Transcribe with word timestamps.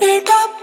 Wake 0.00 0.30
up. 0.30 0.57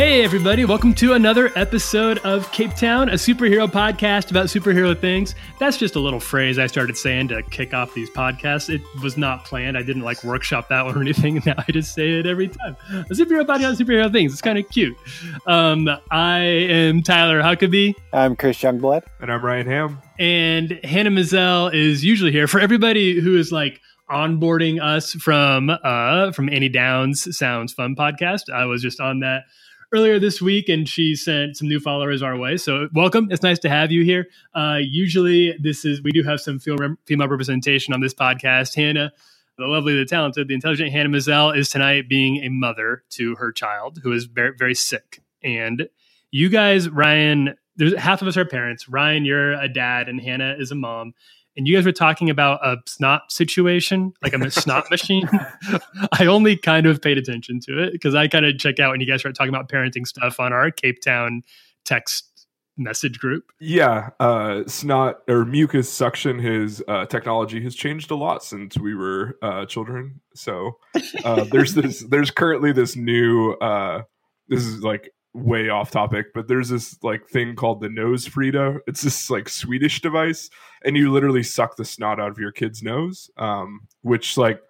Hey, 0.00 0.24
everybody, 0.24 0.64
welcome 0.64 0.94
to 0.94 1.12
another 1.12 1.52
episode 1.56 2.20
of 2.20 2.50
Cape 2.52 2.74
Town, 2.74 3.10
a 3.10 3.16
superhero 3.16 3.70
podcast 3.70 4.30
about 4.30 4.46
superhero 4.46 4.98
things. 4.98 5.34
That's 5.58 5.76
just 5.76 5.94
a 5.94 6.00
little 6.00 6.18
phrase 6.18 6.58
I 6.58 6.68
started 6.68 6.96
saying 6.96 7.28
to 7.28 7.42
kick 7.42 7.74
off 7.74 7.92
these 7.92 8.08
podcasts. 8.08 8.74
It 8.74 8.80
was 9.02 9.18
not 9.18 9.44
planned. 9.44 9.76
I 9.76 9.82
didn't 9.82 10.00
like 10.00 10.24
workshop 10.24 10.70
that 10.70 10.86
one 10.86 10.96
or 10.96 11.00
anything. 11.02 11.42
Now 11.44 11.52
I 11.58 11.70
just 11.70 11.94
say 11.94 12.18
it 12.18 12.24
every 12.24 12.48
time. 12.48 12.78
A 12.90 13.12
superhero 13.12 13.44
podcast, 13.44 13.68
on 13.68 13.76
superhero 13.76 14.10
things. 14.10 14.32
It's 14.32 14.40
kind 14.40 14.56
of 14.56 14.66
cute. 14.70 14.96
Um, 15.46 15.86
I 16.10 16.38
am 16.38 17.02
Tyler 17.02 17.42
Huckabee, 17.42 17.94
I'm 18.14 18.36
Chris 18.36 18.58
Youngblood. 18.58 19.02
And 19.20 19.30
I'm 19.30 19.44
Ryan 19.44 19.66
Ham. 19.66 19.98
and 20.18 20.80
Hannah 20.82 21.10
Mazel 21.10 21.68
is 21.68 22.02
usually 22.02 22.32
here. 22.32 22.48
For 22.48 22.58
everybody 22.58 23.20
who 23.20 23.36
is 23.36 23.52
like, 23.52 23.82
onboarding 24.10 24.82
us 24.82 25.12
from 25.12 25.70
uh 25.70 26.32
from 26.32 26.48
Annie 26.48 26.68
Downs 26.68 27.36
Sounds 27.36 27.72
Fun 27.72 27.94
podcast. 27.94 28.52
I 28.52 28.64
was 28.64 28.82
just 28.82 28.98
on 28.98 29.20
that 29.20 29.44
earlier 29.92 30.18
this 30.18 30.40
week 30.40 30.68
and 30.68 30.88
she 30.88 31.14
sent 31.14 31.56
some 31.56 31.68
new 31.68 31.80
followers 31.80 32.22
our 32.22 32.36
way. 32.36 32.56
So 32.56 32.88
welcome. 32.94 33.28
It's 33.30 33.42
nice 33.42 33.58
to 33.60 33.68
have 33.68 33.90
you 33.90 34.04
here. 34.04 34.26
Uh, 34.54 34.78
usually 34.80 35.56
this 35.60 35.84
is 35.84 36.02
we 36.02 36.12
do 36.12 36.22
have 36.22 36.40
some 36.40 36.58
female 36.58 37.28
representation 37.28 37.92
on 37.92 38.00
this 38.00 38.14
podcast. 38.14 38.74
Hannah 38.74 39.12
the 39.60 39.66
lovely 39.66 39.94
the 39.94 40.06
talented 40.06 40.48
the 40.48 40.54
intelligent 40.54 40.90
hannah 40.90 41.08
mazel 41.08 41.50
is 41.50 41.68
tonight 41.68 42.08
being 42.08 42.42
a 42.42 42.48
mother 42.48 43.04
to 43.10 43.34
her 43.36 43.52
child 43.52 44.00
who 44.02 44.12
is 44.12 44.24
very 44.24 44.54
very 44.58 44.74
sick. 44.74 45.22
And 45.42 45.88
you 46.30 46.48
guys 46.48 46.88
ryan 46.88 47.54
there's 47.76 47.94
half 47.96 48.22
of 48.22 48.28
us 48.28 48.36
are 48.36 48.44
parents. 48.44 48.88
Ryan 48.88 49.24
you're 49.24 49.52
a 49.52 49.68
dad 49.68 50.08
and 50.08 50.20
hannah 50.20 50.56
is 50.58 50.70
a 50.70 50.74
mom 50.74 51.12
and 51.60 51.68
you 51.68 51.76
guys 51.76 51.84
were 51.84 51.92
talking 51.92 52.30
about 52.30 52.66
a 52.66 52.78
snot 52.86 53.30
situation, 53.30 54.14
like 54.22 54.32
a 54.32 54.50
snot 54.50 54.86
machine. 54.90 55.28
I 56.10 56.24
only 56.24 56.56
kind 56.56 56.86
of 56.86 57.02
paid 57.02 57.18
attention 57.18 57.60
to 57.66 57.82
it 57.82 57.92
because 57.92 58.14
I 58.14 58.28
kind 58.28 58.46
of 58.46 58.56
check 58.56 58.80
out 58.80 58.92
when 58.92 59.00
you 59.02 59.06
guys 59.06 59.20
start 59.20 59.34
talking 59.34 59.54
about 59.54 59.68
parenting 59.68 60.06
stuff 60.06 60.40
on 60.40 60.54
our 60.54 60.70
Cape 60.70 61.02
Town 61.04 61.42
text 61.84 62.46
message 62.78 63.18
group. 63.18 63.52
Yeah, 63.60 64.08
uh, 64.20 64.62
snot 64.68 65.16
or 65.28 65.44
mucus 65.44 65.92
suction, 65.92 66.38
his 66.38 66.82
uh, 66.88 67.04
technology 67.04 67.62
has 67.62 67.74
changed 67.74 68.10
a 68.10 68.16
lot 68.16 68.42
since 68.42 68.78
we 68.78 68.94
were 68.94 69.36
uh, 69.42 69.66
children. 69.66 70.22
So 70.34 70.78
uh, 71.26 71.44
there's 71.44 71.74
this, 71.74 72.00
there's 72.08 72.30
currently 72.30 72.72
this 72.72 72.96
new, 72.96 73.52
uh, 73.52 74.04
this 74.48 74.64
is 74.64 74.82
like 74.82 75.12
way 75.32 75.68
off 75.68 75.90
topic, 75.90 76.26
but 76.34 76.48
there's 76.48 76.68
this 76.68 76.96
like 77.02 77.28
thing 77.28 77.54
called 77.54 77.80
the 77.80 77.88
NoseFrida. 77.88 78.80
It's 78.86 79.02
this 79.02 79.30
like 79.30 79.48
Swedish 79.48 80.00
device, 80.00 80.50
and 80.84 80.96
you 80.96 81.12
literally 81.12 81.42
suck 81.42 81.76
the 81.76 81.84
snot 81.84 82.20
out 82.20 82.30
of 82.30 82.38
your 82.38 82.52
kid's 82.52 82.82
nose, 82.82 83.30
um, 83.36 83.80
which 84.02 84.36
like 84.36 84.60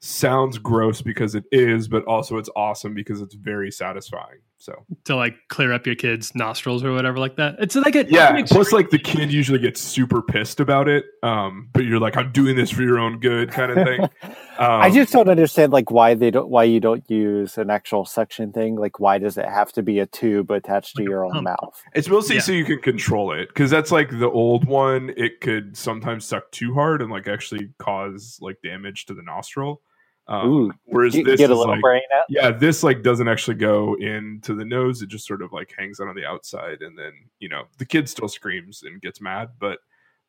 sounds 0.00 0.58
gross 0.58 1.02
because 1.02 1.34
it 1.34 1.44
is, 1.52 1.88
but 1.88 2.04
also 2.06 2.38
it's 2.38 2.50
awesome 2.56 2.94
because 2.94 3.20
it's 3.20 3.34
very 3.34 3.70
satisfying. 3.70 4.38
So 4.60 4.84
to 5.04 5.16
like 5.16 5.36
clear 5.48 5.72
up 5.72 5.86
your 5.86 5.94
kid's 5.94 6.34
nostrils 6.34 6.84
or 6.84 6.92
whatever 6.92 7.18
like 7.18 7.36
that. 7.36 7.56
It's 7.60 7.74
like 7.76 7.94
a 7.96 8.04
yeah. 8.10 8.42
Plus, 8.46 8.72
like 8.72 8.90
the 8.90 8.98
kid 8.98 9.32
usually 9.32 9.58
gets 9.58 9.80
super 9.80 10.20
pissed 10.20 10.60
about 10.60 10.86
it, 10.86 11.06
um, 11.22 11.70
but 11.72 11.86
you're 11.86 11.98
like, 11.98 12.14
I'm 12.18 12.30
doing 12.30 12.56
this 12.56 12.68
for 12.70 12.82
your 12.82 12.98
own 12.98 13.20
good, 13.20 13.50
kind 13.50 13.72
of 13.72 13.86
thing. 13.86 14.08
Um, 14.60 14.82
I 14.82 14.90
just 14.90 15.10
don't 15.10 15.30
understand 15.30 15.72
like 15.72 15.90
why 15.90 16.12
they 16.12 16.30
don't 16.30 16.50
why 16.50 16.64
you 16.64 16.80
don't 16.80 17.02
use 17.10 17.56
an 17.56 17.70
actual 17.70 18.04
suction 18.04 18.52
thing. 18.52 18.76
Like 18.76 19.00
why 19.00 19.16
does 19.16 19.38
it 19.38 19.46
have 19.46 19.72
to 19.72 19.82
be 19.82 20.00
a 20.00 20.04
tube 20.06 20.50
attached 20.50 20.96
to 20.96 21.00
Like 21.00 21.08
a 21.08 21.10
your 21.10 21.24
own 21.24 21.32
pump. 21.32 21.44
mouth? 21.44 21.82
It's 21.94 22.08
mostly 22.10 22.34
Yeah. 22.34 22.42
so 22.42 22.52
you 22.52 22.66
can 22.66 22.78
control 22.82 23.32
it 23.32 23.48
because 23.48 23.70
that's 23.70 23.90
like 23.90 24.10
the 24.10 24.28
old 24.28 24.66
one. 24.66 25.14
It 25.16 25.40
could 25.40 25.78
sometimes 25.78 26.26
suck 26.26 26.50
too 26.50 26.74
hard 26.74 27.00
and 27.00 27.10
like 27.10 27.26
actually 27.26 27.70
cause 27.78 28.36
like 28.42 28.58
damage 28.62 29.06
to 29.06 29.14
the 29.14 29.22
nostril. 29.22 29.80
Um, 30.30 30.48
Ooh, 30.48 30.72
whereas 30.84 31.12
this 31.12 31.38
get 31.38 31.50
a 31.50 31.54
little 31.54 31.74
like, 31.74 31.80
brain 31.80 32.02
out. 32.14 32.24
yeah, 32.28 32.52
this 32.52 32.84
like 32.84 33.02
doesn't 33.02 33.26
actually 33.26 33.56
go 33.56 33.94
into 33.96 34.54
the 34.54 34.64
nose. 34.64 35.02
It 35.02 35.08
just 35.08 35.26
sort 35.26 35.42
of 35.42 35.52
like 35.52 35.74
hangs 35.76 35.98
out 35.98 36.06
on 36.06 36.14
the 36.14 36.24
outside, 36.24 36.82
and 36.82 36.96
then 36.96 37.12
you 37.40 37.48
know 37.48 37.64
the 37.78 37.84
kid 37.84 38.08
still 38.08 38.28
screams 38.28 38.84
and 38.84 39.02
gets 39.02 39.20
mad, 39.20 39.48
but 39.58 39.80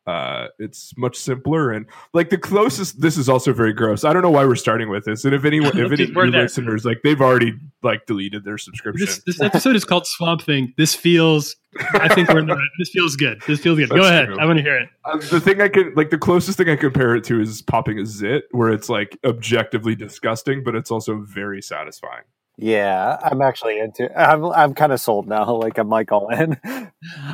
uh 0.07 0.47
it's 0.57 0.93
much 0.97 1.15
simpler 1.15 1.71
and 1.71 1.85
like 2.13 2.31
the 2.31 2.37
closest 2.37 2.99
this 3.01 3.17
is 3.17 3.29
also 3.29 3.53
very 3.53 3.71
gross 3.71 4.03
i 4.03 4.11
don't 4.11 4.23
know 4.23 4.31
why 4.31 4.43
we're 4.43 4.55
starting 4.55 4.89
with 4.89 5.05
this 5.05 5.23
and 5.25 5.35
if 5.35 5.45
anyone 5.45 5.77
if 5.77 5.91
any 5.91 6.11
We're 6.11 6.25
listeners 6.25 6.83
like 6.85 7.01
they've 7.03 7.21
already 7.21 7.53
like 7.83 8.07
deleted 8.07 8.43
their 8.43 8.57
subscription 8.57 9.05
This, 9.05 9.21
this 9.27 9.39
episode 9.41 9.75
is 9.75 9.85
called 9.85 10.07
Swamp 10.07 10.41
Thing. 10.41 10.73
This 10.77 10.95
feels. 10.95 11.55
I 11.93 12.13
think 12.13 12.29
we're. 12.29 12.39
in 12.39 12.47
the 12.47 12.53
right- 12.55 12.69
This 12.77 12.89
feels 12.89 13.15
good. 13.15 13.41
This 13.47 13.59
feels 13.59 13.77
good. 13.79 13.89
Go 13.89 14.01
ahead. 14.03 14.27
true. 14.27 14.37
I 14.39 14.45
want 14.45 14.57
to 14.57 14.63
hear 14.63 14.77
it. 14.77 14.89
Uh, 15.05 15.17
the 15.17 15.39
thing 15.39 15.61
I 15.61 15.67
can 15.67 15.93
like 15.95 16.09
the 16.11 16.17
closest 16.17 16.57
thing 16.57 16.69
I 16.69 16.75
compare 16.75 17.15
it 17.15 17.23
to 17.25 17.39
is 17.39 17.61
popping 17.61 17.97
a 17.97 18.05
zit, 18.05 18.43
where 18.51 18.69
it's 18.71 18.87
like 18.89 19.17
objectively 19.25 19.95
disgusting, 19.95 20.63
but 20.63 20.75
it's 20.75 20.91
also 20.91 21.21
very 21.21 21.61
satisfying. 21.61 22.23
Yeah, 22.57 23.17
I'm 23.23 23.41
actually 23.41 23.79
into. 23.79 24.11
I'm 24.19 24.45
I'm 24.45 24.73
kind 24.75 24.91
of 24.91 24.99
sold 25.01 25.27
now. 25.27 25.55
Like 25.61 25.77
I'm 25.77 25.89
like 25.89 26.11
all 26.11 26.29
in. 26.29 26.59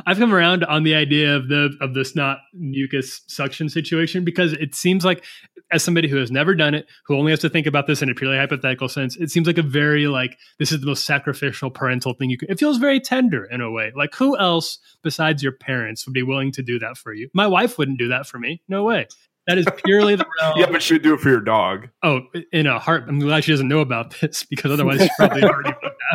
I've 0.06 0.18
come 0.18 0.34
around 0.34 0.64
on 0.64 0.82
the 0.82 0.94
idea 0.94 1.34
of 1.34 1.48
the 1.48 1.76
of 1.80 1.94
the 1.94 2.04
snot 2.04 2.38
mucus 2.54 3.22
suction 3.26 3.68
situation 3.68 4.24
because 4.24 4.52
it 4.54 4.74
seems 4.74 5.04
like, 5.04 5.24
as 5.70 5.82
somebody 5.82 6.08
who 6.08 6.16
has 6.16 6.30
never 6.30 6.54
done 6.54 6.74
it, 6.74 6.86
who 7.06 7.16
only 7.16 7.32
has 7.32 7.40
to 7.40 7.48
think 7.48 7.66
about 7.66 7.86
this 7.86 8.02
in 8.02 8.10
a 8.10 8.14
purely 8.14 8.36
hypothetical 8.36 8.88
sense, 8.88 9.16
it 9.16 9.30
seems 9.30 9.46
like 9.46 9.58
a 9.58 9.62
very 9.62 10.06
like 10.08 10.38
this 10.58 10.72
is 10.72 10.80
the 10.80 10.86
most 10.86 11.04
sacrificial 11.04 11.70
parental 11.70 12.14
thing 12.14 12.30
you 12.30 12.38
can. 12.38 12.50
It 12.50 12.58
feels 12.58 12.76
very 12.78 13.00
tender 13.00 13.44
in 13.44 13.60
a 13.60 13.70
way. 13.70 13.92
Like 13.96 14.14
who 14.14 14.38
else 14.38 14.78
besides 15.02 15.42
your 15.42 15.52
parents 15.52 16.06
would 16.06 16.14
be 16.14 16.22
willing 16.22 16.52
to 16.52 16.62
do 16.62 16.78
that 16.78 16.96
for 16.96 17.12
you? 17.12 17.28
My 17.34 17.46
wife 17.46 17.78
wouldn't 17.78 17.98
do 17.98 18.08
that 18.08 18.26
for 18.26 18.38
me. 18.38 18.62
No 18.68 18.84
way. 18.84 19.06
That 19.48 19.56
is 19.56 19.66
purely 19.84 20.14
the 20.14 20.26
realm. 20.40 20.54
Yeah, 20.58 20.70
but 20.70 20.82
she 20.82 20.94
would 20.94 21.02
do 21.02 21.14
it 21.14 21.20
for 21.20 21.30
your 21.30 21.40
dog. 21.40 21.88
Oh, 22.02 22.20
in 22.52 22.66
a 22.66 22.78
heart. 22.78 23.04
I'm 23.08 23.18
glad 23.18 23.44
she 23.44 23.52
doesn't 23.52 23.66
know 23.66 23.80
about 23.80 24.14
this 24.20 24.44
because 24.44 24.70
otherwise 24.70 25.00
she 25.00 25.08
probably 25.18 25.42
already 25.42 25.72
put 25.72 25.92
that. 26.10 26.14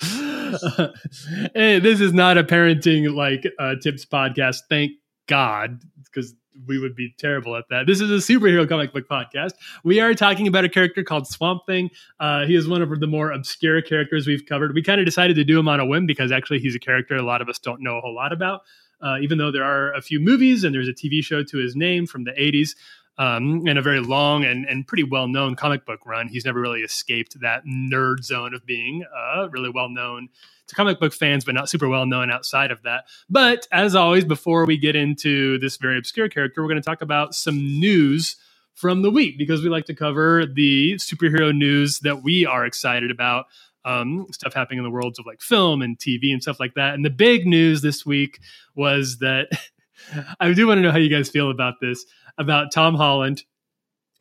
hey, 1.54 1.80
this 1.80 2.00
is 2.00 2.12
not 2.12 2.38
a 2.38 2.44
parenting 2.44 3.12
like 3.14 3.44
uh, 3.58 3.74
tips 3.82 4.06
podcast. 4.06 4.58
Thank 4.70 4.92
God, 5.26 5.80
because 6.04 6.34
we 6.68 6.78
would 6.78 6.94
be 6.94 7.12
terrible 7.18 7.56
at 7.56 7.64
that. 7.70 7.88
This 7.88 8.00
is 8.00 8.10
a 8.10 8.32
superhero 8.32 8.68
comic 8.68 8.92
book 8.92 9.08
podcast. 9.10 9.54
We 9.82 9.98
are 9.98 10.14
talking 10.14 10.46
about 10.46 10.64
a 10.64 10.68
character 10.68 11.02
called 11.02 11.26
Swamp 11.26 11.62
Thing. 11.66 11.90
Uh, 12.20 12.44
he 12.46 12.54
is 12.54 12.68
one 12.68 12.80
of 12.80 13.00
the 13.00 13.08
more 13.08 13.32
obscure 13.32 13.82
characters 13.82 14.26
we've 14.28 14.46
covered. 14.46 14.72
We 14.72 14.82
kind 14.82 15.00
of 15.00 15.04
decided 15.04 15.34
to 15.34 15.44
do 15.44 15.58
him 15.58 15.66
on 15.66 15.80
a 15.80 15.86
whim 15.86 16.06
because 16.06 16.30
actually 16.30 16.60
he's 16.60 16.76
a 16.76 16.80
character 16.80 17.16
a 17.16 17.22
lot 17.22 17.42
of 17.42 17.48
us 17.48 17.58
don't 17.58 17.82
know 17.82 17.98
a 17.98 18.00
whole 18.00 18.14
lot 18.14 18.32
about. 18.32 18.60
Uh, 19.00 19.18
even 19.20 19.38
though 19.38 19.50
there 19.52 19.64
are 19.64 19.92
a 19.94 20.02
few 20.02 20.20
movies 20.20 20.64
and 20.64 20.74
there's 20.74 20.88
a 20.88 20.92
TV 20.92 21.22
show 21.24 21.42
to 21.42 21.58
his 21.58 21.76
name 21.76 22.06
from 22.06 22.24
the 22.24 22.32
80s, 22.32 22.70
um, 23.18 23.66
and 23.66 23.78
a 23.78 23.82
very 23.82 24.00
long 24.00 24.44
and, 24.44 24.66
and 24.66 24.86
pretty 24.86 25.04
well 25.04 25.28
known 25.28 25.54
comic 25.54 25.86
book 25.86 26.00
run. 26.04 26.28
He's 26.28 26.44
never 26.44 26.60
really 26.60 26.80
escaped 26.80 27.40
that 27.40 27.64
nerd 27.64 28.24
zone 28.24 28.54
of 28.54 28.66
being 28.66 29.04
uh, 29.14 29.48
really 29.50 29.70
well 29.70 29.88
known 29.88 30.28
to 30.66 30.74
comic 30.74 30.98
book 30.98 31.12
fans, 31.12 31.44
but 31.44 31.54
not 31.54 31.68
super 31.68 31.88
well 31.88 32.06
known 32.06 32.30
outside 32.30 32.70
of 32.70 32.82
that. 32.82 33.04
But 33.28 33.66
as 33.70 33.94
always, 33.94 34.24
before 34.24 34.64
we 34.66 34.78
get 34.78 34.96
into 34.96 35.58
this 35.58 35.76
very 35.76 35.98
obscure 35.98 36.28
character, 36.28 36.62
we're 36.62 36.68
going 36.68 36.80
to 36.82 36.86
talk 36.86 37.02
about 37.02 37.34
some 37.34 37.56
news 37.56 38.36
from 38.74 39.02
the 39.02 39.10
week 39.10 39.38
because 39.38 39.62
we 39.62 39.68
like 39.68 39.84
to 39.86 39.94
cover 39.94 40.46
the 40.46 40.94
superhero 40.94 41.56
news 41.56 42.00
that 42.00 42.22
we 42.22 42.44
are 42.44 42.66
excited 42.66 43.10
about. 43.10 43.46
Um, 43.84 44.26
stuff 44.32 44.54
happening 44.54 44.78
in 44.78 44.84
the 44.84 44.90
worlds 44.90 45.18
of 45.18 45.26
like 45.26 45.42
film 45.42 45.82
and 45.82 45.98
TV 45.98 46.32
and 46.32 46.40
stuff 46.40 46.58
like 46.58 46.74
that. 46.74 46.94
And 46.94 47.04
the 47.04 47.10
big 47.10 47.46
news 47.46 47.82
this 47.82 48.06
week 48.06 48.38
was 48.74 49.18
that 49.18 49.48
I 50.40 50.52
do 50.52 50.66
want 50.66 50.78
to 50.78 50.82
know 50.82 50.90
how 50.90 50.98
you 50.98 51.10
guys 51.10 51.28
feel 51.28 51.50
about 51.50 51.74
this 51.80 52.04
about 52.38 52.72
Tom 52.72 52.94
Holland, 52.94 53.42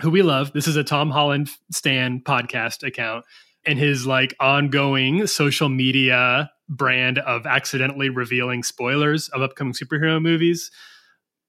who 0.02 0.10
we 0.10 0.22
love. 0.22 0.54
This 0.54 0.68
is 0.68 0.76
a 0.76 0.84
Tom 0.84 1.10
Holland 1.10 1.50
Stan 1.72 2.22
podcast 2.22 2.86
account, 2.86 3.26
and 3.66 3.80
his 3.80 4.06
like 4.06 4.36
ongoing 4.40 5.28
social 5.28 5.70
media 5.70 6.52
brand 6.70 7.20
of 7.20 7.46
accidentally 7.46 8.10
revealing 8.10 8.64
spoilers 8.64 9.30
of 9.30 9.42
upcoming 9.42 9.74
superhero 9.74 10.22
movies, 10.22 10.72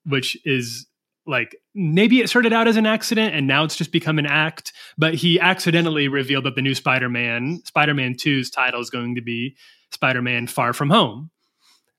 which 0.04 0.36
is 0.44 0.86
like 1.26 1.56
maybe 1.74 2.20
it 2.20 2.28
started 2.28 2.52
out 2.52 2.68
as 2.68 2.76
an 2.76 2.86
accident 2.86 3.34
and 3.34 3.46
now 3.46 3.64
it's 3.64 3.76
just 3.76 3.92
become 3.92 4.18
an 4.18 4.26
act. 4.26 4.72
But 4.98 5.14
he 5.14 5.40
accidentally 5.40 6.08
revealed 6.08 6.44
that 6.44 6.54
the 6.54 6.62
new 6.62 6.74
Spider-Man, 6.74 7.62
Spider-Man 7.64 8.14
2's 8.14 8.50
title 8.50 8.80
is 8.80 8.90
going 8.90 9.14
to 9.14 9.22
be 9.22 9.56
Spider-Man 9.90 10.46
Far 10.46 10.72
From 10.72 10.90
Home 10.90 11.30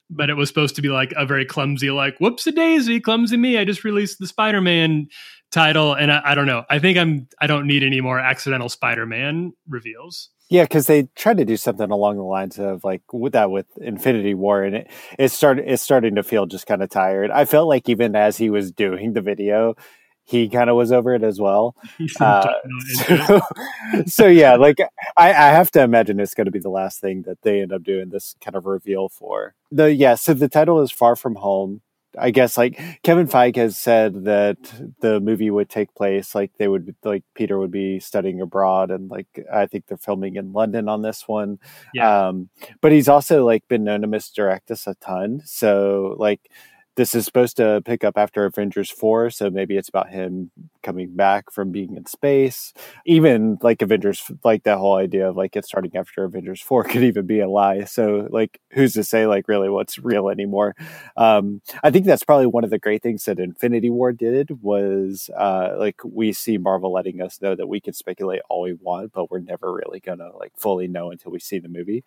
but 0.10 0.30
it 0.30 0.36
was 0.36 0.50
supposed 0.50 0.76
to 0.76 0.82
be 0.82 0.90
like 0.90 1.14
a 1.18 1.26
very 1.26 1.46
clumsy, 1.46 1.90
like 1.90 2.18
whoops 2.20 2.46
a 2.48 2.52
daisy, 2.52 3.00
clumsy 3.00 3.38
me. 3.38 3.58
I 3.58 3.66
just 3.66 3.84
released 3.84 4.20
the 4.20 4.28
Spider 4.28 4.62
Man 4.62 5.08
title, 5.52 5.94
and 5.94 6.12
I, 6.12 6.22
I 6.24 6.36
don't 6.36 6.46
know. 6.46 6.64
I 6.70 6.80
think 6.80 6.98
I'm. 6.98 7.28
I 7.40 7.48
don't 7.48 7.68
need 7.68 7.84
any 7.84 8.02
more 8.02 8.20
accidental 8.20 8.70
Spider 8.70 9.06
Man 9.06 9.54
reveals. 9.68 10.30
Yeah, 10.50 10.64
because 10.64 10.86
they 10.86 11.04
tried 11.16 11.38
to 11.38 11.46
do 11.46 11.58
something 11.58 11.90
along 11.90 12.18
the 12.18 12.24
lines 12.24 12.60
of 12.60 12.84
like 12.84 13.02
with 13.12 13.34
that 13.34 13.50
with 13.50 13.66
Infinity 13.78 14.36
War, 14.36 14.64
and 14.64 14.76
it 14.76 14.92
it 15.18 15.30
started 15.30 15.66
it's 15.68 15.82
starting 15.82 16.16
to 16.16 16.24
feel 16.24 16.46
just 16.46 16.68
kind 16.68 16.84
of 16.84 16.90
tired. 16.90 17.32
I 17.32 17.46
felt 17.46 17.68
like 17.68 17.90
even 17.90 18.16
as 18.16 18.38
he 18.38 18.52
was 18.52 18.72
doing 18.72 19.14
the 19.14 19.22
video, 19.22 19.76
he 20.24 20.50
kind 20.50 20.70
of 20.70 20.76
was 20.76 20.92
over 20.92 21.16
it 21.16 21.24
as 21.24 21.40
well. 21.40 21.76
Uh, 22.20 22.46
not 22.46 22.56
into 22.66 23.14
it. 23.14 23.28
so, 23.28 24.04
so 24.06 24.28
yeah, 24.28 24.56
like 24.56 24.78
I, 25.18 25.30
I 25.30 25.50
have 25.50 25.72
to 25.72 25.82
imagine 25.82 26.20
it's 26.20 26.34
going 26.34 26.46
to 26.46 26.52
be 26.52 26.60
the 26.60 26.70
last 26.70 27.00
thing 27.02 27.24
that 27.24 27.42
they 27.42 27.62
end 27.62 27.74
up 27.74 27.84
doing 27.84 28.10
this 28.10 28.36
kind 28.40 28.56
of 28.56 28.66
reveal 28.66 29.10
for. 29.10 29.56
The 29.72 29.94
yeah, 29.94 30.16
so 30.16 30.34
the 30.34 30.50
title 30.50 30.82
is 30.82 30.92
Far 30.92 31.16
From 31.16 31.36
Home. 31.36 31.82
I 32.20 32.32
guess 32.32 32.58
like 32.58 32.80
Kevin 33.04 33.28
Feige 33.28 33.58
has 33.58 33.78
said 33.78 34.26
that 34.26 34.58
the 35.00 35.20
movie 35.20 35.50
would 35.50 35.70
take 35.70 35.94
place 35.96 36.36
like 36.36 36.52
they 36.58 36.68
would 36.68 36.96
like 37.04 37.24
Peter 37.34 37.58
would 37.60 37.72
be 37.72 38.00
studying 38.00 38.42
abroad 38.42 38.92
and 38.92 39.10
like 39.10 39.28
I 39.52 39.66
think 39.66 39.88
they're 39.88 39.98
filming 39.98 40.36
in 40.36 40.54
London 40.54 40.88
on 40.90 41.02
this 41.02 41.28
one. 41.28 41.60
Yeah. 41.94 42.28
Um 42.28 42.50
but 42.82 42.92
he's 42.92 43.08
also 43.08 43.46
like 43.46 43.68
been 43.68 43.84
known 43.84 44.02
to 44.02 44.08
misdirect 44.08 44.72
us 44.72 44.88
a 44.88 44.96
ton. 44.96 45.42
So 45.46 46.16
like 46.18 46.50
this 46.96 47.14
is 47.14 47.26
supposed 47.26 47.58
to 47.58 47.82
pick 47.86 48.04
up 48.04 48.18
after 48.18 48.46
Avengers 48.46 48.90
4, 48.90 49.30
so 49.30 49.50
maybe 49.50 49.78
it's 49.78 49.90
about 49.90 50.10
him 50.10 50.52
coming 50.84 51.16
back 51.16 51.52
from 51.52 51.72
being 51.72 51.96
in 51.96 52.06
space. 52.06 52.74
Even 53.06 53.58
like 53.62 53.82
Avengers, 53.82 54.32
like 54.44 54.64
that 54.64 54.78
whole 54.78 54.96
idea 54.96 55.30
of 55.30 55.36
like 55.36 55.56
it 55.56 55.66
starting 55.66 55.96
after 55.96 56.24
Avengers 56.24 56.62
4 56.62 56.84
could 56.86 57.04
even 57.04 57.26
be 57.26 57.40
a 57.40 57.50
lie. 57.50 57.84
So, 57.84 58.28
like, 58.32 58.60
who's 58.72 58.94
to 58.94 59.04
say, 59.04 59.28
like, 59.28 59.48
really 59.48 59.70
what's 59.70 60.00
real 60.00 60.30
anymore? 60.30 60.76
Um, 61.18 61.62
I 61.84 61.92
think 61.92 62.06
that's 62.06 62.24
probably 62.24 62.48
one 62.48 62.64
of 62.64 62.70
the 62.70 62.80
great 62.80 63.04
things 63.04 63.26
that 63.26 63.40
Infinity 63.40 63.90
War 63.90 64.12
did 64.12 64.62
was 64.62 65.30
uh, 65.38 65.76
like 65.78 66.02
we 66.04 66.34
see 66.34 66.58
Marvel 66.58 66.94
letting 66.94 67.22
us 67.22 67.42
know 67.42 67.56
that 67.56 67.68
we 67.68 67.82
can 67.82 67.94
speculate 67.94 68.42
all 68.50 68.62
we 68.62 68.74
want, 68.74 69.12
but 69.12 69.30
we're 69.30 69.40
never 69.40 69.74
really 69.74 70.00
gonna 70.00 70.30
like 70.38 70.54
fully 70.56 70.88
know 70.88 71.12
until 71.12 71.32
we 71.32 71.40
see 71.40 71.60
the 71.60 71.70
movie 71.70 72.04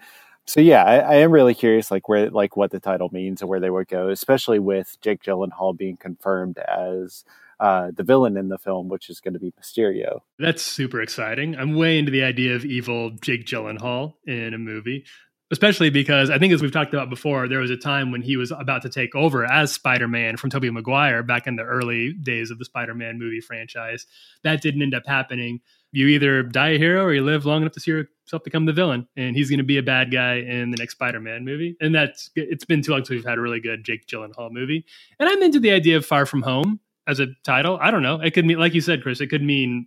so 0.49 0.61
yeah, 0.61 0.83
I, 0.83 0.97
I 0.97 1.15
am 1.17 1.31
really 1.31 1.55
curious, 1.55 1.91
like 1.91 2.09
where, 2.09 2.31
like 2.31 2.57
what 2.57 2.71
the 2.71 2.81
title 2.81 3.11
means 3.13 3.43
and 3.43 3.51
where 3.51 3.61
they 3.61 3.69
would 3.69 3.87
go, 3.87 4.09
especially 4.09 4.59
with 4.59 4.97
Jake 5.03 5.23
Gyllenhaal 5.23 5.77
being 5.77 5.99
confirmed 5.99 6.57
as 6.59 7.23
uh, 7.61 7.91
the 7.95 8.03
villain 8.03 8.39
in 8.39 8.49
the 8.49 8.57
film, 8.57 8.89
which 8.89 9.11
is 9.11 9.21
going 9.21 9.35
to 9.35 9.41
be 9.41 9.53
Mysterio. 9.61 10.21
That's 10.39 10.63
super 10.63 11.03
exciting. 11.03 11.55
I'm 11.55 11.75
way 11.75 11.99
into 11.99 12.11
the 12.11 12.23
idea 12.23 12.57
of 12.57 12.65
evil 12.65 13.11
Jake 13.11 13.45
Gyllenhaal 13.45 14.15
in 14.27 14.55
a 14.55 14.59
movie, 14.59 15.05
especially 15.51 15.91
because 15.91 16.31
I 16.31 16.39
think, 16.39 16.53
as 16.53 16.63
we've 16.63 16.73
talked 16.73 16.93
about 16.93 17.11
before, 17.11 17.49
there 17.49 17.61
was 17.61 17.71
a 17.71 17.77
time 17.77 18.11
when 18.11 18.23
he 18.23 18.37
was 18.37 18.51
about 18.51 18.83
to 18.83 18.89
take 18.89 19.15
over 19.15 19.45
as 19.45 19.73
Spider 19.73 20.09
Man 20.09 20.37
from 20.37 20.51
Tobey 20.51 20.71
Maguire 20.71 21.23
back 21.23 21.47
in 21.47 21.57
the 21.57 21.63
early 21.63 22.13
days 22.13 22.51
of 22.51 22.59
the 22.59 22.65
Spider 22.65 22.95
Man 22.95 23.19
movie 23.19 23.41
franchise. 23.41 24.07
That 24.43 24.61
didn't 24.61 24.83
end 24.83 24.95
up 24.95 25.07
happening. 25.07 25.61
You 25.91 26.09
either 26.09 26.43
die 26.43 26.71
a 26.71 26.79
hero 26.79 27.03
or 27.03 27.15
you 27.15 27.25
live 27.25 27.47
long 27.47 27.63
enough 27.63 27.73
to 27.73 27.81
see 27.81 27.93
yourself 27.93 28.45
become 28.45 28.67
the 28.67 28.75
villain, 28.75 29.09
and 29.17 29.35
he's 29.35 29.49
going 29.49 29.59
to 29.59 29.65
be 29.65 29.79
a 29.79 29.83
bad 29.83 30.13
guy 30.13 30.35
in 30.35 30.71
the 30.71 30.77
next 30.77 30.93
Spider 30.93 31.21
Man 31.21 31.45
movie. 31.45 31.77
And 31.81 31.95
that's 31.95 32.31
it's 32.35 32.65
been 32.67 32.83
too 32.83 32.93
long 32.93 33.01
since 33.01 33.11
we've 33.11 33.25
had 33.25 33.39
a 33.39 33.41
really 33.41 33.61
good 33.61 33.85
Jake 33.85 34.07
Gyllenhaal 34.07 34.51
movie. 34.51 34.85
And 35.19 35.29
I'm 35.29 35.43
into 35.43 35.61
the 35.61 35.71
idea 35.71 35.97
of 35.97 36.05
Far 36.05 36.27
From 36.27 36.43
Home 36.43 36.81
as 37.07 37.21
a 37.21 37.29
title. 37.43 37.79
I 37.81 37.91
don't 37.91 38.03
know. 38.03 38.21
It 38.21 38.35
could 38.35 38.45
mean, 38.45 38.59
like 38.59 38.75
you 38.75 38.83
said, 38.83 39.03
Chris, 39.03 39.23
it 39.23 39.29
could 39.29 39.43
mean 39.43 39.87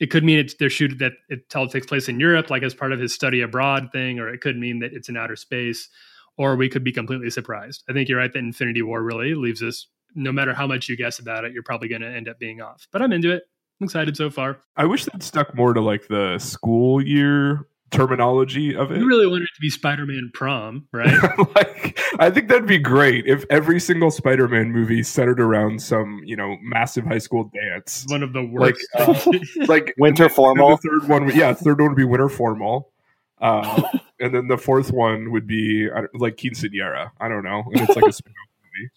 it 0.00 0.10
could 0.10 0.24
mean 0.24 0.38
it's 0.38 0.54
they're 0.54 0.70
shooting 0.70 0.98
that 0.98 1.12
it 1.28 1.54
all 1.54 1.68
takes 1.68 1.86
place 1.86 2.08
in 2.08 2.18
Europe, 2.18 2.50
like 2.50 2.62
as 2.62 2.74
part 2.74 2.92
of 2.92 3.00
his 3.00 3.14
study 3.14 3.40
abroad 3.40 3.90
thing, 3.92 4.18
or 4.18 4.28
it 4.28 4.40
could 4.40 4.56
mean 4.56 4.80
that 4.80 4.92
it's 4.92 5.08
in 5.08 5.16
outer 5.16 5.36
space, 5.36 5.88
or 6.36 6.56
we 6.56 6.68
could 6.68 6.84
be 6.84 6.92
completely 6.92 7.30
surprised. 7.30 7.84
I 7.88 7.92
think 7.92 8.08
you're 8.08 8.18
right 8.18 8.32
that 8.32 8.38
Infinity 8.38 8.82
War 8.82 9.02
really 9.02 9.34
leaves 9.34 9.62
us. 9.62 9.86
No 10.16 10.32
matter 10.32 10.54
how 10.54 10.66
much 10.66 10.88
you 10.88 10.96
guess 10.96 11.18
about 11.18 11.44
it, 11.44 11.52
you're 11.52 11.62
probably 11.64 11.88
going 11.88 12.02
to 12.02 12.08
end 12.08 12.28
up 12.28 12.38
being 12.38 12.60
off. 12.60 12.86
But 12.92 13.02
I'm 13.02 13.12
into 13.12 13.32
it. 13.32 13.44
I'm 13.80 13.84
excited 13.86 14.16
so 14.16 14.30
far. 14.30 14.60
I 14.76 14.84
wish 14.84 15.04
they'd 15.04 15.22
stuck 15.22 15.54
more 15.56 15.72
to 15.74 15.80
like 15.80 16.06
the 16.06 16.38
school 16.38 17.02
year 17.02 17.66
terminology 17.94 18.74
of 18.74 18.90
it. 18.90 18.98
You 18.98 19.06
really 19.06 19.26
wanted 19.26 19.44
it 19.44 19.54
to 19.54 19.60
be 19.60 19.70
Spider-Man 19.70 20.30
prom, 20.34 20.86
right? 20.92 21.14
like 21.56 21.98
I 22.18 22.30
think 22.30 22.48
that'd 22.48 22.66
be 22.66 22.78
great 22.78 23.26
if 23.26 23.44
every 23.50 23.80
single 23.80 24.10
Spider-Man 24.10 24.72
movie 24.72 25.02
centered 25.02 25.40
around 25.40 25.80
some, 25.82 26.20
you 26.24 26.36
know, 26.36 26.56
massive 26.62 27.04
high 27.04 27.18
school 27.18 27.50
dance. 27.54 28.04
One 28.08 28.22
of 28.22 28.32
the 28.32 28.40
Like, 28.42 28.76
worst. 28.98 29.26
uh, 29.26 29.32
like 29.66 29.94
Winter 29.98 30.28
formal. 30.28 30.76
The 30.76 30.88
third 31.00 31.08
one, 31.08 31.28
yeah, 31.36 31.52
third 31.54 31.80
one 31.80 31.90
would 31.90 31.96
be 31.96 32.04
winter 32.04 32.28
formal, 32.28 32.92
uh, 33.40 33.82
and 34.20 34.34
then 34.34 34.48
the 34.48 34.58
fourth 34.58 34.90
one 34.92 35.30
would 35.32 35.46
be 35.46 35.88
I 35.94 36.00
don't- 36.02 36.20
like 36.20 36.36
quinceanera. 36.36 37.10
I 37.20 37.28
don't 37.28 37.44
know, 37.44 37.62
and 37.72 37.80
it's 37.88 37.96
like 37.96 38.06
a 38.06 38.12
spin-off 38.12 38.48
movie. 38.62 38.90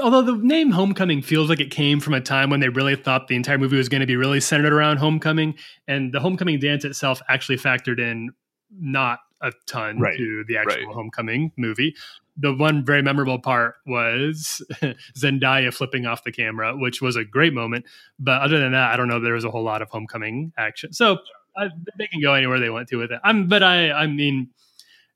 Although 0.00 0.22
the 0.22 0.36
name 0.36 0.70
Homecoming 0.70 1.22
feels 1.22 1.48
like 1.48 1.60
it 1.60 1.70
came 1.70 2.00
from 2.00 2.14
a 2.14 2.20
time 2.20 2.50
when 2.50 2.60
they 2.60 2.68
really 2.68 2.96
thought 2.96 3.28
the 3.28 3.36
entire 3.36 3.58
movie 3.58 3.78
was 3.78 3.88
going 3.88 4.02
to 4.02 4.06
be 4.06 4.16
really 4.16 4.40
centered 4.40 4.72
around 4.72 4.98
Homecoming, 4.98 5.54
and 5.88 6.12
the 6.12 6.20
Homecoming 6.20 6.58
dance 6.58 6.84
itself 6.84 7.22
actually 7.28 7.56
factored 7.56 7.98
in 7.98 8.30
not 8.70 9.20
a 9.40 9.52
ton 9.66 9.98
Right, 9.98 10.16
to 10.16 10.44
the 10.48 10.58
actual 10.58 10.86
right. 10.86 10.94
Homecoming 10.94 11.52
movie. 11.56 11.94
The 12.36 12.54
one 12.54 12.84
very 12.84 13.00
memorable 13.00 13.38
part 13.38 13.76
was 13.86 14.62
Zendaya 15.18 15.72
flipping 15.72 16.04
off 16.04 16.24
the 16.24 16.32
camera, 16.32 16.76
which 16.76 17.00
was 17.00 17.16
a 17.16 17.24
great 17.24 17.54
moment. 17.54 17.86
But 18.18 18.42
other 18.42 18.58
than 18.58 18.72
that, 18.72 18.92
I 18.92 18.96
don't 18.96 19.08
know. 19.08 19.20
There 19.20 19.34
was 19.34 19.44
a 19.44 19.50
whole 19.50 19.62
lot 19.64 19.80
of 19.80 19.88
Homecoming 19.88 20.52
action, 20.58 20.92
so 20.92 21.18
I, 21.56 21.70
they 21.96 22.06
can 22.06 22.20
go 22.20 22.34
anywhere 22.34 22.60
they 22.60 22.70
want 22.70 22.88
to 22.88 22.96
with 22.96 23.12
it. 23.12 23.20
I'm, 23.24 23.48
but 23.48 23.62
I, 23.62 23.90
I 23.92 24.06
mean, 24.06 24.50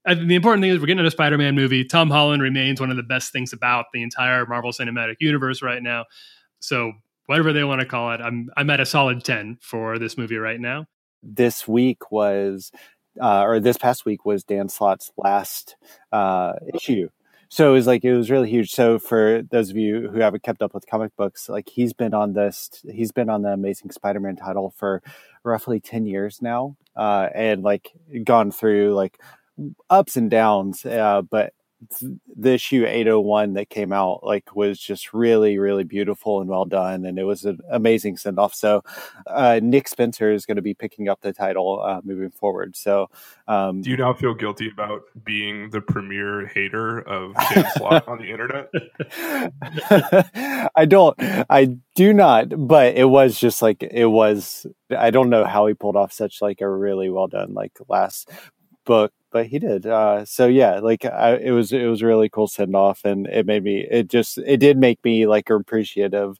I, 0.06 0.14
the 0.14 0.34
important 0.34 0.62
thing 0.62 0.70
is 0.70 0.80
we're 0.80 0.86
getting 0.86 1.04
a 1.04 1.10
Spider-Man 1.10 1.54
movie. 1.54 1.84
Tom 1.84 2.10
Holland 2.10 2.42
remains 2.42 2.80
one 2.80 2.90
of 2.90 2.96
the 2.96 3.02
best 3.02 3.32
things 3.32 3.52
about 3.52 3.86
the 3.92 4.02
entire 4.02 4.46
Marvel 4.46 4.72
Cinematic 4.72 5.16
Universe 5.20 5.62
right 5.62 5.82
now. 5.82 6.06
So 6.60 6.92
whatever 7.26 7.52
they 7.52 7.64
want 7.64 7.80
to 7.80 7.86
call 7.86 8.12
it, 8.12 8.20
I'm 8.20 8.48
I'm 8.56 8.70
at 8.70 8.80
a 8.80 8.86
solid 8.86 9.24
ten 9.24 9.58
for 9.60 9.98
this 9.98 10.16
movie 10.16 10.38
right 10.38 10.58
now. 10.60 10.86
This 11.22 11.68
week 11.68 12.10
was, 12.10 12.72
uh, 13.20 13.42
or 13.42 13.60
this 13.60 13.76
past 13.76 14.06
week 14.06 14.24
was 14.24 14.42
Dan 14.42 14.68
Slott's 14.68 15.12
last 15.18 15.76
uh, 16.12 16.54
issue. 16.74 17.08
So 17.50 17.70
it 17.70 17.72
was 17.72 17.86
like 17.86 18.04
it 18.04 18.16
was 18.16 18.30
really 18.30 18.48
huge. 18.48 18.70
So 18.70 18.98
for 18.98 19.42
those 19.50 19.70
of 19.70 19.76
you 19.76 20.08
who 20.08 20.20
haven't 20.20 20.44
kept 20.44 20.62
up 20.62 20.72
with 20.72 20.86
comic 20.86 21.14
books, 21.16 21.48
like 21.48 21.68
he's 21.68 21.92
been 21.92 22.14
on 22.14 22.32
this, 22.32 22.70
he's 22.90 23.12
been 23.12 23.28
on 23.28 23.42
the 23.42 23.50
Amazing 23.50 23.90
Spider-Man 23.90 24.36
title 24.36 24.72
for 24.76 25.02
roughly 25.44 25.80
ten 25.80 26.06
years 26.06 26.40
now, 26.40 26.76
uh, 26.96 27.28
and 27.34 27.62
like 27.62 27.90
gone 28.24 28.50
through 28.52 28.94
like 28.94 29.20
ups 29.88 30.16
and 30.16 30.30
downs. 30.30 30.84
Uh, 30.84 31.22
but 31.22 31.52
th- 31.98 32.12
the 32.36 32.52
issue 32.52 32.84
801 32.86 33.54
that 33.54 33.70
came 33.70 33.92
out 33.92 34.20
like 34.22 34.54
was 34.54 34.78
just 34.78 35.12
really 35.12 35.58
really 35.58 35.84
beautiful 35.84 36.40
and 36.40 36.50
well 36.50 36.64
done 36.64 37.04
and 37.04 37.18
it 37.18 37.24
was 37.24 37.44
an 37.44 37.58
amazing 37.70 38.16
send 38.16 38.38
off 38.38 38.54
so 38.54 38.82
uh, 39.26 39.60
nick 39.62 39.88
spencer 39.88 40.32
is 40.32 40.46
going 40.46 40.56
to 40.56 40.62
be 40.62 40.74
picking 40.74 41.08
up 41.08 41.20
the 41.20 41.32
title 41.32 41.80
uh, 41.82 42.00
moving 42.04 42.30
forward 42.30 42.76
so 42.76 43.08
um, 43.48 43.82
Do 43.82 43.90
you 43.90 43.96
now 43.96 44.12
feel 44.12 44.34
guilty 44.34 44.70
about 44.70 45.02
being 45.24 45.70
the 45.70 45.80
premier 45.80 46.46
hater 46.46 47.00
of 47.00 47.34
Dan 47.52 47.66
Slott 47.74 48.06
on 48.06 48.18
the 48.18 48.30
internet? 48.30 48.70
I 50.76 50.84
don't, 50.84 51.16
I 51.18 51.76
do 51.96 52.12
not, 52.12 52.68
but 52.68 52.94
it 52.94 53.06
was 53.06 53.40
just 53.40 53.60
like, 53.60 53.82
it 53.82 54.06
was, 54.06 54.66
I 54.96 55.10
don't 55.10 55.30
know 55.30 55.44
how 55.44 55.66
he 55.66 55.74
pulled 55.74 55.96
off 55.96 56.12
such 56.12 56.40
like 56.40 56.60
a 56.60 56.70
really 56.70 57.10
well 57.10 57.26
done, 57.26 57.54
like 57.54 57.72
last 57.88 58.30
book, 58.84 59.12
but 59.30 59.46
he 59.46 59.58
did. 59.58 59.86
Uh, 59.86 60.24
so 60.24 60.46
yeah, 60.46 60.80
like 60.80 61.04
I, 61.04 61.36
it 61.36 61.52
was, 61.52 61.72
it 61.72 61.86
was 61.86 62.02
really 62.02 62.28
cool 62.28 62.46
send 62.46 62.74
off 62.74 63.04
and 63.04 63.26
it 63.26 63.46
made 63.46 63.64
me, 63.64 63.86
it 63.90 64.08
just, 64.08 64.38
it 64.38 64.58
did 64.58 64.76
make 64.76 65.04
me 65.04 65.26
like 65.26 65.50
appreciative 65.50 66.38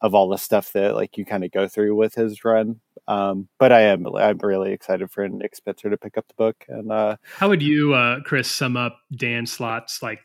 of 0.00 0.14
all 0.14 0.28
the 0.28 0.36
stuff 0.36 0.72
that 0.72 0.94
like 0.94 1.16
you 1.16 1.24
kind 1.24 1.44
of 1.44 1.50
go 1.50 1.66
through 1.66 1.94
with 1.94 2.14
his 2.14 2.44
run. 2.44 2.80
Um, 3.08 3.48
but 3.58 3.72
I 3.72 3.82
am, 3.82 4.06
I'm 4.14 4.38
really 4.38 4.72
excited 4.72 5.10
for 5.10 5.26
Nick 5.28 5.56
Spencer 5.56 5.88
to 5.90 5.96
pick 5.96 6.18
up 6.18 6.28
the 6.28 6.34
book 6.34 6.64
and, 6.68 6.92
uh, 6.92 7.16
How 7.36 7.48
would 7.48 7.62
you, 7.62 7.94
uh, 7.94 8.20
Chris, 8.20 8.50
sum 8.50 8.76
up 8.76 8.98
Dan 9.16 9.46
Slott's 9.46 10.02
like 10.02 10.20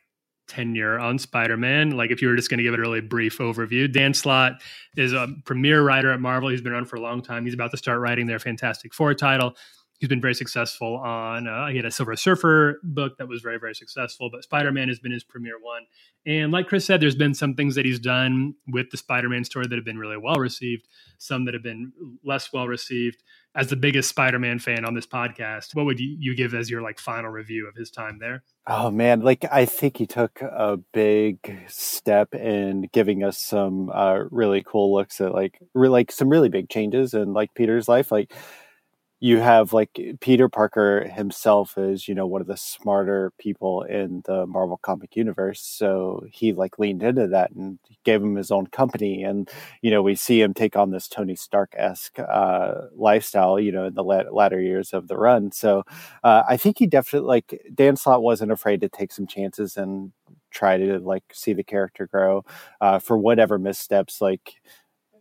tenure 0.48 1.00
on 1.00 1.18
Spider-Man? 1.18 1.92
Like 1.92 2.12
if 2.12 2.22
you 2.22 2.28
were 2.28 2.36
just 2.36 2.50
going 2.50 2.58
to 2.58 2.64
give 2.64 2.74
it 2.74 2.80
a 2.80 2.82
really 2.82 3.00
brief 3.00 3.38
overview, 3.38 3.90
Dan 3.92 4.14
Slott 4.14 4.62
is 4.98 5.14
a 5.14 5.30
premier 5.46 5.82
writer 5.84 6.12
at 6.12 6.20
Marvel. 6.20 6.50
He's 6.50 6.62
been 6.62 6.74
around 6.74 6.88
for 6.88 6.98
a 6.98 7.02
long 7.02 7.22
time. 7.22 7.46
He's 7.46 7.54
about 7.54 7.72
to 7.72 7.78
start 7.78 8.02
writing 8.02 8.28
their 8.28 8.40
Fantastic 8.40 8.94
Four 8.94 9.14
title. 9.14 9.56
He's 10.02 10.10
been 10.10 10.20
very 10.20 10.34
successful 10.34 10.98
on. 10.98 11.48
Uh, 11.48 11.68
he 11.68 11.76
had 11.76 11.86
a 11.86 11.92
Silver 11.92 12.16
Surfer 12.16 12.80
book 12.82 13.20
that 13.20 13.28
was 13.28 13.44
very, 13.44 13.60
very 13.60 13.76
successful. 13.76 14.32
But 14.32 14.44
Spider-Man 14.44 14.88
has 14.88 14.98
been 14.98 15.12
his 15.12 15.24
premier 15.24 15.60
one. 15.62 15.84
And 16.26 16.52
like 16.52 16.68
Chris 16.68 16.86
said, 16.86 17.02
there's 17.02 17.14
been 17.14 17.36
some 17.36 17.54
things 17.54 17.76
that 17.76 17.86
he's 17.86 18.00
done 18.00 18.56
with 18.68 18.90
the 18.90 18.98
Spider-Man 18.98 19.44
story 19.44 19.68
that 19.68 19.76
have 19.76 19.86
been 19.86 20.00
really 20.00 20.18
well 20.18 20.38
received. 20.38 20.88
Some 21.20 21.46
that 21.46 21.54
have 21.54 21.62
been 21.62 21.94
less 22.26 22.52
well 22.52 22.68
received. 22.68 23.22
As 23.54 23.68
the 23.68 23.76
biggest 23.76 24.10
Spider-Man 24.10 24.58
fan 24.58 24.86
on 24.86 24.96
this 24.96 25.06
podcast, 25.06 25.76
what 25.76 25.86
would 25.86 26.00
you, 26.00 26.36
give 26.36 26.56
as 26.56 26.72
your 26.72 26.82
like 26.82 27.00
final 27.00 27.30
review 27.30 27.68
of 27.68 27.76
his 27.76 27.92
time 27.92 28.18
there? 28.20 28.44
Oh 28.66 28.90
man, 28.90 29.20
like 29.20 29.46
I 29.52 29.66
think 29.66 29.98
he 29.98 30.08
took 30.08 30.42
a 30.42 30.78
big 30.94 31.58
step 31.68 32.34
in 32.34 32.90
giving 32.92 33.24
us 33.24 33.38
some 33.38 33.92
uh, 33.92 34.24
really 34.32 34.64
cool 34.66 34.96
looks 34.96 35.22
at 35.22 35.34
like 35.34 35.60
re- 35.76 35.90
like 35.90 36.12
some 36.12 36.30
really 36.30 36.50
big 36.50 36.70
changes 36.70 37.14
in 37.14 37.34
like 37.34 37.54
Peter's 37.54 37.88
life. 37.88 38.12
Like 38.12 38.34
you 39.22 39.38
have 39.40 39.72
like 39.72 40.00
Peter 40.20 40.50
Parker 40.50 41.08
himself 41.08 41.78
is 41.78 42.08
you 42.08 42.16
know 42.16 42.28
one 42.28 42.42
of 42.42 42.48
the 42.48 42.58
smarter 42.58 43.32
people 43.40 43.84
in 43.84 44.24
the 44.26 44.48
Marvel 44.48 44.80
comic 44.84 45.16
universe, 45.16 45.62
so 45.62 46.26
he 46.32 46.54
like 46.54 46.80
leaned 46.80 47.04
into 47.04 47.28
that 47.28 47.52
and 47.52 47.80
gave 48.04 48.22
him 48.24 48.36
his 48.36 48.52
own 48.52 48.68
company, 48.68 49.24
and 49.24 49.50
you 49.82 49.92
know 49.92 50.02
we 50.02 50.16
see 50.16 50.42
him 50.42 50.54
take 50.56 50.76
on 50.76 50.92
this 50.92 51.08
Tony 51.08 51.36
Stark 51.36 51.74
esque 51.78 52.20
uh, 52.20 52.74
lifestyle, 52.96 53.60
you 53.60 53.72
know, 53.72 53.86
in 53.86 53.94
the 53.94 54.04
la- 54.04 54.24
latter 54.32 54.60
years 54.62 54.92
of 54.94 55.08
the 55.08 55.18
run. 55.18 55.52
So 55.52 55.84
uh, 56.24 56.44
I 56.48 56.58
think 56.58 56.80
he 56.80 56.88
definitely 56.88 57.28
like 57.28 57.62
Dan 57.74 57.96
Slott 57.98 58.24
wasn't 58.24 58.52
afraid 58.52 58.82
to 58.82 58.90
take 58.90 59.12
some 59.12 59.28
chances 59.28 59.78
and 59.78 60.12
try 60.52 60.78
to 60.78 61.00
like 61.00 61.24
see 61.32 61.54
the 61.54 61.64
character 61.64 62.08
grow 62.08 62.44
uh, 62.82 63.00
for 63.00 63.18
whatever 63.18 63.58
missteps 63.58 64.20
like 64.22 64.56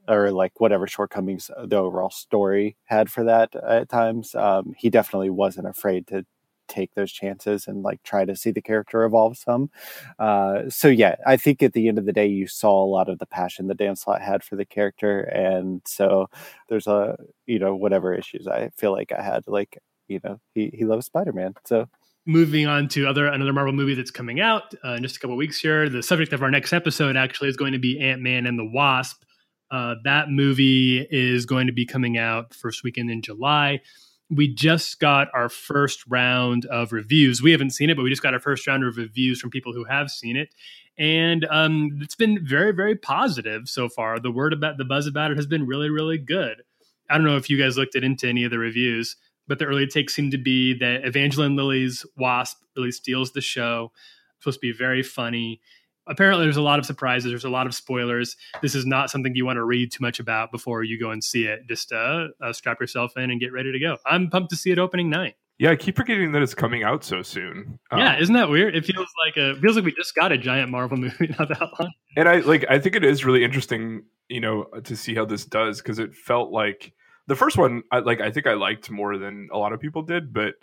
or 0.08 0.30
like 0.30 0.60
whatever 0.60 0.86
shortcomings 0.86 1.50
the 1.64 1.76
overall 1.76 2.10
story 2.10 2.76
had 2.84 3.10
for 3.10 3.24
that 3.24 3.54
at 3.56 3.88
times. 3.88 4.34
Um, 4.34 4.74
he 4.76 4.90
definitely 4.90 5.30
wasn't 5.30 5.68
afraid 5.68 6.06
to 6.08 6.24
take 6.70 6.94
those 6.94 7.12
chances 7.12 7.66
and 7.66 7.82
like 7.82 8.02
try 8.02 8.24
to 8.24 8.36
see 8.36 8.50
the 8.50 8.62
character 8.62 9.04
evolve 9.04 9.36
some. 9.36 9.70
Uh, 10.18 10.70
so 10.70 10.88
yeah, 10.88 11.16
I 11.26 11.36
think 11.36 11.62
at 11.62 11.74
the 11.74 11.88
end 11.88 11.98
of 11.98 12.06
the 12.06 12.12
day, 12.12 12.26
you 12.26 12.46
saw 12.46 12.82
a 12.82 12.86
lot 12.86 13.08
of 13.08 13.18
the 13.18 13.26
passion 13.26 13.66
that 13.66 13.76
Dan 13.76 13.96
Slott 13.96 14.22
had 14.22 14.42
for 14.42 14.56
the 14.56 14.64
character, 14.64 15.20
and 15.20 15.82
so 15.84 16.28
there's 16.68 16.86
a 16.86 17.18
you 17.46 17.58
know 17.58 17.74
whatever 17.74 18.14
issues 18.14 18.46
I 18.46 18.70
feel 18.76 18.92
like 18.92 19.12
I 19.12 19.22
had, 19.22 19.44
like 19.46 19.78
you 20.08 20.20
know 20.24 20.40
he 20.54 20.70
he 20.72 20.84
loves 20.84 21.06
Spider 21.06 21.32
Man, 21.32 21.54
so 21.66 21.86
moving 22.26 22.66
on 22.66 22.88
to 22.88 23.06
other 23.06 23.26
another 23.26 23.52
Marvel 23.52 23.72
movie 23.72 23.94
that's 23.94 24.10
coming 24.10 24.40
out 24.40 24.74
uh, 24.84 24.92
in 24.92 25.02
just 25.02 25.16
a 25.16 25.20
couple 25.20 25.36
weeks 25.36 25.60
here. 25.60 25.88
The 25.88 26.02
subject 26.02 26.32
of 26.32 26.42
our 26.42 26.50
next 26.50 26.72
episode 26.72 27.16
actually 27.16 27.48
is 27.48 27.56
going 27.56 27.72
to 27.72 27.78
be 27.78 28.00
Ant 28.00 28.22
Man 28.22 28.46
and 28.46 28.58
the 28.58 28.64
Wasp. 28.72 29.22
Uh, 29.70 29.94
that 30.04 30.30
movie 30.30 31.06
is 31.10 31.46
going 31.46 31.66
to 31.66 31.72
be 31.72 31.86
coming 31.86 32.18
out 32.18 32.54
first 32.54 32.82
weekend 32.82 33.10
in 33.10 33.22
July. 33.22 33.80
We 34.28 34.52
just 34.52 35.00
got 35.00 35.28
our 35.34 35.48
first 35.48 36.04
round 36.08 36.64
of 36.66 36.92
reviews. 36.92 37.42
We 37.42 37.52
haven't 37.52 37.70
seen 37.70 37.90
it, 37.90 37.96
but 37.96 38.02
we 38.02 38.10
just 38.10 38.22
got 38.22 38.34
our 38.34 38.40
first 38.40 38.66
round 38.66 38.84
of 38.84 38.96
reviews 38.96 39.40
from 39.40 39.50
people 39.50 39.72
who 39.72 39.84
have 39.84 40.10
seen 40.10 40.36
it, 40.36 40.54
and 40.98 41.46
um, 41.50 41.98
it's 42.00 42.14
been 42.14 42.44
very, 42.46 42.72
very 42.72 42.94
positive 42.94 43.68
so 43.68 43.88
far. 43.88 44.20
The 44.20 44.30
word 44.30 44.52
about 44.52 44.78
the 44.78 44.84
buzz 44.84 45.06
about 45.06 45.30
it 45.30 45.36
has 45.36 45.46
been 45.46 45.66
really, 45.66 45.90
really 45.90 46.18
good. 46.18 46.62
I 47.08 47.14
don't 47.14 47.26
know 47.26 47.36
if 47.36 47.50
you 47.50 47.58
guys 47.58 47.76
looked 47.76 47.96
at 47.96 48.04
into 48.04 48.28
any 48.28 48.44
of 48.44 48.50
the 48.50 48.58
reviews 48.58 49.16
but 49.50 49.58
the 49.58 49.64
early 49.66 49.88
takes 49.88 50.14
seem 50.14 50.30
to 50.30 50.38
be 50.38 50.78
that 50.78 51.04
Evangeline 51.04 51.56
Lilly's 51.56 52.06
Wasp 52.16 52.56
really 52.76 52.92
steals 52.92 53.32
the 53.32 53.40
show. 53.40 53.90
It's 54.36 54.44
supposed 54.44 54.60
to 54.60 54.60
be 54.60 54.72
very 54.72 55.02
funny. 55.02 55.60
Apparently, 56.06 56.44
there's 56.44 56.56
a 56.56 56.62
lot 56.62 56.78
of 56.78 56.86
surprises. 56.86 57.30
There's 57.30 57.44
a 57.44 57.50
lot 57.50 57.66
of 57.66 57.74
spoilers. 57.74 58.36
This 58.62 58.74
is 58.74 58.86
not 58.86 59.10
something 59.10 59.34
you 59.34 59.46
want 59.46 59.58
to 59.58 59.64
read 59.64 59.92
too 59.92 60.02
much 60.02 60.18
about 60.18 60.50
before 60.50 60.82
you 60.82 60.98
go 60.98 61.10
and 61.10 61.22
see 61.22 61.44
it. 61.44 61.60
Just 61.68 61.92
uh, 61.92 62.28
uh, 62.42 62.52
strap 62.52 62.80
yourself 62.80 63.12
in 63.16 63.30
and 63.30 63.40
get 63.40 63.52
ready 63.52 63.72
to 63.72 63.78
go. 63.78 63.98
I'm 64.06 64.28
pumped 64.30 64.50
to 64.50 64.56
see 64.56 64.70
it 64.70 64.78
opening 64.78 65.10
night. 65.10 65.36
Yeah, 65.58 65.70
I 65.70 65.76
keep 65.76 65.96
forgetting 65.96 66.32
that 66.32 66.40
it's 66.40 66.54
coming 66.54 66.84
out 66.84 67.04
so 67.04 67.20
soon. 67.20 67.78
Um, 67.90 67.98
yeah, 67.98 68.18
isn't 68.18 68.34
that 68.34 68.48
weird? 68.48 68.74
It 68.74 68.86
feels 68.86 69.08
like 69.26 69.36
a 69.36 69.60
feels 69.60 69.76
like 69.76 69.84
we 69.84 69.92
just 69.92 70.14
got 70.14 70.32
a 70.32 70.38
giant 70.38 70.70
Marvel 70.70 70.96
movie 70.98 71.34
not 71.38 71.48
that 71.50 71.60
long. 71.78 71.92
And 72.16 72.28
I 72.28 72.36
like 72.36 72.64
I 72.70 72.78
think 72.78 72.96
it 72.96 73.04
is 73.04 73.26
really 73.26 73.44
interesting, 73.44 74.04
you 74.28 74.40
know, 74.40 74.64
to 74.84 74.96
see 74.96 75.14
how 75.14 75.26
this 75.26 75.44
does 75.44 75.82
because 75.82 75.98
it 75.98 76.14
felt 76.14 76.50
like 76.50 76.94
the 77.26 77.36
first 77.36 77.58
one, 77.58 77.82
I 77.92 77.98
like. 77.98 78.20
I 78.22 78.30
think 78.30 78.46
I 78.46 78.54
liked 78.54 78.90
more 78.90 79.18
than 79.18 79.48
a 79.52 79.58
lot 79.58 79.74
of 79.74 79.80
people 79.80 80.02
did, 80.02 80.32
but 80.32 80.54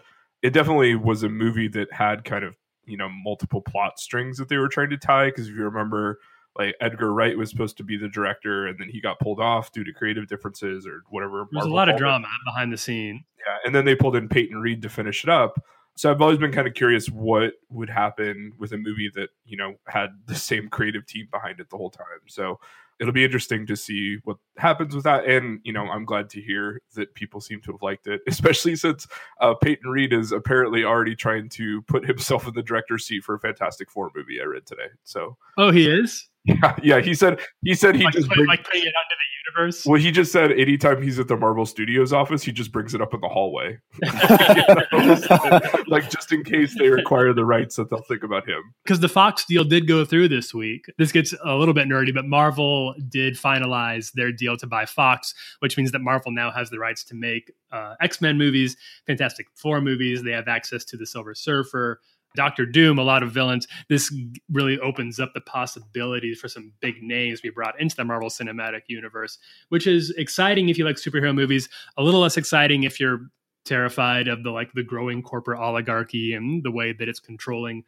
it 0.41 0.49
definitely 0.49 0.95
was 0.95 1.23
a 1.23 1.29
movie 1.29 1.67
that 1.69 1.93
had 1.93 2.25
kind 2.25 2.43
of 2.43 2.57
you 2.87 2.97
know 2.97 3.09
multiple 3.09 3.61
plot 3.61 3.99
strings 3.99 4.37
that 4.37 4.49
they 4.49 4.57
were 4.57 4.69
trying 4.69 4.89
to 4.89 4.97
tie. 4.97 5.25
Because 5.27 5.47
if 5.47 5.55
you 5.55 5.63
remember, 5.63 6.19
like 6.57 6.75
Edgar 6.81 7.13
Wright 7.13 7.37
was 7.37 7.49
supposed 7.49 7.77
to 7.77 7.83
be 7.83 7.97
the 7.97 8.09
director, 8.09 8.67
and 8.67 8.79
then 8.79 8.89
he 8.89 8.99
got 8.99 9.19
pulled 9.19 9.39
off 9.39 9.71
due 9.71 9.83
to 9.83 9.93
creative 9.93 10.27
differences 10.27 10.87
or 10.87 11.03
whatever. 11.09 11.45
There's 11.51 11.65
a 11.65 11.69
lot 11.69 11.89
of 11.89 11.97
drama 11.97 12.27
behind 12.45 12.73
the 12.73 12.77
scene. 12.77 13.23
Yeah, 13.45 13.57
and 13.65 13.75
then 13.75 13.85
they 13.85 13.95
pulled 13.95 14.15
in 14.15 14.27
Peyton 14.27 14.57
Reed 14.57 14.81
to 14.81 14.89
finish 14.89 15.23
it 15.23 15.29
up. 15.29 15.61
So 15.95 16.11
I've 16.11 16.21
always 16.21 16.37
been 16.37 16.51
kind 16.51 16.67
of 16.67 16.75
curious 16.75 17.07
what 17.09 17.53
would 17.69 17.89
happen 17.89 18.53
with 18.59 18.71
a 18.71 18.77
movie 18.77 19.11
that 19.15 19.29
you 19.45 19.57
know 19.57 19.75
had 19.87 20.09
the 20.25 20.35
same 20.49 20.69
creative 20.69 21.05
team 21.05 21.27
behind 21.31 21.59
it 21.59 21.69
the 21.69 21.77
whole 21.77 21.91
time. 21.91 22.05
So 22.27 22.59
it'll 22.99 23.13
be 23.13 23.23
interesting 23.23 23.65
to 23.67 23.75
see 23.75 24.17
what 24.23 24.37
happens 24.57 24.95
with 24.95 25.03
that. 25.03 25.25
And 25.25 25.59
you 25.63 25.73
know, 25.73 25.85
I'm 25.85 26.05
glad 26.05 26.29
to 26.31 26.41
hear 26.41 26.81
that 26.95 27.13
people 27.13 27.41
seem 27.41 27.61
to 27.61 27.71
have 27.71 27.81
liked 27.81 28.07
it, 28.07 28.21
especially 28.27 28.75
since 28.75 29.07
uh, 29.41 29.53
Peyton 29.55 29.89
Reed 29.89 30.13
is 30.13 30.31
apparently 30.31 30.83
already 30.83 31.15
trying 31.15 31.49
to 31.49 31.81
put 31.83 32.05
himself 32.05 32.47
in 32.47 32.53
the 32.53 32.63
director's 32.63 33.05
seat 33.05 33.23
for 33.23 33.35
a 33.35 33.39
Fantastic 33.39 33.91
Four 33.91 34.11
movie. 34.15 34.39
I 34.41 34.45
read 34.45 34.65
today. 34.65 34.87
So, 35.03 35.37
oh, 35.57 35.71
he 35.71 35.89
is. 35.89 36.29
Yeah, 36.47 36.75
yeah. 36.81 37.01
He 37.01 37.13
said 37.13 37.39
he 37.61 37.75
said 37.75 37.95
he 37.95 38.03
like, 38.03 38.13
just 38.13 38.29
put, 38.29 38.47
like 38.47 38.63
putting 38.63 38.83
it 38.83 38.93
onto 38.95 39.15
the 39.15 39.27
universe. 39.59 39.85
Well, 39.85 39.99
he 39.99 40.11
just 40.11 40.31
said 40.31 40.51
anytime 40.53 41.01
he's 41.01 41.19
at 41.19 41.27
the 41.27 41.35
Marvel 41.35 41.65
Studios 41.65 42.13
office, 42.13 42.43
he 42.43 42.51
just 42.51 42.71
brings 42.71 42.93
it 42.93 43.01
up 43.01 43.13
in 43.13 43.19
the 43.19 43.27
hallway, 43.27 43.77
like 45.87 46.09
just 46.09 46.31
in 46.31 46.43
case 46.43 46.75
they 46.77 46.89
require 46.89 47.33
the 47.33 47.45
rights 47.45 47.75
that 47.75 47.89
they'll 47.89 48.01
think 48.03 48.23
about 48.23 48.47
him. 48.47 48.61
Because 48.83 49.01
the 49.01 49.09
Fox 49.09 49.45
deal 49.45 49.63
did 49.63 49.87
go 49.87 50.05
through 50.05 50.29
this 50.29 50.53
week. 50.53 50.85
This 50.97 51.11
gets 51.11 51.33
a 51.43 51.55
little 51.55 51.73
bit 51.73 51.87
nerdy, 51.87 52.13
but 52.13 52.25
Marvel 52.25 52.95
did 53.09 53.35
finalize 53.35 54.13
their 54.13 54.31
deal 54.31 54.55
to 54.57 54.67
buy 54.67 54.85
Fox, 54.85 55.33
which 55.59 55.77
means 55.77 55.91
that 55.91 55.99
Marvel 55.99 56.31
now 56.31 56.49
has 56.51 56.69
the 56.69 56.79
rights 56.79 57.03
to 57.05 57.15
make 57.15 57.51
uh, 57.71 57.95
X 58.01 58.21
Men 58.21 58.37
movies, 58.37 58.77
Fantastic 59.05 59.47
Four 59.55 59.81
movies. 59.81 60.23
They 60.23 60.31
have 60.31 60.47
access 60.47 60.85
to 60.85 60.97
the 60.97 61.05
Silver 61.05 61.35
Surfer. 61.35 61.99
Doctor 62.37 62.65
Doom, 62.65 62.97
a 62.97 63.03
lot 63.03 63.23
of 63.23 63.31
villains. 63.31 63.67
This 63.89 64.13
really 64.51 64.79
opens 64.79 65.19
up 65.19 65.33
the 65.33 65.41
possibilities 65.41 66.39
for 66.39 66.47
some 66.47 66.71
big 66.79 67.03
names 67.03 67.41
we 67.43 67.49
brought 67.49 67.79
into 67.81 67.95
the 67.95 68.05
Marvel 68.05 68.29
Cinematic 68.29 68.83
Universe, 68.87 69.39
which 69.69 69.87
is 69.87 70.11
exciting 70.11 70.69
if 70.69 70.77
you 70.77 70.85
like 70.85 70.95
superhero 70.95 71.35
movies. 71.35 71.67
A 71.97 72.03
little 72.03 72.21
less 72.21 72.37
exciting 72.37 72.83
if 72.83 72.99
you're 72.99 73.29
terrified 73.65 74.29
of 74.29 74.43
the 74.43 74.51
like 74.51 74.71
the 74.73 74.83
growing 74.83 75.21
corporate 75.21 75.59
oligarchy 75.59 76.33
and 76.33 76.63
the 76.63 76.71
way 76.71 76.93
that 76.93 77.09
it's 77.09 77.19
controlling 77.19 77.83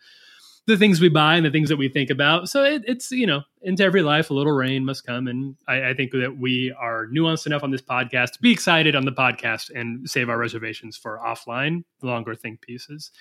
the 0.67 0.77
things 0.77 1.01
we 1.01 1.09
buy 1.09 1.35
and 1.35 1.45
the 1.45 1.49
things 1.49 1.69
that 1.69 1.77
we 1.77 1.89
think 1.89 2.09
about. 2.09 2.49
So 2.49 2.63
it, 2.63 2.83
it's 2.85 3.11
you 3.11 3.25
know 3.25 3.41
into 3.61 3.83
every 3.83 4.01
life 4.01 4.29
a 4.29 4.33
little 4.33 4.53
rain 4.53 4.85
must 4.85 5.05
come, 5.05 5.27
and 5.27 5.55
I, 5.67 5.89
I 5.89 5.93
think 5.93 6.11
that 6.11 6.37
we 6.37 6.73
are 6.77 7.07
nuanced 7.07 7.45
enough 7.45 7.63
on 7.63 7.71
this 7.71 7.81
podcast 7.81 8.33
to 8.33 8.41
be 8.41 8.51
excited 8.51 8.95
on 8.95 9.05
the 9.05 9.11
podcast 9.11 9.71
and 9.73 10.09
save 10.09 10.29
our 10.29 10.37
reservations 10.37 10.97
for 10.97 11.19
offline 11.23 11.83
longer 12.01 12.35
think 12.35 12.61
pieces. 12.61 13.11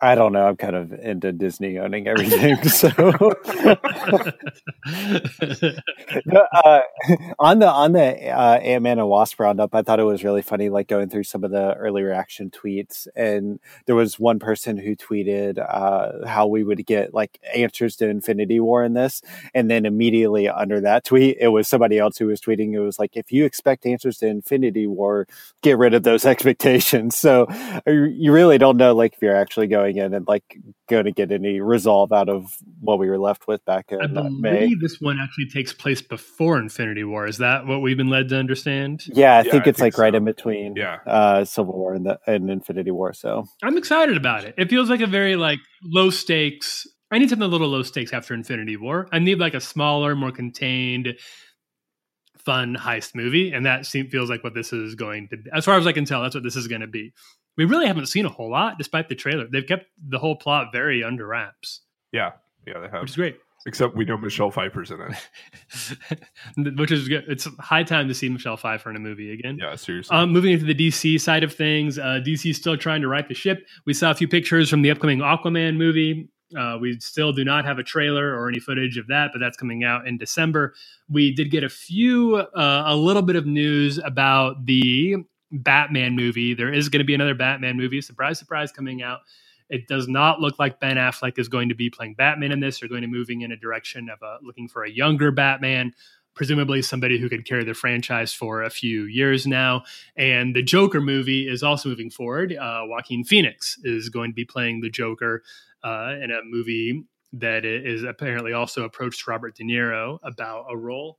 I 0.00 0.14
don't 0.14 0.32
know. 0.34 0.46
I'm 0.46 0.56
kind 0.56 0.76
of 0.76 0.92
into 0.92 1.32
Disney 1.32 1.78
owning 1.78 2.06
everything. 2.06 2.62
So 2.68 2.88
uh, 2.98 3.34
on 7.38 7.60
the 7.60 7.68
on 7.68 7.92
the 7.92 8.28
uh, 8.28 8.58
Ant 8.58 8.82
Man 8.82 8.98
and 8.98 9.08
Wasp 9.08 9.40
roundup, 9.40 9.74
I 9.74 9.80
thought 9.80 9.98
it 9.98 10.04
was 10.04 10.22
really 10.22 10.42
funny, 10.42 10.68
like 10.68 10.88
going 10.88 11.08
through 11.08 11.24
some 11.24 11.44
of 11.44 11.50
the 11.50 11.72
early 11.74 12.02
reaction 12.02 12.50
tweets, 12.50 13.08
and 13.16 13.58
there 13.86 13.94
was 13.94 14.18
one 14.18 14.38
person 14.38 14.76
who 14.76 14.94
tweeted 14.94 15.58
uh, 15.58 16.26
how 16.26 16.46
we 16.46 16.62
would 16.62 16.84
get 16.84 17.14
like 17.14 17.38
answers 17.54 17.96
to 17.96 18.08
Infinity 18.08 18.60
War 18.60 18.84
in 18.84 18.92
this, 18.92 19.22
and 19.54 19.70
then 19.70 19.86
immediately 19.86 20.46
under 20.46 20.78
that 20.82 21.04
tweet, 21.04 21.38
it 21.40 21.48
was 21.48 21.68
somebody 21.68 21.98
else 21.98 22.18
who 22.18 22.26
was 22.26 22.42
tweeting. 22.42 22.74
It 22.74 22.80
was 22.80 22.98
like, 22.98 23.16
if 23.16 23.32
you 23.32 23.46
expect 23.46 23.86
answers 23.86 24.18
to 24.18 24.26
Infinity 24.26 24.86
War, 24.86 25.26
get 25.62 25.78
rid 25.78 25.94
of 25.94 26.02
those 26.02 26.26
expectations. 26.26 27.16
So 27.16 27.46
you 27.86 28.30
really 28.30 28.58
don't 28.58 28.76
know, 28.76 28.94
like 28.94 29.14
if 29.14 29.22
you're 29.22 29.36
actually 29.36 29.68
going 29.68 29.85
going 29.92 30.06
in 30.06 30.14
and 30.14 30.26
like 30.26 30.58
going 30.88 31.04
to 31.04 31.12
get 31.12 31.32
any 31.32 31.60
resolve 31.60 32.12
out 32.12 32.28
of 32.28 32.56
what 32.80 32.98
we 32.98 33.08
were 33.08 33.18
left 33.18 33.46
with 33.46 33.64
back 33.64 33.86
in 33.90 34.00
I 34.00 34.04
uh, 34.04 34.08
believe 34.08 34.40
May. 34.40 34.74
This 34.80 35.00
one 35.00 35.18
actually 35.20 35.48
takes 35.48 35.72
place 35.72 36.02
before 36.02 36.58
Infinity 36.58 37.04
War. 37.04 37.26
Is 37.26 37.38
that 37.38 37.66
what 37.66 37.80
we've 37.80 37.96
been 37.96 38.10
led 38.10 38.28
to 38.30 38.36
understand? 38.36 39.04
Yeah, 39.06 39.34
I 39.34 39.42
yeah, 39.42 39.50
think 39.50 39.66
I 39.66 39.70
it's 39.70 39.78
think 39.78 39.86
like 39.86 39.94
so. 39.94 40.02
right 40.02 40.14
in 40.14 40.24
between. 40.24 40.76
Yeah, 40.76 40.98
uh, 41.06 41.44
Civil 41.44 41.74
War 41.74 41.94
and 41.94 42.06
the 42.06 42.18
and 42.26 42.50
Infinity 42.50 42.90
War. 42.90 43.12
So 43.12 43.46
I'm 43.62 43.76
excited 43.76 44.16
about 44.16 44.44
it. 44.44 44.54
It 44.58 44.70
feels 44.70 44.90
like 44.90 45.00
a 45.00 45.06
very 45.06 45.36
like 45.36 45.60
low 45.82 46.10
stakes. 46.10 46.86
I 47.10 47.18
need 47.18 47.30
something 47.30 47.46
a 47.46 47.50
little 47.50 47.68
low 47.68 47.82
stakes 47.82 48.12
after 48.12 48.34
Infinity 48.34 48.76
War. 48.76 49.08
I 49.12 49.18
need 49.18 49.38
like 49.38 49.54
a 49.54 49.60
smaller, 49.60 50.16
more 50.16 50.32
contained 50.32 51.16
fun 52.44 52.76
heist 52.76 53.16
movie, 53.16 53.50
and 53.52 53.66
that 53.66 53.86
seems, 53.86 54.10
feels 54.12 54.30
like 54.30 54.44
what 54.44 54.54
this 54.54 54.72
is 54.72 54.94
going 54.94 55.28
to 55.28 55.36
be. 55.36 55.50
As 55.52 55.64
far 55.64 55.78
as 55.78 55.86
I 55.86 55.92
can 55.92 56.04
tell, 56.04 56.22
that's 56.22 56.34
what 56.34 56.44
this 56.44 56.54
is 56.54 56.68
going 56.68 56.80
to 56.80 56.86
be 56.86 57.12
we 57.56 57.64
really 57.64 57.86
haven't 57.86 58.06
seen 58.06 58.26
a 58.26 58.30
whole 58.30 58.50
lot 58.50 58.78
despite 58.78 59.08
the 59.08 59.14
trailer. 59.14 59.46
They've 59.50 59.66
kept 59.66 59.86
the 60.08 60.18
whole 60.18 60.36
plot 60.36 60.68
very 60.72 61.02
under 61.02 61.26
wraps. 61.26 61.80
Yeah, 62.12 62.32
yeah, 62.66 62.78
they 62.80 62.88
have, 62.88 63.02
which 63.02 63.10
is 63.10 63.16
great. 63.16 63.38
Except 63.66 63.96
we 63.96 64.04
know 64.04 64.16
Michelle 64.16 64.52
Pfeiffer's 64.52 64.92
in 64.92 65.00
it, 65.00 66.78
which 66.78 66.92
is 66.92 67.08
good. 67.08 67.24
It's 67.26 67.48
high 67.58 67.82
time 67.82 68.06
to 68.06 68.14
see 68.14 68.28
Michelle 68.28 68.56
Pfeiffer 68.56 68.90
in 68.90 68.96
a 68.96 69.00
movie 69.00 69.32
again. 69.32 69.58
Yeah, 69.60 69.74
seriously. 69.74 70.16
Um, 70.16 70.30
moving 70.30 70.52
into 70.52 70.66
the 70.66 70.74
DC 70.74 71.20
side 71.20 71.42
of 71.42 71.52
things, 71.52 71.98
uh, 71.98 72.20
DC 72.24 72.50
is 72.50 72.58
still 72.58 72.76
trying 72.76 73.00
to 73.00 73.08
right 73.08 73.26
the 73.26 73.34
ship. 73.34 73.66
We 73.84 73.92
saw 73.92 74.12
a 74.12 74.14
few 74.14 74.28
pictures 74.28 74.70
from 74.70 74.82
the 74.82 74.92
upcoming 74.92 75.18
Aquaman 75.18 75.76
movie. 75.76 76.28
Uh, 76.56 76.78
we 76.80 76.96
still 77.00 77.32
do 77.32 77.44
not 77.44 77.64
have 77.64 77.80
a 77.80 77.82
trailer 77.82 78.36
or 78.38 78.48
any 78.48 78.60
footage 78.60 78.98
of 78.98 79.08
that, 79.08 79.30
but 79.32 79.40
that's 79.40 79.56
coming 79.56 79.82
out 79.82 80.06
in 80.06 80.16
December. 80.16 80.72
We 81.08 81.34
did 81.34 81.50
get 81.50 81.64
a 81.64 81.68
few, 81.68 82.36
uh, 82.36 82.84
a 82.86 82.94
little 82.94 83.22
bit 83.22 83.34
of 83.34 83.46
news 83.46 83.98
about 83.98 84.64
the 84.64 85.16
Batman 85.50 86.16
movie. 86.16 86.54
There 86.54 86.72
is 86.72 86.88
going 86.88 87.00
to 87.00 87.04
be 87.04 87.14
another 87.14 87.34
Batman 87.34 87.76
movie. 87.76 88.00
Surprise, 88.00 88.38
surprise, 88.38 88.72
coming 88.72 89.02
out. 89.02 89.20
It 89.68 89.88
does 89.88 90.06
not 90.06 90.40
look 90.40 90.58
like 90.58 90.80
Ben 90.80 90.96
Affleck 90.96 91.38
is 91.38 91.48
going 91.48 91.68
to 91.70 91.74
be 91.74 91.90
playing 91.90 92.14
Batman 92.14 92.52
in 92.52 92.60
this. 92.60 92.80
They're 92.80 92.88
going 92.88 93.02
to 93.02 93.08
be 93.08 93.12
moving 93.12 93.42
in 93.42 93.52
a 93.52 93.56
direction 93.56 94.08
of 94.08 94.22
a, 94.22 94.38
looking 94.42 94.68
for 94.68 94.84
a 94.84 94.90
younger 94.90 95.32
Batman, 95.32 95.92
presumably 96.34 96.82
somebody 96.82 97.18
who 97.18 97.28
could 97.28 97.46
carry 97.46 97.64
the 97.64 97.74
franchise 97.74 98.32
for 98.32 98.62
a 98.62 98.70
few 98.70 99.04
years 99.04 99.46
now. 99.46 99.82
And 100.16 100.54
the 100.54 100.62
Joker 100.62 101.00
movie 101.00 101.48
is 101.48 101.62
also 101.62 101.88
moving 101.88 102.10
forward. 102.10 102.54
Uh, 102.54 102.82
Joaquin 102.84 103.24
Phoenix 103.24 103.76
is 103.82 104.08
going 104.08 104.30
to 104.30 104.34
be 104.34 104.44
playing 104.44 104.82
the 104.82 104.90
Joker 104.90 105.42
uh, 105.82 106.14
in 106.22 106.30
a 106.30 106.40
movie 106.44 107.04
that 107.32 107.64
is 107.64 108.04
apparently 108.04 108.52
also 108.52 108.84
approached 108.84 109.26
Robert 109.26 109.56
De 109.56 109.64
Niro 109.64 110.18
about 110.22 110.66
a 110.70 110.76
role 110.76 111.18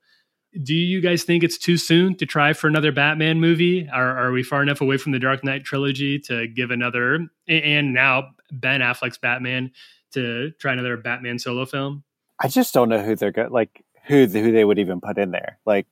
do 0.63 0.74
you 0.74 1.01
guys 1.01 1.24
think 1.24 1.44
it's 1.44 1.58
too 1.58 1.77
soon 1.77 2.16
to 2.16 2.25
try 2.25 2.54
for 2.54 2.68
another 2.68 2.92
Batman 2.92 3.39
movie? 3.39 3.88
Are, 3.92 4.18
are 4.18 4.32
we 4.32 4.44
far 4.44 4.63
enough 4.63 4.82
away 4.82 4.98
from 4.98 5.12
the 5.12 5.20
Dark 5.20 5.44
Knight 5.44 5.63
trilogy 5.63 6.20
to 6.20 6.48
give 6.48 6.72
another, 6.72 7.27
and 7.48 7.94
now 7.94 8.30
Ben 8.51 8.82
Affleck's 8.82 9.18
Batman 9.18 9.72
to 10.12 10.51
try 10.60 10.74
another 10.74 10.98
Batman 10.98 11.39
solo 11.39 11.66
film? 11.66 12.04
I 12.39 12.48
just 12.48 12.74
don't 12.74 12.89
know 12.89 13.01
who 13.01 13.16
they're 13.16 13.32
going 13.32 13.51
like 13.51 13.84
who 14.06 14.25
who 14.25 14.51
they 14.51 14.63
would 14.63 14.80
even 14.80 15.01
put 15.01 15.18
in 15.18 15.32
there. 15.32 15.60
Like 15.66 15.88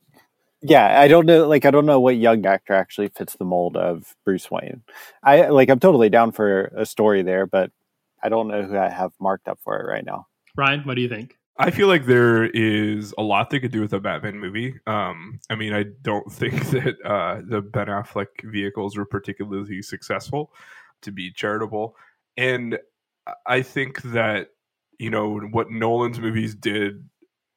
yeah, 0.67 0.99
I 0.99 1.07
don't 1.07 1.27
know. 1.27 1.47
Like, 1.47 1.65
I 1.65 1.71
don't 1.71 1.85
know 1.85 1.99
what 1.99 2.17
young 2.17 2.43
actor 2.45 2.73
actually 2.73 3.09
fits 3.09 3.35
the 3.35 3.45
mold 3.45 3.77
of 3.77 4.15
Bruce 4.23 4.49
Wayne. 4.49 4.81
I 5.21 5.49
like, 5.49 5.69
I'm 5.69 5.79
totally 5.79 6.09
down 6.09 6.31
for 6.31 6.73
a 6.75 6.87
story 6.87 7.21
there, 7.21 7.45
but 7.45 7.71
I 8.23 8.29
don't 8.29 8.47
know 8.47 8.63
who 8.63 8.75
I 8.75 8.89
have 8.89 9.11
marked 9.19 9.47
up 9.47 9.59
for 9.63 9.79
it 9.79 9.87
right 9.87 10.03
now. 10.03 10.25
Ryan, 10.57 10.81
what 10.81 10.95
do 10.95 11.01
you 11.01 11.09
think? 11.09 11.37
I 11.57 11.71
feel 11.71 11.87
like 11.87 12.05
there 12.05 12.45
is 12.45 13.13
a 13.17 13.23
lot 13.23 13.49
they 13.49 13.61
could 13.61 13.71
do 13.71 13.81
with 13.81 13.93
a 13.93 13.99
Batman 13.99 14.39
movie. 14.39 14.77
Um, 14.87 15.39
I 15.49 15.55
mean, 15.55 15.73
I 15.73 15.85
don't 16.01 16.29
think 16.31 16.69
that 16.71 16.95
uh, 17.05 17.41
the 17.47 17.61
Ben 17.61 17.87
Affleck 17.87 18.27
vehicles 18.43 18.97
were 18.97 19.05
particularly 19.05 19.81
successful 19.81 20.51
to 21.01 21.11
be 21.11 21.31
charitable, 21.31 21.95
and 22.37 22.77
I 23.45 23.61
think 23.61 24.01
that 24.03 24.49
you 24.99 25.09
know 25.09 25.39
what 25.39 25.71
Nolan's 25.71 26.19
movies 26.19 26.55
did. 26.55 27.07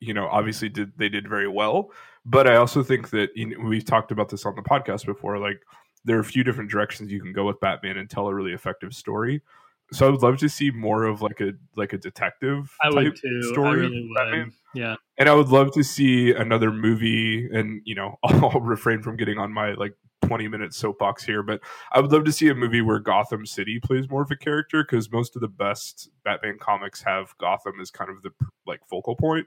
You 0.00 0.14
know, 0.14 0.28
obviously 0.28 0.68
did 0.68 0.92
they 0.96 1.08
did 1.08 1.28
very 1.28 1.48
well, 1.48 1.90
but 2.24 2.46
I 2.46 2.56
also 2.56 2.84
think 2.84 3.10
that 3.10 3.30
you 3.34 3.46
know, 3.46 3.68
we've 3.68 3.84
talked 3.84 4.12
about 4.12 4.28
this 4.28 4.46
on 4.46 4.54
the 4.54 4.62
podcast 4.62 5.06
before. 5.06 5.38
Like, 5.38 5.60
there 6.04 6.16
are 6.16 6.20
a 6.20 6.24
few 6.24 6.44
different 6.44 6.70
directions 6.70 7.10
you 7.10 7.20
can 7.20 7.32
go 7.32 7.46
with 7.46 7.58
Batman 7.58 7.96
and 7.96 8.08
tell 8.08 8.28
a 8.28 8.34
really 8.34 8.52
effective 8.52 8.94
story 8.94 9.42
so 9.92 10.06
I 10.06 10.10
would 10.10 10.22
love 10.22 10.36
to 10.38 10.48
see 10.48 10.70
more 10.70 11.04
of 11.04 11.22
like 11.22 11.40
a 11.40 11.52
like 11.76 11.92
a 11.92 11.98
detective 11.98 12.74
I 12.82 12.90
type 12.90 13.14
too. 13.14 13.42
story. 13.52 13.68
I 13.68 13.82
really 13.82 14.08
would. 14.08 14.14
Batman. 14.14 14.52
Yeah. 14.74 14.96
And 15.16 15.28
I 15.28 15.34
would 15.34 15.48
love 15.48 15.72
to 15.72 15.82
see 15.82 16.32
another 16.32 16.70
movie 16.70 17.48
and 17.52 17.80
you 17.84 17.94
know, 17.94 18.18
I'll 18.24 18.60
refrain 18.60 19.02
from 19.02 19.16
getting 19.16 19.38
on 19.38 19.52
my 19.52 19.72
like 19.72 19.94
20 20.22 20.48
minute 20.48 20.74
soapbox 20.74 21.24
here, 21.24 21.42
but 21.42 21.60
I 21.92 22.00
would 22.00 22.12
love 22.12 22.24
to 22.24 22.32
see 22.32 22.48
a 22.48 22.54
movie 22.54 22.82
where 22.82 22.98
Gotham 22.98 23.46
City 23.46 23.80
plays 23.82 24.10
more 24.10 24.22
of 24.22 24.30
a 24.30 24.36
character 24.36 24.84
because 24.84 25.10
most 25.10 25.36
of 25.36 25.42
the 25.42 25.48
best 25.48 26.10
Batman 26.24 26.58
comics 26.60 27.02
have 27.02 27.36
Gotham 27.38 27.80
as 27.80 27.90
kind 27.90 28.10
of 28.10 28.22
the 28.22 28.30
like 28.66 28.80
focal 28.88 29.16
point. 29.16 29.46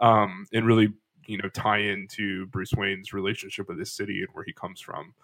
Um 0.00 0.46
and 0.54 0.66
really, 0.66 0.88
you 1.26 1.36
know, 1.36 1.50
tie 1.50 1.78
into 1.80 2.46
Bruce 2.46 2.72
Wayne's 2.72 3.12
relationship 3.12 3.68
with 3.68 3.78
this 3.78 3.92
city 3.92 4.20
and 4.20 4.28
where 4.32 4.44
he 4.44 4.54
comes 4.54 4.80
from. 4.80 5.14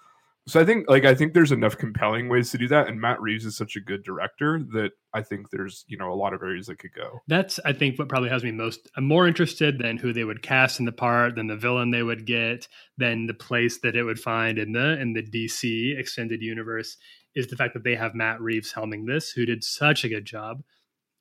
So 0.49 0.59
I 0.59 0.65
think 0.65 0.89
like 0.89 1.05
I 1.05 1.15
think 1.15 1.35
there's 1.35 1.53
enough 1.53 1.77
compelling 1.77 2.31
ways 2.31 2.51
to 2.51 2.59
do 2.59 2.69
that, 2.69 2.89
and 2.89 2.99
Matt 2.99 3.21
Reeves 3.21 3.45
is 3.45 3.55
such 3.55 3.77
a 3.77 3.81
good 3.81 4.03
director 4.03 4.59
that 4.73 4.93
I 5.13 5.21
think 5.21 5.51
there's 5.51 5.85
you 5.89 5.99
know 5.99 6.11
a 6.11 6.17
lot 6.17 6.33
of 6.33 6.41
areas 6.43 6.69
that 6.69 6.79
could 6.79 6.95
go. 6.95 7.21
That's 7.29 7.61
I 7.67 7.75
think 7.75 7.99
what 7.99 8.09
probably 8.09 8.31
has 8.31 8.43
me 8.43 8.51
most. 8.51 8.89
I'm 8.97 9.05
more 9.05 9.29
interested 9.29 9.79
than 9.79 9.99
who 9.99 10.15
they 10.15 10.25
would 10.25 10.43
cast 10.43 10.81
in 10.81 10.87
the 10.87 10.93
part, 10.93 11.35
than 11.35 11.49
the 11.49 11.57
villain 11.57 11.91
they 11.91 12.03
would 12.03 12.25
get, 12.25 12.67
than 12.97 13.27
the 13.27 13.35
place 13.35 13.81
that 13.81 13.95
it 13.95 14.05
would 14.05 14.19
find 14.19 14.59
in 14.59 14.73
the 14.73 14.99
in 14.99 15.13
the 15.13 15.23
DC 15.23 15.99
extended 15.99 16.41
universe. 16.41 16.97
Is 17.35 17.49
the 17.49 17.57
fact 17.57 17.75
that 17.75 17.85
they 17.85 17.95
have 17.95 18.15
Matt 18.15 18.41
Reeves 18.41 18.73
helming 18.73 19.07
this, 19.07 19.31
who 19.31 19.45
did 19.45 19.63
such 19.63 20.03
a 20.03 20.09
good 20.09 20.25
job 20.25 20.63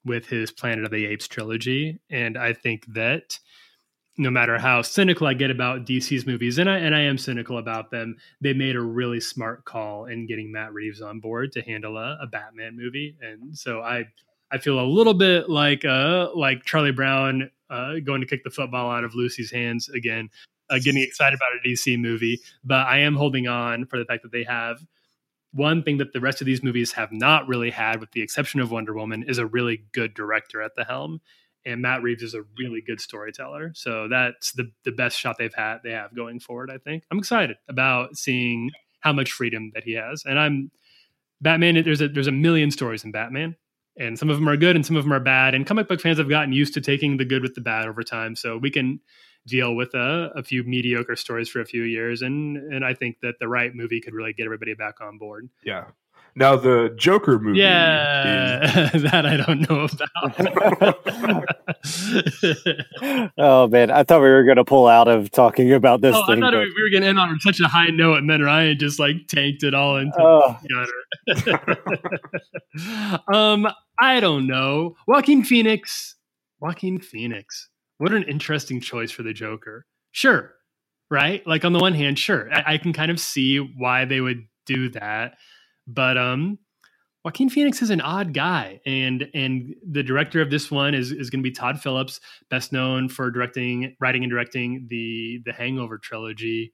with 0.05 0.27
his 0.27 0.51
Planet 0.51 0.86
of 0.86 0.91
the 0.91 1.05
Apes 1.05 1.27
trilogy, 1.27 2.00
and 2.10 2.38
I 2.38 2.53
think 2.53 2.86
that 2.93 3.38
no 4.18 4.32
matter 4.32 4.58
how 4.58 4.82
cynical 4.82 5.28
I 5.28 5.34
get 5.34 5.52
about 5.52 5.86
DC's 5.86 6.26
movies, 6.26 6.58
and 6.58 6.70
I 6.70 6.78
and 6.78 6.96
I 6.96 7.02
am 7.02 7.18
cynical 7.18 7.58
about 7.58 7.92
them, 7.92 8.18
they 8.42 8.54
made 8.54 8.76
a 8.76 8.82
really 8.82 9.20
smart 9.20 9.66
call 9.66 10.06
in 10.06 10.26
getting 10.26 10.52
Matt 10.52 10.74
Reeves 10.74 11.02
on 11.02 11.20
board 11.20 11.52
to 11.54 11.62
handle 11.62 11.98
a, 11.98 12.18
a 12.22 12.28
Batman 12.28 12.76
movie, 12.76 13.16
and 13.22 13.58
so 13.58 13.82
I 13.82 14.06
I 14.52 14.58
feel 14.58 14.80
a 14.80 14.86
little 14.86 15.14
bit 15.14 15.50
like 15.50 15.86
uh 15.86 16.30
like 16.36 16.64
Charlie 16.66 16.92
Brown 16.92 17.52
uh, 17.70 17.96
going 18.04 18.22
to 18.22 18.28
kick 18.28 18.44
the 18.44 18.50
football 18.50 18.90
out 18.90 19.04
of 19.04 19.14
Lucy's 19.14 19.52
hands 19.52 19.90
again, 19.90 20.30
uh, 20.70 20.80
getting 20.84 21.04
excited 21.04 21.38
about 21.38 21.60
a 21.64 21.68
DC 21.68 22.00
movie, 22.00 22.40
but 22.64 22.88
I 22.88 23.00
am 23.00 23.16
holding 23.16 23.48
on 23.48 23.86
for 23.86 24.00
the 24.00 24.06
fact 24.06 24.24
that 24.24 24.32
they 24.32 24.44
have 24.44 24.80
one 25.52 25.84
thing 25.84 25.98
that 25.98 26.14
the 26.14 26.20
rest 26.20 26.42
of 26.42 26.46
these 26.46 26.64
movies 26.64 26.94
have 26.94 27.12
not 27.12 27.48
really 27.48 27.72
had, 27.72 28.00
with 28.00 28.12
the 28.12 28.22
exception 28.22 28.60
of 28.60 28.72
Wonder 28.72 28.94
Woman, 28.94 29.24
is 29.24 29.38
a 29.38 29.46
really 29.46 29.84
good 29.92 30.14
director 30.14 30.62
at 30.62 30.76
the 30.76 30.84
helm 30.84 31.20
and 31.68 31.82
Matt 31.82 32.02
Reeves 32.02 32.24
is 32.24 32.34
a 32.34 32.44
really 32.58 32.82
good 32.82 33.02
storyteller. 33.02 33.72
So 33.76 34.08
that's 34.08 34.54
the 34.54 34.72
the 34.86 34.92
best 34.92 35.20
shot 35.20 35.36
they've 35.38 35.54
had 35.54 35.80
they 35.84 35.92
have 35.92 36.16
going 36.16 36.40
forward. 36.40 36.72
I 36.72 36.78
think 36.78 37.04
I'm 37.12 37.20
excited 37.20 37.58
about 37.68 38.16
seeing 38.16 38.72
how 39.02 39.14
much 39.14 39.32
freedom 39.32 39.72
that 39.76 39.84
he 39.84 39.94
has, 39.94 40.24
and 40.26 40.40
I'm 40.40 40.72
Batman. 41.42 41.84
There's 41.84 42.02
a 42.02 42.08
there's 42.08 42.28
a 42.28 42.32
million 42.32 42.72
stories 42.72 43.04
in 43.04 43.12
Batman, 43.12 43.56
and 44.00 44.18
some 44.18 44.30
of 44.30 44.38
them 44.38 44.48
are 44.50 44.58
good 44.58 44.76
and 44.76 44.86
some 44.86 44.96
of 44.96 45.04
them 45.04 45.14
are 45.14 45.20
bad. 45.20 45.54
And 45.54 45.68
comic 45.68 45.88
book 45.88 46.02
fans 46.02 46.18
have 46.18 46.30
gotten 46.30 46.54
used 46.54 46.74
to 46.76 46.82
taking 46.82 47.18
the 47.18 47.26
good 47.26 47.42
with 47.42 47.56
the 47.56 47.62
bad 47.62 47.88
over 47.88 48.02
time, 48.02 48.36
so 48.36 48.58
we 48.58 48.72
can 48.72 49.00
deal 49.48 49.75
with 49.75 49.94
a, 49.94 50.31
a 50.36 50.44
few 50.44 50.64
mediocre 50.64 51.16
stories 51.16 51.50
for 51.50 51.62
a 51.62 51.66
few 51.66 51.83
years, 51.83 52.22
and 52.22 52.57
and 52.57 52.86
I 52.86 52.94
think 52.94 53.18
that 53.22 53.36
the 53.40 53.48
right 53.48 53.74
movie 53.74 54.01
could 54.01 54.14
really 54.14 54.33
get 54.33 54.46
everybody 54.46 54.74
back 54.74 55.01
on 55.01 55.18
board. 55.18 55.50
Yeah, 55.64 55.86
now 56.38 56.55
the 56.55 56.94
Joker 56.96 57.40
movie. 57.40 57.57
Yeah, 57.57 58.92
is... 58.94 59.01
that 59.12 59.25
I 59.25 59.38
don't 59.38 59.68
know 59.68 59.88
about. 59.92 60.05
oh 63.40 63.68
man, 63.68 63.90
I 63.90 64.03
thought 64.03 64.22
we 64.22 64.29
were 64.29 64.44
going 64.44 64.57
to 64.57 64.64
pull 64.64 64.88
out 64.88 65.07
of 65.07 65.31
talking 65.31 65.74
about 65.74 66.01
this. 66.01 66.16
Oh, 66.16 66.24
thing, 66.27 66.44
I 66.44 66.48
thought 66.48 66.53
but... 66.53 66.60
we 66.60 66.83
were 66.83 66.92
going 66.92 67.01
to 67.01 67.07
end 67.07 67.20
on 67.20 67.40
such 67.40 67.60
a 67.60 67.68
high 67.68 67.88
note, 67.88 68.20
and 68.20 68.29
then 68.29 68.44
Ryan 68.44 68.77
just 68.77 69.00
like 69.00 69.27
tanked 69.27 69.64
it 69.64 69.74
all 69.74 69.98
into 69.98 70.16
oh. 70.20 70.55
um, 73.33 73.68
I 74.00 74.20
don't 74.20 74.46
know. 74.46 74.96
Joaquin 75.07 75.44
Phoenix. 75.44 76.18
Joaquin 76.60 77.00
Phoenix. 77.00 77.70
What 77.98 78.14
an 78.14 78.24
interesting 78.24 78.81
choice 78.81 79.12
for 79.12 79.24
the 79.24 79.33
Joker. 79.33 79.86
Sure, 80.12 80.53
right? 81.10 81.46
Like 81.48 81.66
on 81.66 81.74
the 81.74 81.79
one 81.79 81.94
hand, 81.94 82.20
sure, 82.20 82.51
I, 82.53 82.74
I 82.74 82.77
can 82.77 82.94
kind 82.94 83.12
of 83.12 83.20
see 83.20 83.57
why 83.57 84.05
they 84.05 84.22
would 84.22 84.48
do 84.66 84.90
that 84.90 85.36
but 85.88 86.18
um, 86.18 86.60
Joaquin 87.24 87.50
Phoenix 87.50 87.81
is 87.81 87.90
an 87.90 88.01
odd 88.01 88.33
guy, 88.33 88.81
and 88.86 89.27
and 89.33 89.74
the 89.90 90.03
director 90.03 90.42
of 90.42 90.51
this 90.51 90.70
one 90.70 90.94
is 90.94 91.12
is 91.12 91.29
going 91.29 91.42
to 91.42 91.50
be 91.50 91.51
Todd 91.51 91.81
Phillips, 91.81 92.20
best 92.50 92.74
known 92.74 93.07
for 93.10 93.31
directing, 93.31 93.96
writing, 94.00 94.24
and 94.24 94.29
directing 94.31 94.88
the 94.90 95.42
the 95.46 95.53
Hangover 95.53 95.98
trilogy. 95.98 96.74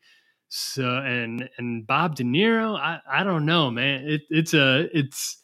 So 0.49 0.97
and 0.97 1.49
and 1.57 1.85
Bob 1.85 2.15
De 2.15 2.23
Niro, 2.23 2.77
I 2.77 2.99
I 3.09 3.23
don't 3.23 3.45
know, 3.45 3.69
man. 3.69 4.05
It, 4.07 4.21
it's 4.29 4.53
a 4.53 4.89
it's 4.97 5.37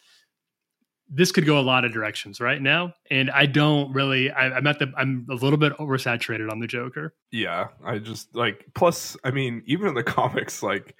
this 1.09 1.31
could 1.31 1.45
go 1.45 1.59
a 1.59 1.61
lot 1.61 1.85
of 1.85 1.91
directions 1.91 2.39
right 2.39 2.61
now, 2.61 2.93
and 3.09 3.31
I 3.31 3.47
don't 3.47 3.91
really. 3.93 4.29
I, 4.31 4.51
I'm 4.51 4.67
at 4.67 4.79
the. 4.79 4.91
I'm 4.95 5.25
a 5.29 5.33
little 5.33 5.57
bit 5.57 5.73
oversaturated 5.77 6.51
on 6.51 6.59
the 6.59 6.67
Joker. 6.67 7.15
Yeah, 7.31 7.69
I 7.83 7.97
just 7.97 8.33
like. 8.35 8.65
Plus, 8.75 9.17
I 9.23 9.31
mean, 9.31 9.63
even 9.65 9.87
in 9.87 9.95
the 9.95 10.03
comics, 10.19 10.61
like 10.61 10.95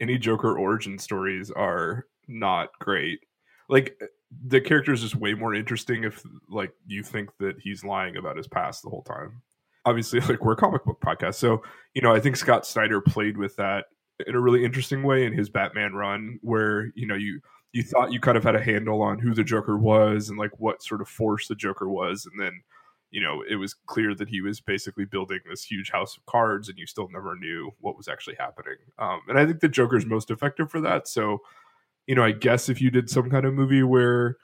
any 0.00 0.16
Joker 0.16 0.56
origin 0.56 0.98
stories 0.98 1.50
are 1.50 2.06
not 2.28 2.70
great. 2.78 3.20
Like 3.68 3.96
uh, 4.00 4.06
the 4.46 4.60
character 4.60 4.92
is 4.92 5.00
just 5.00 5.16
way 5.16 5.34
more 5.34 5.54
interesting 5.54 6.04
if 6.04 6.22
like 6.48 6.72
you 6.86 7.02
think 7.02 7.30
that 7.38 7.56
he's 7.60 7.84
lying 7.84 8.16
about 8.16 8.36
his 8.36 8.46
past 8.46 8.82
the 8.82 8.90
whole 8.90 9.02
time. 9.02 9.42
Obviously, 9.84 10.20
like 10.28 10.44
we're 10.44 10.52
a 10.52 10.56
comic 10.56 10.84
book 10.84 11.00
podcast, 11.00 11.34
so 11.34 11.62
you 11.94 12.02
know 12.02 12.14
I 12.14 12.20
think 12.20 12.36
Scott 12.36 12.64
Snyder 12.64 13.00
played 13.00 13.36
with 13.36 13.56
that 13.56 13.86
in 14.26 14.34
a 14.34 14.40
really 14.40 14.64
interesting 14.64 15.02
way 15.02 15.24
in 15.24 15.32
his 15.32 15.48
Batman 15.48 15.94
run, 15.94 16.38
where 16.42 16.92
you 16.94 17.06
know 17.06 17.16
you 17.16 17.40
you 17.72 17.82
thought 17.82 18.12
you 18.12 18.20
kind 18.20 18.36
of 18.36 18.44
had 18.44 18.56
a 18.56 18.62
handle 18.62 19.02
on 19.02 19.18
who 19.18 19.34
the 19.34 19.44
Joker 19.44 19.76
was 19.76 20.28
and 20.28 20.38
like 20.38 20.58
what 20.58 20.82
sort 20.82 21.00
of 21.00 21.08
force 21.08 21.48
the 21.48 21.54
Joker 21.54 21.88
was, 21.88 22.26
and 22.26 22.40
then 22.40 22.62
you 23.10 23.22
know, 23.22 23.42
it 23.48 23.56
was 23.56 23.74
clear 23.86 24.14
that 24.14 24.28
he 24.28 24.40
was 24.40 24.60
basically 24.60 25.04
building 25.04 25.40
this 25.48 25.64
huge 25.64 25.90
house 25.90 26.16
of 26.16 26.26
cards, 26.26 26.68
and 26.68 26.78
you 26.78 26.86
still 26.86 27.08
never 27.10 27.34
knew 27.36 27.70
what 27.80 27.96
was 27.96 28.08
actually 28.08 28.36
happening. 28.38 28.76
Um, 28.98 29.20
and 29.28 29.38
I 29.38 29.46
think 29.46 29.60
the 29.60 29.68
Joker's 29.68 30.04
most 30.04 30.30
effective 30.30 30.70
for 30.70 30.80
that. 30.82 31.08
So, 31.08 31.38
you 32.06 32.14
know, 32.14 32.24
I 32.24 32.32
guess 32.32 32.68
if 32.68 32.80
you 32.82 32.90
did 32.90 33.08
some 33.08 33.30
kind 33.30 33.46
of 33.46 33.54
movie 33.54 33.82
where 33.82 34.36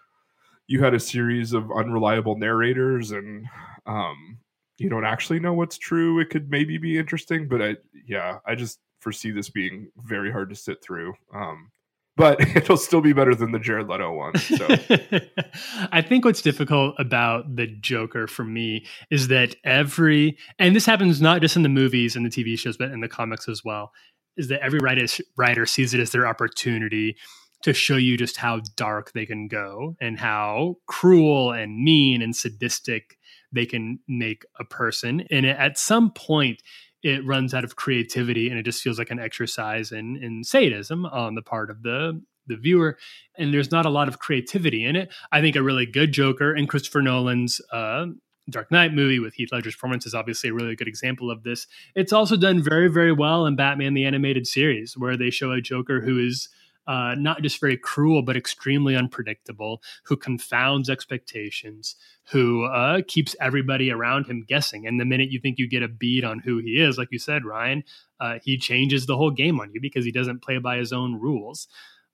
you 0.67 0.83
had 0.83 0.95
a 0.95 1.01
series 1.01 1.53
of 1.53 1.71
unreliable 1.71 2.39
narrators 2.39 3.11
and 3.11 3.47
um, 3.87 4.39
you 4.79 4.89
don't 4.89 5.05
actually 5.05 5.41
know 5.41 5.53
what's 5.53 5.77
true, 5.77 6.19
it 6.21 6.31
could 6.31 6.51
maybe 6.51 6.79
be 6.79 6.97
interesting. 6.99 7.49
But 7.49 7.61
I, 7.61 7.77
yeah, 8.07 8.39
I 8.47 8.55
just 8.55 8.81
foresee 8.99 9.31
this 9.31 9.51
being 9.51 9.91
very 9.99 10.33
hard 10.33 10.49
to 10.49 10.57
sit 10.57 10.83
through. 10.83 11.13
Um, 11.35 11.71
but 12.17 12.41
it'll 12.57 12.77
still 12.77 13.01
be 13.01 13.13
better 13.13 13.35
than 13.35 13.53
the 13.53 13.59
Jared 13.59 13.89
Leto 13.89 14.13
one. 14.13 14.37
So. 14.39 14.67
I 15.93 16.03
think 16.03 16.25
what's 16.25 16.43
difficult 16.43 16.95
about 16.99 17.57
the 17.57 17.67
Joker 17.67 18.27
for 18.27 18.45
me 18.45 18.87
is 19.11 19.29
that 19.29 19.57
every, 19.65 20.39
and 20.59 20.75
this 20.75 20.87
happens 20.87 21.21
not 21.21 21.41
just 21.41 21.57
in 21.57 21.63
the 21.63 21.69
movies 21.69 22.17
and 22.17 22.25
the 22.25 22.31
TV 22.31 22.59
shows, 22.59 22.77
but 22.77 22.91
in 22.91 23.01
the 23.01 23.09
comics 23.09 23.49
as 23.49 23.65
well, 23.65 23.93
is 24.37 24.49
that 24.49 24.61
every 24.63 24.81
writer, 24.81 25.07
writer 25.37 25.67
sees 25.67 25.95
it 25.95 26.01
as 26.01 26.11
their 26.11 26.27
opportunity 26.27 27.17
to 27.63 27.73
show 27.73 27.97
you 27.97 28.17
just 28.17 28.37
how 28.37 28.61
dark 28.77 29.13
they 29.13 29.25
can 29.25 29.49
go 29.49 29.97
and 30.01 30.19
how 30.19 30.77
cruel 30.87 31.51
and 31.51 31.83
mean 31.83 32.21
and 32.21 32.37
sadistic 32.37 33.17
they 33.53 33.65
can 33.65 33.99
make 34.07 34.45
a 34.61 34.65
person. 34.65 35.25
And 35.31 35.47
at 35.47 35.79
some 35.79 36.11
point, 36.11 36.61
it 37.05 37.25
runs 37.25 37.53
out 37.53 37.65
of 37.65 37.77
creativity 37.77 38.49
and 38.49 38.59
it 38.59 38.65
just 38.65 38.83
feels 38.83 38.99
like 38.99 39.11
an 39.11 39.21
exercise 39.21 39.93
in 39.93 40.17
in 40.17 40.43
sadism 40.43 41.05
on 41.07 41.37
the 41.37 41.43
part 41.43 41.71
of 41.71 41.83
the 41.83 42.21
the 42.47 42.57
viewer. 42.57 42.99
And 43.39 43.55
there's 43.55 43.71
not 43.71 43.87
a 43.87 43.91
lot 43.91 44.09
of 44.09 44.19
creativity 44.19 44.85
in 44.85 44.97
it. 44.97 45.13
I 45.33 45.41
think 45.41 45.55
a 45.55 45.63
really 45.63 45.87
good 45.87 46.13
joker 46.13 46.53
and 46.53 46.69
christopher 46.69 47.03
nolan's 47.03 47.61
uh, 47.71 48.07
dark 48.51 48.71
knight 48.71 48.93
movie 48.93 49.19
with 49.19 49.35
heath 49.35 49.51
ledger's 49.53 49.75
performance 49.75 50.07
is 50.07 50.15
obviously 50.15 50.51
a 50.51 50.55
really 50.55 50.75
good 50.75 50.89
example 50.89 51.31
of 51.31 51.45
this. 51.45 51.67
It's 51.95 52.13
also 52.13 52.37
done 52.37 52.63
very 52.63 52.89
very 52.89 53.13
well 53.13 53.47
in 53.47 53.55
batman 53.55 53.95
the 53.95 54.07
animated 54.07 54.47
series 54.47 54.97
where 54.97 55.17
they 55.17 55.31
show 55.31 55.53
a 55.53 55.61
joker 55.61 56.01
who 56.01 56.19
is 56.19 56.49
uh, 56.87 57.15
not 57.17 57.43
just 57.43 57.61
very 57.61 57.77
cruel, 57.77 58.23
but 58.23 58.37
extremely 58.37 58.97
unpredictable, 58.97 59.83
who 60.05 60.17
confounds 60.17 60.91
expectations, 60.91 61.97
who 62.31 62.65
uh, 62.65 63.01
keeps 63.07 63.35
everybody 63.41 63.91
around 63.91 64.27
him 64.27 64.45
guessing. 64.47 64.87
And 64.87 65.01
the 65.01 65.05
minute 65.05 65.31
you 65.31 65.41
think 65.41 65.59
you 65.59 65.69
get 65.69 65.83
a 65.83 65.89
bead 65.89 66.25
on 66.25 66.41
who 66.41 66.59
he 66.59 66.81
is, 66.81 66.99
like 66.99 67.09
you 67.11 67.19
said, 67.19 67.45
Ryan, 67.45 67.85
uh, 68.21 68.39
he 68.43 68.59
changes 68.59 69.07
the 69.07 69.17
whole 69.17 69.31
game 69.31 69.61
on 69.61 69.73
you 69.73 69.81
because 69.81 70.05
he 70.05 70.13
doesn't 70.13 70.43
play 70.43 70.59
by 70.59 70.77
his 70.77 70.93
own 70.93 71.21
rules. 71.21 71.69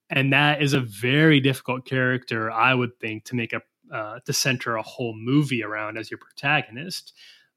And 0.09 0.33
that 0.33 0.61
is 0.61 0.73
a 0.73 0.81
very 0.81 1.39
difficult 1.39 1.85
character, 1.85 2.51
I 2.51 2.73
would 2.73 2.99
think, 2.99 3.25
to 3.25 3.35
make 3.35 3.53
a 3.53 3.61
uh, 3.91 4.19
to 4.25 4.31
center 4.31 4.77
a 4.77 4.81
whole 4.81 5.13
movie 5.13 5.63
around 5.63 5.97
as 5.97 6.09
your 6.09 6.17
protagonist 6.17 7.11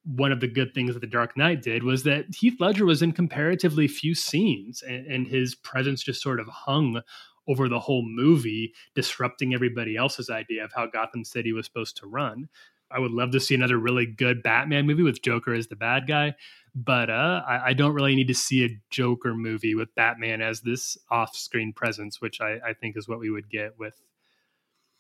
one 0.05 0.33
of 0.33 0.41
the 0.41 0.49
good 0.49 0.75
things 0.75 0.95
that 0.95 1.01
The 1.01 1.07
Dark 1.07 1.37
Knight 1.37 1.63
did 1.63 1.83
was 1.83 2.03
that 2.05 2.35
Heath 2.35 2.61
Ledger 2.61 2.85
was 2.85 3.03
in 3.03 3.13
comparatively 3.13 3.89
few 3.89 4.15
scenes, 4.15 4.83
and, 4.83 5.07
and, 5.07 5.27
his 5.27 5.55
presence 5.55 6.03
just 6.03 6.23
sort 6.23 6.41
of 6.41 6.47
hung 6.47 7.01
over 7.49 7.69
the 7.69 7.81
whole 7.81 8.05
movie, 8.07 8.75
disrupting 8.95 9.55
everybody 9.55 9.97
else's 9.97 10.31
idea 10.31 10.65
of 10.65 10.73
how 10.75 10.87
Gotham 10.87 11.25
City 11.25 11.53
was 11.53 11.67
supposed 11.67 11.97
to 11.99 12.07
run. 12.07 12.49
I 12.91 12.99
would 12.99 13.13
love 13.13 13.33
to 13.33 13.41
see 13.41 13.55
another 13.55 13.79
really 13.79 14.07
good 14.07 14.43
Batman 14.43 14.87
movie 14.87 15.03
with 15.03 15.23
Joker 15.23 15.53
as 15.53 15.67
the 15.67 15.77
bad 15.77 16.07
guy, 16.07 16.35
but 16.75 17.11
uh, 17.11 17.43
I, 17.47 17.71
I, 17.71 17.73
don't 17.73 17.95
really 17.95 18.15
need 18.15 18.29
to 18.29 18.35
see 18.35 18.65
a 18.65 18.81
Joker 18.91 19.35
movie 19.35 19.75
with 19.75 19.95
Batman 19.95 20.41
as 20.41 20.61
this 20.61 20.97
off-screen 21.11 21.73
presence, 21.73 22.21
which 22.21 22.41
I, 22.41 22.59
I 22.65 22.73
think 22.73 22.97
is 22.97 23.09
what 23.09 23.19
we 23.19 23.31
would 23.31 23.51
get 23.51 23.79
with 23.79 24.01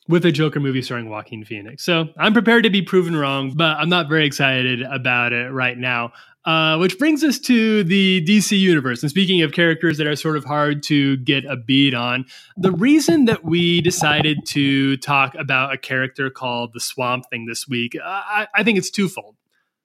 with 0.09 0.25
a 0.25 0.33
Joker 0.33 0.61
movie 0.61 0.83
starring 0.83 1.09
Joaquin 1.09 1.45
Phoenix. 1.45 1.85
So 1.85 2.09
I'm 2.19 2.33
prepared 2.33 2.64
to 2.64 2.71
be 2.71 2.83
proven 2.83 3.17
wrong, 3.17 3.53
but 3.55 3.77
I'm 3.79 3.88
not 3.88 4.09
very 4.09 4.27
excited 4.27 4.83
about 4.83 5.33
it 5.33 5.51
right 5.51 5.79
now. 5.79 6.12
Uh, 6.45 6.77
which 6.77 6.99
brings 6.99 7.25
us 7.25 7.38
to 7.38 7.83
the 7.85 8.23
DC 8.27 8.59
universe. 8.59 9.03
And 9.03 9.09
speaking 9.09 9.40
of 9.40 9.53
characters 9.53 9.97
that 9.97 10.07
are 10.07 10.14
sort 10.14 10.37
of 10.37 10.45
hard 10.45 10.83
to 10.85 11.17
get 11.17 11.47
a 11.47 11.57
beat 11.57 11.95
on, 11.95 12.27
the 12.59 12.71
reason 12.71 13.25
that 13.25 13.47
we 13.47 13.81
decided 13.81 14.45
to 14.49 14.99
talk 14.99 15.35
about 15.37 15.73
a 15.73 15.79
character 15.79 16.29
called 16.29 16.75
the 16.75 16.81
Swamp 16.81 17.25
Thing 17.31 17.47
this 17.47 17.67
week, 17.67 17.97
I, 18.05 18.47
I 18.55 18.62
think 18.62 18.77
it's 18.77 18.90
twofold. 18.90 19.37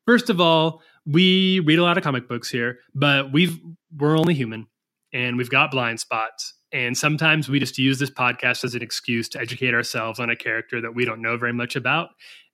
First 0.06 0.30
of 0.30 0.42
all, 0.42 0.82
we 1.06 1.62
read 1.62 1.80
a 1.80 1.84
lot 1.84 1.98
of 1.98 2.04
comic 2.04 2.28
books 2.28 2.50
here, 2.50 2.80
but 2.94 3.32
we've 3.32 3.58
we're 3.98 4.18
only 4.18 4.34
human 4.34 4.68
and 5.14 5.38
we've 5.38 5.50
got 5.50 5.72
blind 5.72 6.02
spots 6.02 6.56
and 6.72 6.98
sometimes 6.98 7.50
we 7.50 7.60
just 7.60 7.78
use 7.78 8.00
this 8.00 8.12
podcast 8.12 8.64
as 8.64 8.76
an 8.76 8.82
excuse 8.82 9.28
to 9.30 9.40
educate 9.40 9.74
ourselves 9.74 10.20
on 10.20 10.30
a 10.30 10.36
character 10.36 10.82
that 10.82 10.94
we 10.94 11.06
don't 11.06 11.22
know 11.22 11.38
very 11.38 11.54
much 11.54 11.76
about. 11.76 12.10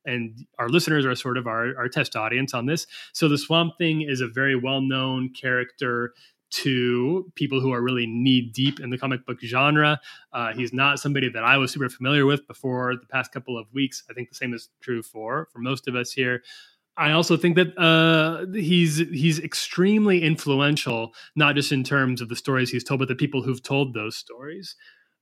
And 0.05 0.45
our 0.59 0.69
listeners 0.69 1.05
are 1.05 1.15
sort 1.15 1.37
of 1.37 1.47
our, 1.47 1.75
our 1.77 1.89
test 1.89 2.15
audience 2.15 2.53
on 2.53 2.67
this. 2.67 2.85
So 3.13 3.27
the 3.27 3.37
Swamp 3.37 3.73
Thing 3.77 4.01
is 4.01 4.21
a 4.21 4.27
very 4.27 4.55
well 4.55 4.81
known 4.81 5.31
character 5.33 6.13
to 6.51 7.31
people 7.35 7.59
who 7.59 7.73
are 7.73 7.81
really 7.81 8.05
knee 8.05 8.41
deep 8.53 8.79
in 8.79 8.89
the 8.89 8.97
comic 8.97 9.25
book 9.25 9.41
genre. 9.43 9.99
Uh, 10.31 10.53
he's 10.53 10.71
not 10.71 10.99
somebody 10.99 11.27
that 11.29 11.43
I 11.43 11.57
was 11.57 11.71
super 11.71 11.89
familiar 11.89 12.25
with 12.25 12.47
before 12.47 12.95
the 12.95 13.07
past 13.07 13.31
couple 13.31 13.57
of 13.57 13.65
weeks. 13.73 14.03
I 14.09 14.13
think 14.13 14.29
the 14.29 14.35
same 14.35 14.53
is 14.53 14.69
true 14.79 15.01
for 15.01 15.49
for 15.51 15.59
most 15.59 15.87
of 15.87 15.95
us 15.95 16.11
here. 16.11 16.43
I 16.97 17.11
also 17.11 17.35
think 17.35 17.55
that 17.55 17.77
uh, 17.77 18.45
he's 18.53 18.97
he's 18.97 19.39
extremely 19.39 20.21
influential, 20.21 21.13
not 21.35 21.55
just 21.55 21.71
in 21.71 21.83
terms 21.83 22.21
of 22.21 22.29
the 22.29 22.35
stories 22.35 22.69
he's 22.69 22.83
told, 22.83 22.99
but 22.99 23.09
the 23.09 23.15
people 23.15 23.41
who've 23.41 23.61
told 23.61 23.93
those 23.93 24.15
stories. 24.15 24.75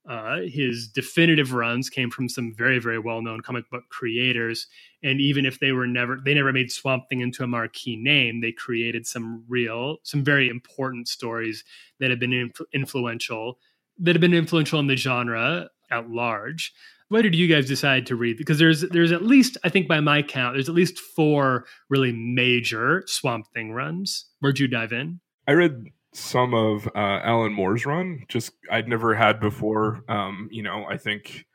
Uh, 0.07 0.41
his 0.41 0.89
definitive 0.89 1.53
runs 1.53 1.89
came 1.89 2.11
from 2.11 2.27
some 2.27 2.53
very 2.53 2.77
very 2.77 2.99
well 2.99 3.21
known 3.21 3.41
comic 3.41 3.69
book 3.71 3.83
creators, 3.89 4.67
and 5.01 5.19
even 5.19 5.45
if 5.45 5.59
they 5.59 5.71
were 5.71 5.87
never 5.87 6.19
they 6.23 6.33
never 6.33 6.53
made 6.53 6.71
Swamp 6.71 7.07
Thing 7.09 7.21
into 7.21 7.43
a 7.43 7.47
marquee 7.47 7.95
name, 7.95 8.41
they 8.41 8.51
created 8.51 9.07
some 9.07 9.43
real 9.47 9.97
some 10.03 10.23
very 10.23 10.49
important 10.49 11.07
stories 11.07 11.63
that 11.99 12.09
have 12.09 12.19
been 12.19 12.51
influential 12.73 13.57
that 13.97 14.15
have 14.15 14.21
been 14.21 14.33
influential 14.33 14.79
in 14.79 14.87
the 14.87 14.97
genre 14.97 15.69
at 15.89 16.09
large 16.09 16.73
what 17.13 17.21
did 17.21 17.35
you 17.35 17.47
guys 17.47 17.67
decide 17.67 18.07
to 18.07 18.15
read? 18.15 18.37
Because 18.37 18.57
there's 18.57 18.81
there's 18.81 19.11
at 19.11 19.21
least 19.21 19.55
I 19.63 19.69
think 19.69 19.87
by 19.87 19.99
my 19.99 20.23
count 20.23 20.55
there's 20.55 20.67
at 20.67 20.73
least 20.73 20.97
four 20.97 21.65
really 21.87 22.11
major 22.11 23.03
Swamp 23.05 23.45
Thing 23.53 23.71
runs. 23.71 24.25
Where'd 24.39 24.57
you 24.57 24.67
dive 24.67 24.91
in? 24.91 25.19
I 25.47 25.51
read 25.51 25.85
some 26.15 26.55
of 26.55 26.87
uh, 26.87 27.19
Alan 27.23 27.53
Moore's 27.53 27.85
run. 27.85 28.23
Just 28.29 28.53
I'd 28.71 28.87
never 28.87 29.13
had 29.13 29.39
before. 29.39 30.03
Um, 30.09 30.49
you 30.51 30.63
know, 30.63 30.85
I 30.89 30.97
think 30.97 31.45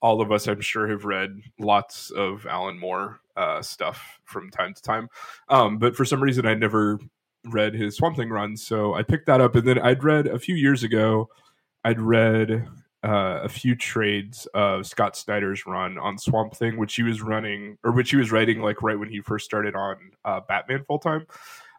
all 0.00 0.20
of 0.20 0.30
us, 0.30 0.46
I'm 0.46 0.60
sure, 0.60 0.86
have 0.86 1.04
read 1.04 1.40
lots 1.58 2.12
of 2.12 2.46
Alan 2.46 2.78
Moore 2.78 3.18
uh, 3.36 3.60
stuff 3.60 4.20
from 4.24 4.50
time 4.50 4.72
to 4.72 4.82
time. 4.82 5.08
Um, 5.48 5.78
but 5.78 5.96
for 5.96 6.04
some 6.04 6.22
reason, 6.22 6.46
I'd 6.46 6.60
never 6.60 7.00
read 7.44 7.74
his 7.74 7.96
Swamp 7.96 8.16
Thing 8.16 8.30
run, 8.30 8.56
so 8.56 8.94
I 8.94 9.02
picked 9.02 9.26
that 9.26 9.40
up. 9.40 9.56
And 9.56 9.66
then 9.66 9.80
I'd 9.80 10.04
read 10.04 10.28
a 10.28 10.38
few 10.38 10.54
years 10.54 10.84
ago. 10.84 11.28
I'd 11.82 12.00
read 12.00 12.68
uh, 13.04 13.40
a 13.42 13.48
few 13.48 13.76
trades 13.76 14.46
of 14.54 14.86
Scott 14.86 15.16
Snyder's 15.16 15.66
run 15.66 15.98
on 15.98 16.18
Swamp 16.18 16.54
Thing, 16.54 16.76
which 16.76 16.96
he 16.96 17.02
was 17.02 17.22
running 17.22 17.78
or 17.84 17.92
which 17.92 18.10
he 18.10 18.16
was 18.16 18.32
writing 18.32 18.60
like 18.60 18.82
right 18.82 18.98
when 18.98 19.10
he 19.10 19.20
first 19.20 19.44
started 19.44 19.76
on 19.76 19.96
uh, 20.24 20.40
Batman 20.48 20.84
full 20.84 20.98
time. 20.98 21.26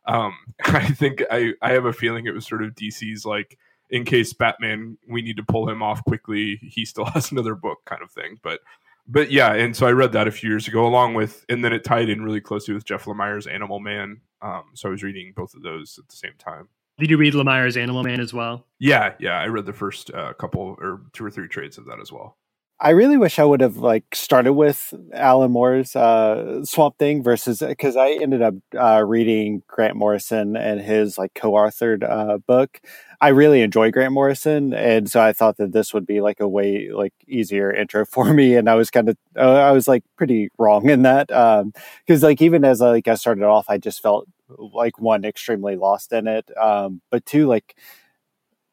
Um, 0.05 0.33
I 0.65 0.87
think 0.89 1.23
I, 1.29 1.53
I 1.61 1.71
have 1.71 1.85
a 1.85 1.93
feeling 1.93 2.25
it 2.25 2.33
was 2.33 2.47
sort 2.47 2.63
of 2.63 2.73
DC's 2.75 3.25
like 3.25 3.57
in 3.89 4.05
case 4.05 4.33
Batman 4.33 4.97
we 5.09 5.21
need 5.21 5.37
to 5.37 5.43
pull 5.43 5.67
him 5.69 5.83
off 5.83 6.03
quickly, 6.05 6.59
he 6.61 6.85
still 6.85 7.05
has 7.13 7.31
another 7.31 7.55
book 7.55 7.79
kind 7.85 8.01
of 8.01 8.11
thing. 8.11 8.37
But 8.41 8.61
but 9.07 9.31
yeah, 9.31 9.53
and 9.53 9.75
so 9.75 9.87
I 9.87 9.91
read 9.91 10.11
that 10.13 10.27
a 10.27 10.31
few 10.31 10.49
years 10.49 10.67
ago 10.67 10.85
along 10.85 11.15
with 11.15 11.43
and 11.49 11.65
then 11.65 11.73
it 11.73 11.83
tied 11.83 12.09
in 12.09 12.23
really 12.23 12.41
closely 12.41 12.73
with 12.73 12.85
Jeff 12.85 13.05
Lemire's 13.05 13.47
Animal 13.47 13.79
Man. 13.79 14.21
Um, 14.41 14.65
so 14.73 14.87
I 14.87 14.91
was 14.91 15.03
reading 15.03 15.33
both 15.35 15.53
of 15.53 15.63
those 15.63 15.97
at 15.97 16.07
the 16.07 16.15
same 16.15 16.35
time. 16.37 16.69
Did 16.99 17.09
you 17.09 17.17
read 17.17 17.33
Lemire's 17.33 17.77
Animal 17.77 18.03
Man 18.03 18.19
as 18.19 18.33
well? 18.33 18.65
Yeah, 18.77 19.13
yeah, 19.19 19.39
I 19.39 19.45
read 19.47 19.65
the 19.65 19.73
first 19.73 20.11
uh, 20.13 20.33
couple 20.33 20.75
or 20.79 21.01
two 21.13 21.25
or 21.25 21.31
three 21.31 21.47
trades 21.47 21.77
of 21.77 21.85
that 21.85 21.99
as 22.01 22.11
well. 22.11 22.37
I 22.81 22.91
really 22.91 23.17
wish 23.17 23.39
I 23.39 23.43
would 23.43 23.59
have 23.59 23.77
like 23.77 24.15
started 24.15 24.53
with 24.53 24.93
Alan 25.13 25.51
Moore's 25.51 25.95
uh, 25.97 26.63
Swamp 26.63 26.97
Thing 26.97 27.21
versus 27.21 27.59
because 27.59 27.97
I 27.97 28.11
ended 28.11 28.41
up 28.41 28.53
uh, 28.77 29.03
reading 29.05 29.63
Grant 29.67 29.97
Morrison 29.97 30.55
and 30.55 30.79
his 30.79 31.17
like 31.17 31.33
co-authored 31.33 32.09
uh, 32.09 32.37
book. 32.37 32.79
I 33.19 33.29
really 33.29 33.61
enjoy 33.61 33.91
Grant 33.91 34.13
Morrison, 34.13 34.73
and 34.73 35.11
so 35.11 35.21
I 35.21 35.33
thought 35.33 35.57
that 35.57 35.73
this 35.73 35.93
would 35.93 36.05
be 36.05 36.21
like 36.21 36.39
a 36.39 36.47
way 36.47 36.89
like 36.91 37.13
easier 37.27 37.69
intro 37.69 38.05
for 38.05 38.33
me. 38.33 38.55
And 38.55 38.69
I 38.69 38.75
was 38.75 38.89
kind 38.89 39.09
of 39.09 39.17
uh, 39.37 39.55
I 39.55 39.71
was 39.71 39.87
like 39.87 40.03
pretty 40.15 40.49
wrong 40.57 40.89
in 40.89 41.01
that 41.01 41.27
because 41.27 42.23
um, 42.23 42.27
like 42.27 42.41
even 42.41 42.63
as 42.63 42.79
like 42.79 43.09
I 43.09 43.15
started 43.15 43.43
off, 43.43 43.65
I 43.69 43.77
just 43.77 44.01
felt 44.01 44.27
like 44.57 44.99
one 44.99 45.25
extremely 45.25 45.75
lost 45.75 46.11
in 46.13 46.27
it. 46.27 46.49
Um 46.57 47.01
but 47.11 47.25
two 47.25 47.47
like 47.47 47.75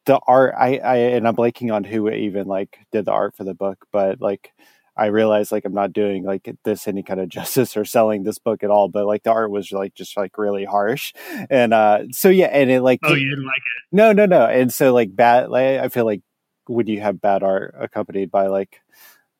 the 0.06 0.18
art 0.26 0.54
i 0.56 0.78
i 0.78 0.96
and 0.96 1.28
i'm 1.28 1.36
blanking 1.36 1.72
on 1.72 1.84
who 1.84 2.08
even 2.08 2.46
like 2.46 2.78
did 2.92 3.04
the 3.04 3.12
art 3.12 3.36
for 3.36 3.44
the 3.44 3.54
book 3.54 3.84
but 3.92 4.20
like 4.20 4.52
i 4.96 5.06
realized 5.06 5.50
like 5.52 5.64
i'm 5.64 5.74
not 5.74 5.92
doing 5.92 6.24
like 6.24 6.48
this 6.64 6.88
any 6.88 7.02
kind 7.02 7.20
of 7.20 7.28
justice 7.38 7.76
or 7.76 7.84
selling 7.84 8.22
this 8.22 8.38
book 8.38 8.62
at 8.62 8.70
all 8.70 8.88
but 8.88 9.04
like 9.04 9.24
the 9.24 9.30
art 9.30 9.50
was 9.50 9.72
like 9.72 9.94
just 9.94 10.16
like 10.16 10.38
really 10.38 10.64
harsh. 10.64 11.12
And 11.50 11.74
uh 11.74 12.04
so 12.12 12.28
yeah 12.28 12.46
and 12.46 12.70
it 12.70 12.80
like 12.82 13.00
oh 13.02 13.14
you 13.14 13.28
didn't 13.28 13.44
like 13.46 13.56
it? 13.56 13.96
No 13.96 14.12
no 14.12 14.26
no. 14.26 14.46
And 14.46 14.72
so 14.72 14.94
like 14.94 15.14
bad 15.14 15.50
like 15.50 15.80
i 15.80 15.88
feel 15.88 16.04
like 16.04 16.22
when 16.68 16.86
you 16.86 17.00
have 17.00 17.20
bad 17.20 17.42
art 17.42 17.74
accompanied 17.78 18.30
by 18.30 18.46
like 18.46 18.80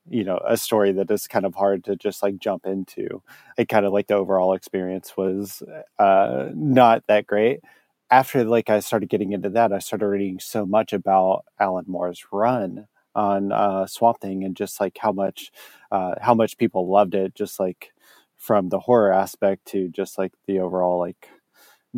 you 0.08 0.24
know 0.24 0.38
a 0.46 0.56
story 0.56 0.92
that 0.92 1.10
is 1.10 1.26
kind 1.28 1.44
of 1.46 1.54
hard 1.54 1.84
to 1.84 1.96
just 1.96 2.22
like 2.22 2.38
jump 2.38 2.66
into. 2.66 3.22
It 3.58 3.68
kind 3.68 3.86
of 3.86 3.92
like 3.92 4.06
the 4.08 4.14
overall 4.16 4.54
experience 4.54 5.16
was 5.16 5.62
uh 5.98 6.48
not 6.54 7.04
that 7.08 7.26
great. 7.26 7.60
After 8.10 8.44
like 8.44 8.70
i 8.70 8.78
started 8.80 9.08
getting 9.08 9.32
into 9.32 9.50
that 9.50 9.72
i 9.72 9.80
started 9.80 10.06
reading 10.06 10.38
so 10.38 10.64
much 10.64 10.92
about 10.92 11.44
alan 11.58 11.86
moore's 11.88 12.24
run 12.32 12.86
on 13.16 13.50
uh 13.50 13.86
swamp 13.86 14.20
thing 14.20 14.44
and 14.44 14.56
just 14.56 14.80
like 14.80 14.96
how 15.00 15.10
much 15.10 15.50
uh 15.90 16.14
how 16.20 16.32
much 16.34 16.56
people 16.56 16.88
loved 16.88 17.14
it 17.16 17.34
just 17.34 17.58
like 17.58 17.92
from 18.36 18.68
the 18.68 18.78
horror 18.78 19.12
aspect 19.12 19.64
to 19.66 19.88
just 19.88 20.18
like 20.18 20.32
the 20.46 20.60
overall 20.60 21.00
like 21.00 21.28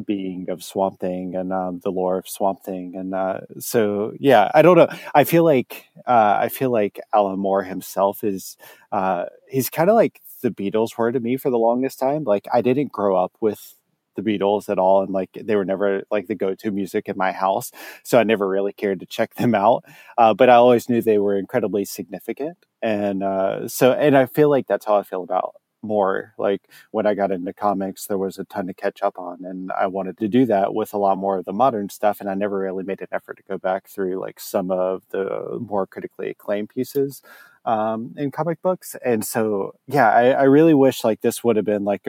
being 0.05 0.49
of 0.51 0.63
Swamp 0.63 1.01
Thing 1.01 1.35
and 1.35 1.53
um, 1.53 1.81
the 1.83 1.91
lore 1.91 2.19
of 2.19 2.29
Swamp 2.29 2.63
Thing, 2.63 2.95
and 2.97 3.15
uh, 3.15 3.41
so 3.59 4.13
yeah, 4.21 4.51
I 4.55 4.63
don't 4.63 4.77
know. 4.77 4.89
I 5.15 5.25
feel 5.25 5.45
like 5.45 5.87
uh, 6.07 6.39
I 6.41 6.49
feel 6.49 6.71
like 6.71 7.01
Alan 7.15 7.39
Moore 7.39 7.63
himself 7.65 8.23
is 8.25 8.57
uh, 8.93 9.27
he's 9.49 9.71
kind 9.71 9.91
of 9.91 9.97
like 9.97 10.21
the 10.43 10.51
Beatles 10.51 10.97
were 10.97 11.11
to 11.13 11.21
me 11.21 11.37
for 11.37 11.51
the 11.51 11.59
longest 11.59 11.99
time. 11.99 12.25
Like 12.25 12.47
I 12.53 12.63
didn't 12.63 12.93
grow 12.93 13.17
up 13.17 13.33
with 13.41 13.75
the 14.17 14.23
Beatles 14.23 14.69
at 14.69 14.79
all, 14.79 15.03
and 15.03 15.13
like 15.13 15.31
they 15.41 15.57
were 15.57 15.65
never 15.65 16.03
like 16.11 16.27
the 16.29 16.35
go-to 16.35 16.71
music 16.71 17.09
in 17.09 17.17
my 17.17 17.33
house, 17.33 17.71
so 18.05 18.19
I 18.19 18.25
never 18.25 18.49
really 18.49 18.73
cared 18.73 19.01
to 19.01 19.07
check 19.07 19.35
them 19.35 19.55
out. 19.55 19.85
Uh, 20.17 20.35
but 20.35 20.49
I 20.51 20.55
always 20.55 20.89
knew 20.89 21.03
they 21.03 21.19
were 21.19 21.39
incredibly 21.39 21.85
significant, 21.85 22.59
and 22.83 23.23
uh, 23.23 23.69
so 23.69 23.93
and 23.93 24.17
I 24.17 24.27
feel 24.27 24.51
like 24.51 24.67
that's 24.67 24.87
how 24.87 24.97
I 24.97 25.03
feel 25.03 25.23
about 25.23 25.55
Moore. 25.83 26.35
Like 26.39 26.63
when 26.91 27.07
I 27.07 27.15
got 27.15 27.31
into 27.31 27.53
comics, 27.53 28.07
there 28.07 28.19
was 28.19 28.39
a 28.39 28.45
ton 28.45 28.67
to 28.67 28.75
catch 28.75 29.03
up 29.03 29.19
on, 29.19 29.45
and 29.45 29.71
I 29.73 29.87
wanted 29.87 30.19
to 30.19 30.29
do 30.29 30.47
that 30.47 30.75
with 30.75 30.93
a 30.95 30.99
lot 30.99 31.19
more 31.19 31.39
of 31.39 31.45
the 31.45 31.53
modern 31.53 31.89
stuff. 31.89 32.21
And 32.21 32.29
I 32.31 32.35
never 32.35 32.59
really 32.59 32.85
made 32.85 33.01
an 33.01 33.09
effort 33.13 33.37
to 33.39 33.43
go 33.45 33.59
back 33.59 33.89
through 33.89 34.21
like 34.21 34.41
some 34.41 34.71
of 34.71 35.03
the 35.11 35.59
more 35.61 35.87
critically 35.87 36.31
acclaimed 36.31 36.71
pieces 36.71 37.23
um, 37.65 38.15
in 38.17 38.31
comic 38.31 38.63
books. 38.63 38.97
And 39.05 39.25
so, 39.25 39.75
yeah, 39.87 40.11
I, 40.11 40.31
I 40.31 40.43
really 40.45 40.75
wish 40.75 41.05
like 41.05 41.21
this 41.21 41.45
would 41.45 41.57
have 41.57 41.65
been 41.67 41.85
like 41.85 42.07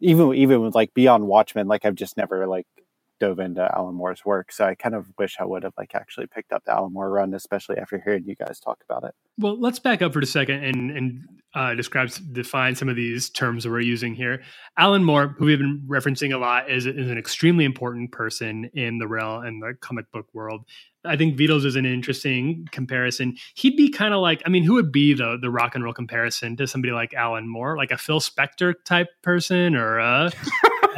even 0.00 0.34
even 0.34 0.60
with 0.62 0.74
like 0.74 0.94
Beyond 0.94 1.26
Watchmen. 1.26 1.68
Like 1.68 1.84
I've 1.84 1.94
just 1.94 2.16
never 2.16 2.46
like 2.46 2.66
dove 3.22 3.38
into 3.38 3.62
Alan 3.76 3.94
Moore's 3.94 4.24
work. 4.24 4.50
So 4.50 4.64
I 4.64 4.74
kind 4.74 4.96
of 4.96 5.06
wish 5.16 5.36
I 5.38 5.44
would 5.44 5.62
have 5.62 5.74
like 5.78 5.94
actually 5.94 6.26
picked 6.26 6.52
up 6.52 6.64
the 6.64 6.72
Alan 6.72 6.92
Moore 6.92 7.08
run, 7.08 7.32
especially 7.34 7.78
after 7.78 8.02
hearing 8.04 8.24
you 8.26 8.34
guys 8.34 8.58
talk 8.58 8.78
about 8.88 9.04
it. 9.04 9.14
Well, 9.38 9.58
let's 9.60 9.78
back 9.78 10.02
up 10.02 10.12
for 10.12 10.18
a 10.18 10.26
second 10.26 10.64
and 10.64 10.90
and 10.90 11.24
uh, 11.54 11.74
describe 11.74 12.10
define 12.32 12.74
some 12.74 12.88
of 12.88 12.96
these 12.96 13.30
terms 13.30 13.62
that 13.62 13.70
we're 13.70 13.80
using 13.80 14.14
here. 14.14 14.42
Alan 14.76 15.04
Moore, 15.04 15.36
who 15.38 15.44
we've 15.44 15.58
been 15.58 15.82
referencing 15.86 16.34
a 16.34 16.38
lot, 16.38 16.68
is 16.68 16.86
is 16.86 17.10
an 17.10 17.18
extremely 17.18 17.64
important 17.64 18.10
person 18.10 18.70
in 18.74 18.98
the 18.98 19.06
realm 19.06 19.44
and 19.44 19.62
the 19.62 19.74
comic 19.80 20.10
book 20.10 20.26
world. 20.32 20.64
I 21.04 21.16
think 21.16 21.36
Beatles 21.36 21.64
is 21.64 21.76
an 21.76 21.84
interesting 21.84 22.66
comparison. 22.70 23.36
He'd 23.54 23.76
be 23.76 23.90
kind 23.90 24.14
of 24.14 24.20
like, 24.20 24.40
I 24.46 24.50
mean, 24.50 24.62
who 24.62 24.74
would 24.74 24.92
be 24.92 25.14
the 25.14 25.38
the 25.40 25.50
rock 25.50 25.74
and 25.74 25.84
roll 25.84 25.92
comparison 25.92 26.56
to 26.56 26.66
somebody 26.66 26.92
like 26.92 27.14
Alan 27.14 27.48
Moore, 27.48 27.76
like 27.76 27.92
a 27.92 27.98
Phil 27.98 28.20
Spector 28.20 28.74
type 28.84 29.08
person, 29.22 29.76
or 29.76 30.00
uh, 30.00 30.30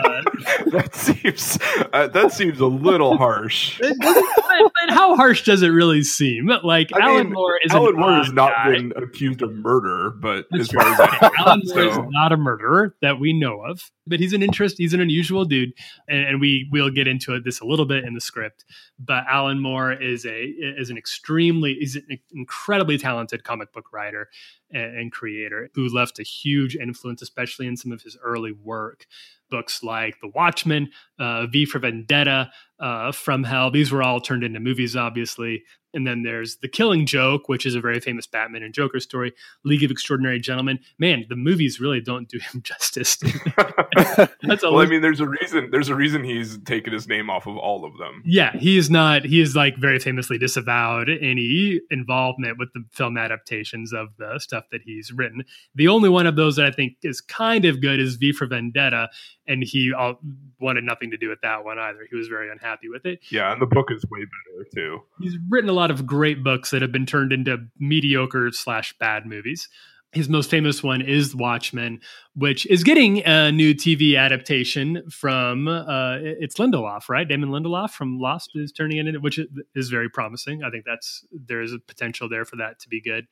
uh, 0.03 0.23
that 0.71 0.95
seems 0.95 1.59
uh, 1.93 2.07
that 2.09 2.33
seems 2.33 2.61
a 2.61 2.67
little 2.67 3.17
harsh. 3.17 3.79
but, 3.81 3.97
but, 4.01 4.91
how 4.91 5.17
harsh 5.17 5.45
does 5.45 5.63
it 5.63 5.69
really 5.69 6.03
seem? 6.03 6.51
Like 6.63 6.93
I 6.95 7.01
Alan 7.01 7.25
mean, 7.25 7.33
Moore 7.33 7.59
is 7.65 7.73
Alan 7.73 7.97
Moore 7.97 8.15
has 8.15 8.33
not 8.33 8.53
guy. 8.53 8.73
been 8.73 8.93
accused 8.97 9.43
of 9.43 9.53
murder, 9.55 10.11
but 10.11 10.47
That's 10.51 10.69
as 10.69 10.75
right. 10.75 10.97
far 10.97 11.25
as 11.25 11.33
Alan 11.39 11.63
Moore 11.65 11.93
so. 11.95 12.03
is 12.03 12.09
not 12.11 12.33
a 12.33 12.37
murderer 12.37 12.97
that 13.03 13.21
we 13.21 13.33
know 13.33 13.63
of. 13.65 13.91
But 14.07 14.21
he's 14.21 14.35
an 14.35 14.43
interest. 14.43 14.77
He's 14.77 14.93
an 14.93 15.01
unusual 15.01 15.47
dude, 15.47 15.73
and, 16.09 16.27
and 16.27 16.41
we 16.41 16.69
will 16.71 16.91
get 16.91 17.09
into 17.09 17.41
this 17.41 17.61
a 17.61 17.65
little 17.65 17.87
bit 17.87 18.05
in 18.05 18.13
the 18.13 18.21
script. 18.21 18.67
But 18.99 19.25
Alan 19.27 19.61
Moore 19.61 19.93
is 19.93 20.27
a 20.27 20.43
is 20.45 20.91
an 20.91 20.99
extremely 20.99 21.73
is 21.73 21.97
an 21.97 22.19
incredibly 22.33 22.99
talented 22.99 23.45
comic 23.45 23.73
book 23.73 23.93
writer 23.93 24.29
and, 24.75 25.13
creator 25.13 25.71
who 25.75 25.89
left 25.89 26.19
a 26.19 26.23
huge 26.23 26.77
influence, 26.77 27.23
especially 27.23 27.67
in 27.67 27.77
some 27.77 27.93
of 27.93 28.03
his 28.03 28.17
early 28.23 28.53
work 28.53 29.07
books 29.51 29.83
like 29.83 30.21
The 30.21 30.29
Watchmen, 30.29 30.91
uh, 31.19 31.47
V 31.47 31.65
for 31.65 31.79
Vendetta, 31.79 32.51
uh, 32.81 33.13
From 33.13 33.45
Hell. 33.45 33.71
These 33.71 33.93
were 33.93 34.03
all 34.03 34.21
turned 34.21 34.43
into 34.43 34.61
movies, 34.61 34.97
obviously. 34.97 35.63
And 35.95 36.07
then 36.07 36.23
there's 36.23 36.57
The 36.57 36.69
Killing 36.69 37.07
Joke, 37.07 37.49
which 37.49 37.65
is 37.65 37.75
a 37.75 37.81
very 37.81 38.01
famous 38.01 38.27
Batman 38.27 38.63
and 38.63 38.75
Joker 38.75 39.01
story. 39.01 39.33
League 39.65 39.85
of 39.85 39.91
Extraordinary 39.91 40.41
Gentlemen. 40.41 40.79
Man, 40.99 41.25
the 41.29 41.37
movies 41.37 41.81
really 41.81 42.01
don't 42.01 42.29
do 42.29 42.39
him 42.53 42.63
justice. 42.63 43.17
That's 43.97 44.63
well, 44.63 44.81
I 44.81 44.87
mean, 44.87 45.03
there's 45.03 45.21
a 45.21 45.29
reason. 45.29 45.71
There's 45.71 45.89
a 45.89 45.95
reason 45.95 46.25
he's 46.25 46.59
taken 46.59 46.93
his 46.93 47.09
name 47.09 47.31
off 47.31 47.47
of 47.47 47.57
all 47.57 47.85
of 47.85 47.97
them. 47.99 48.23
Yeah, 48.27 48.57
he 48.57 48.77
is 48.77 48.91
not. 48.91 49.25
He 49.25 49.41
is 49.41 49.57
like 49.57 49.77
very 49.77 49.99
famously 49.99 50.39
disavowed 50.39 51.09
any 51.09 51.81
involvement 51.91 52.59
with 52.59 52.73
the 52.75 52.85
film 52.91 53.17
adaptations 53.17 53.93
of 53.93 54.09
the 54.19 54.39
stuff 54.39 54.65
that 54.73 54.83
he's 54.83 55.13
written. 55.13 55.45
The 55.75 55.89
only 55.89 56.09
one 56.09 56.27
of 56.27 56.37
those 56.37 56.57
that 56.57 56.67
I 56.67 56.71
think 56.71 56.97
is 57.03 57.21
kind 57.21 57.65
of 57.65 57.81
good 57.81 58.01
is 58.01 58.17
V 58.17 58.33
for 58.33 58.47
Vendetta, 58.47 59.09
and 59.47 59.63
he 59.63 59.93
all, 59.93 60.19
wanted 60.61 60.85
nothing 60.85 61.11
to 61.11 61.17
do 61.17 61.29
with 61.29 61.41
that 61.43 61.65
one 61.65 61.79
either. 61.79 62.07
He 62.11 62.17
was 62.17 62.29
very 62.29 62.51
unhappy 62.51 62.89
with 62.89 63.07
it. 63.07 63.21
Yeah, 63.31 63.53
and 63.53 63.61
the 63.61 63.67
book 63.67 63.91
is 63.91 64.05
way 64.11 64.21
better 64.21 64.69
too. 64.75 65.03
He's 65.21 65.37
written 65.49 65.71
a 65.71 65.73
lot 65.73 65.84
of 65.91 66.07
great 66.07 66.43
books 66.43 66.71
that 66.71 66.83
have 66.83 66.93
been 66.93 67.07
turned 67.07 67.33
into 67.33 67.59
mediocre 67.79 68.51
slash 68.53 68.97
bad 68.99 69.27
movies. 69.27 69.69
His 70.13 70.29
most 70.29 70.49
famous 70.49 70.81
one 70.81 71.03
is 71.03 71.35
Watchmen, 71.35 72.01
which 72.37 72.67
is 72.67 72.85
getting 72.85 73.25
a 73.27 73.51
new 73.51 73.75
TV 73.75 74.17
adaptation 74.17 75.03
from 75.11 75.67
uh, 75.67 76.19
it's 76.21 76.55
Lindelof, 76.55 77.09
right? 77.09 77.27
Damon 77.29 77.49
Lindelof 77.49 77.91
from 77.91 78.21
Lost 78.21 78.53
is 78.55 78.71
turning 78.71 78.99
it 78.99 79.09
into, 79.09 79.19
which 79.19 79.41
is 79.75 79.89
very 79.89 80.09
promising. 80.09 80.63
I 80.63 80.71
think 80.71 80.85
that's 80.87 81.27
there 81.33 81.61
is 81.61 81.73
a 81.73 81.81
potential 81.81 82.29
there 82.29 82.45
for 82.45 82.55
that 82.57 82.79
to 82.81 82.89
be 82.89 83.01
good 83.01 83.27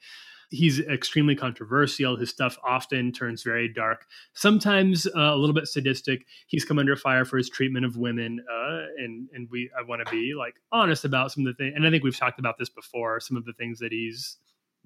he's 0.53 0.81
extremely 0.81 1.35
controversial. 1.35 2.17
His 2.17 2.31
stuff 2.31 2.59
often 2.63 3.11
turns 3.11 3.43
very 3.43 3.73
dark, 3.73 4.07
sometimes 4.35 5.07
uh, 5.07 5.21
a 5.21 5.37
little 5.37 5.55
bit 5.55 5.67
sadistic. 5.67 6.27
He's 6.47 6.65
come 6.65 6.79
under 6.79 6.95
fire 6.95 7.25
for 7.25 7.39
his 7.39 7.49
treatment 7.49 7.85
of 7.85 7.97
women, 7.97 8.45
uh, 8.51 8.81
and 8.99 9.29
and 9.33 9.49
we 9.51 9.71
I 9.79 9.83
want 9.83 10.07
to 10.07 10.11
be 10.11 10.35
like 10.35 10.55
honest 10.71 11.05
about 11.05 11.33
some 11.33 11.47
of 11.47 11.57
the 11.57 11.63
things. 11.65 11.75
And 11.75 11.87
I 11.87 11.91
think 11.91 12.05
we've 12.05 12.17
talked 12.17 12.39
about 12.39 12.59
this 12.59 12.69
before. 12.69 13.19
Some 13.21 13.37
of 13.37 13.45
the 13.45 13.53
things 13.55 13.79
that 13.81 13.93
he's 13.93 14.37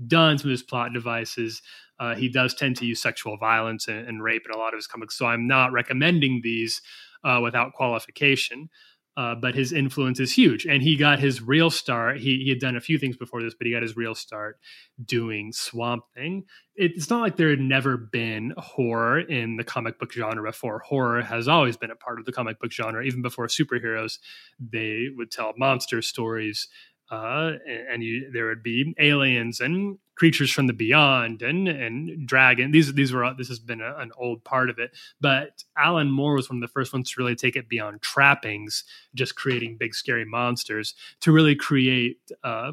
done, 0.07 0.39
some 0.39 0.49
of 0.49 0.53
his 0.53 0.63
plot 0.63 0.93
devices. 0.93 1.63
Uh, 1.99 2.15
he 2.15 2.29
does 2.29 2.55
tend 2.55 2.77
to 2.77 2.85
use 2.85 3.01
sexual 3.01 3.39
violence 3.39 3.89
and, 3.89 4.07
and, 4.07 4.23
rape 4.23 4.43
in 4.45 4.55
a 4.55 4.59
lot 4.59 4.75
of 4.75 4.79
his 4.79 4.87
comics. 4.87 5.17
So 5.17 5.25
I'm 5.25 5.47
not 5.47 5.73
recommending 5.73 6.43
these 6.43 6.83
uh, 7.25 7.41
without 7.43 7.73
qualification 7.73 8.69
uh, 9.17 9.35
but 9.35 9.55
his 9.55 9.73
influence 9.73 10.21
is 10.21 10.33
huge. 10.33 10.67
And 10.67 10.83
he 10.83 10.97
got 10.97 11.19
his 11.19 11.41
real 11.41 11.71
start. 11.71 12.19
He, 12.19 12.43
he 12.45 12.51
had 12.51 12.59
done 12.59 12.77
a 12.77 12.81
few 12.81 12.99
things 12.99 13.17
before 13.17 13.43
this, 13.43 13.55
but 13.55 13.67
he 13.67 13.73
got 13.73 13.83
his 13.83 13.97
real 13.97 14.15
start 14.15 14.59
doing 15.03 15.53
Swamp 15.53 16.05
Thing. 16.15 16.45
It's 16.75 17.09
not 17.09 17.21
like 17.21 17.37
there 17.37 17.51
had 17.51 17.61
never 17.61 17.97
been 17.97 18.53
horror 18.59 19.21
in 19.21 19.57
the 19.57 19.65
comic 19.65 19.99
book 19.99 20.13
genre 20.13 20.51
before. 20.51 20.81
Horror 20.81 21.23
has 21.23 21.49
always 21.49 21.77
been 21.77 21.91
a 21.91 21.97
part 21.97 22.19
of 22.19 22.27
the 22.27 22.33
comic 22.33 22.61
book 22.61 22.73
genre. 22.73 23.03
Even 23.03 23.23
before 23.23 23.47
superheroes, 23.47 24.19
they 24.61 25.07
would 25.17 25.31
tell 25.31 25.55
monster 25.57 26.03
stories 26.03 26.69
uh, 27.11 27.53
and 27.89 28.03
you, 28.03 28.31
there 28.33 28.47
would 28.47 28.63
be 28.63 28.95
aliens 28.99 29.61
and 29.61 29.99
creatures 30.17 30.51
from 30.51 30.67
the 30.67 30.73
beyond 30.73 31.43
and 31.43 31.69
and 31.69 32.27
dragon. 32.27 32.73
These 32.73 32.95
these 32.95 33.13
were 33.13 33.33
this 33.37 33.49
has 33.49 33.59
been 33.59 33.81
a, 33.81 33.97
an 33.99 34.11
old 34.19 34.43
part 34.43 34.71
of 34.71 34.79
it. 34.79 34.97
But 35.21 35.63
Alan 35.79 36.11
Moore 36.11 36.35
was 36.35 36.51
one 36.51 36.57
of 36.57 36.63
the 36.63 36.73
first 36.73 36.93
ones 36.93 37.11
to 37.11 37.21
really 37.21 37.37
take 37.37 37.55
it 37.55 37.69
beyond 37.69 38.03
trappings, 38.03 38.85
just 39.15 39.37
creating 39.37 39.77
big 39.77 39.95
scary 39.95 40.25
monsters, 40.25 40.95
to 41.21 41.33
really 41.33 41.55
create 41.55 42.19
uh, 42.43 42.73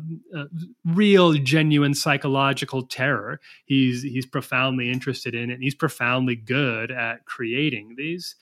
real, 0.85 1.33
genuine 1.33 1.93
psychological 1.93 2.83
terror. 2.87 3.39
He's 3.65 4.01
he's 4.01 4.25
profoundly 4.25 4.89
interested 4.89 5.35
in 5.35 5.49
it. 5.49 5.55
and 5.55 5.63
He's 5.63 5.75
profoundly 5.75 6.35
good 6.35 6.91
at 6.91 7.25
creating 7.25 7.95
these. 7.97 8.35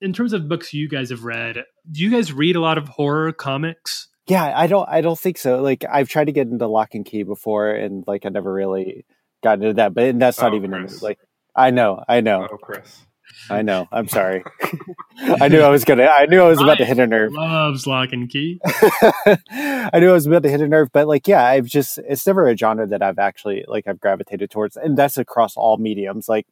In 0.00 0.12
terms 0.12 0.32
of 0.32 0.48
books 0.48 0.74
you 0.74 0.88
guys 0.88 1.10
have 1.10 1.24
read, 1.24 1.64
do 1.90 2.02
you 2.02 2.10
guys 2.10 2.32
read 2.32 2.56
a 2.56 2.60
lot 2.60 2.76
of 2.76 2.88
horror 2.88 3.32
comics? 3.32 4.08
Yeah, 4.26 4.52
I 4.56 4.66
don't. 4.66 4.88
I 4.88 5.00
don't 5.00 5.18
think 5.18 5.38
so. 5.38 5.60
Like 5.60 5.84
I've 5.90 6.08
tried 6.08 6.26
to 6.26 6.32
get 6.32 6.48
into 6.48 6.66
Locke 6.66 6.94
and 6.94 7.04
Key 7.04 7.24
before, 7.24 7.70
and 7.70 8.04
like 8.06 8.24
I 8.24 8.28
never 8.28 8.52
really 8.52 9.04
got 9.42 9.54
into 9.54 9.74
that. 9.74 9.94
But 9.94 10.18
that's 10.18 10.40
not 10.40 10.52
oh, 10.52 10.56
even 10.56 10.74
in, 10.74 10.86
like 11.00 11.18
I 11.56 11.70
know. 11.70 12.02
I 12.08 12.20
know. 12.20 12.48
Oh, 12.50 12.56
Chris. 12.56 13.04
I 13.50 13.62
know. 13.62 13.88
I'm 13.90 14.08
sorry. 14.08 14.44
I 15.18 15.48
knew 15.48 15.60
I 15.60 15.68
was 15.68 15.84
gonna. 15.84 16.04
I 16.06 16.26
knew 16.26 16.40
I 16.40 16.48
was 16.48 16.60
about 16.60 16.78
to 16.78 16.84
hit 16.84 16.98
a 16.98 17.06
nerve. 17.06 17.32
Loves 17.32 17.86
Locke 17.86 18.12
and 18.12 18.28
Key. 18.28 18.60
I 18.64 19.90
knew 19.94 20.10
I 20.10 20.12
was 20.12 20.26
about 20.26 20.42
to 20.44 20.50
hit 20.50 20.60
a 20.60 20.68
nerve, 20.68 20.90
but 20.92 21.08
like, 21.08 21.26
yeah, 21.26 21.44
I've 21.44 21.66
just. 21.66 21.98
It's 21.98 22.26
never 22.26 22.46
a 22.46 22.56
genre 22.56 22.86
that 22.86 23.02
I've 23.02 23.18
actually 23.18 23.64
like. 23.66 23.86
I've 23.86 24.00
gravitated 24.00 24.50
towards, 24.50 24.76
and 24.76 24.96
that's 24.96 25.16
across 25.16 25.56
all 25.56 25.78
mediums. 25.78 26.28
Like, 26.28 26.46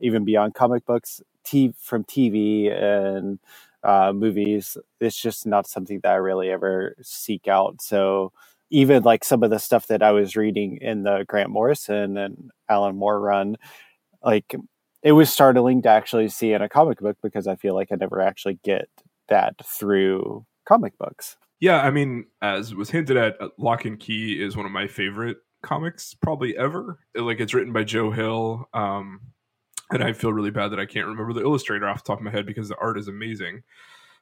even 0.00 0.24
beyond 0.24 0.54
comic 0.54 0.84
books, 0.86 1.20
t- 1.44 1.74
from 1.78 2.04
TV 2.04 2.72
and 2.72 3.38
uh, 3.84 4.12
movies. 4.14 4.76
It's 5.00 5.20
just 5.20 5.46
not 5.46 5.66
something 5.66 6.00
that 6.02 6.12
I 6.12 6.16
really 6.16 6.50
ever 6.50 6.94
seek 7.02 7.48
out. 7.48 7.82
So 7.82 8.32
even 8.70 9.02
like 9.02 9.24
some 9.24 9.42
of 9.42 9.50
the 9.50 9.58
stuff 9.58 9.86
that 9.88 10.02
I 10.02 10.12
was 10.12 10.36
reading 10.36 10.78
in 10.80 11.02
the 11.02 11.24
Grant 11.28 11.50
Morrison 11.50 12.16
and 12.16 12.50
Alan 12.68 12.96
Moore 12.96 13.20
run, 13.20 13.56
like 14.24 14.54
it 15.02 15.12
was 15.12 15.30
startling 15.30 15.82
to 15.82 15.88
actually 15.88 16.28
see 16.28 16.52
in 16.52 16.62
a 16.62 16.68
comic 16.68 17.00
book 17.00 17.18
because 17.22 17.46
I 17.46 17.56
feel 17.56 17.74
like 17.74 17.88
I 17.92 17.96
never 17.96 18.20
actually 18.20 18.58
get 18.64 18.88
that 19.28 19.54
through 19.64 20.46
comic 20.64 20.96
books. 20.96 21.36
Yeah, 21.60 21.80
I 21.82 21.90
mean, 21.90 22.26
as 22.40 22.74
was 22.74 22.90
hinted 22.90 23.16
at, 23.16 23.36
Locke 23.58 23.84
and 23.84 23.98
Key 23.98 24.42
is 24.42 24.56
one 24.56 24.66
of 24.66 24.72
my 24.72 24.88
favorite 24.88 25.38
comics 25.62 26.14
probably 26.14 26.56
ever. 26.56 26.98
Like 27.14 27.40
it's 27.40 27.54
written 27.54 27.72
by 27.72 27.84
Joe 27.84 28.10
Hill. 28.10 28.68
Um, 28.74 29.20
and 29.92 30.02
I 30.02 30.12
feel 30.12 30.32
really 30.32 30.50
bad 30.50 30.68
that 30.68 30.80
I 30.80 30.86
can't 30.86 31.06
remember 31.06 31.32
the 31.32 31.42
illustrator 31.42 31.88
off 31.88 32.04
the 32.04 32.08
top 32.08 32.18
of 32.18 32.24
my 32.24 32.30
head 32.30 32.46
because 32.46 32.68
the 32.68 32.76
art 32.76 32.98
is 32.98 33.08
amazing. 33.08 33.62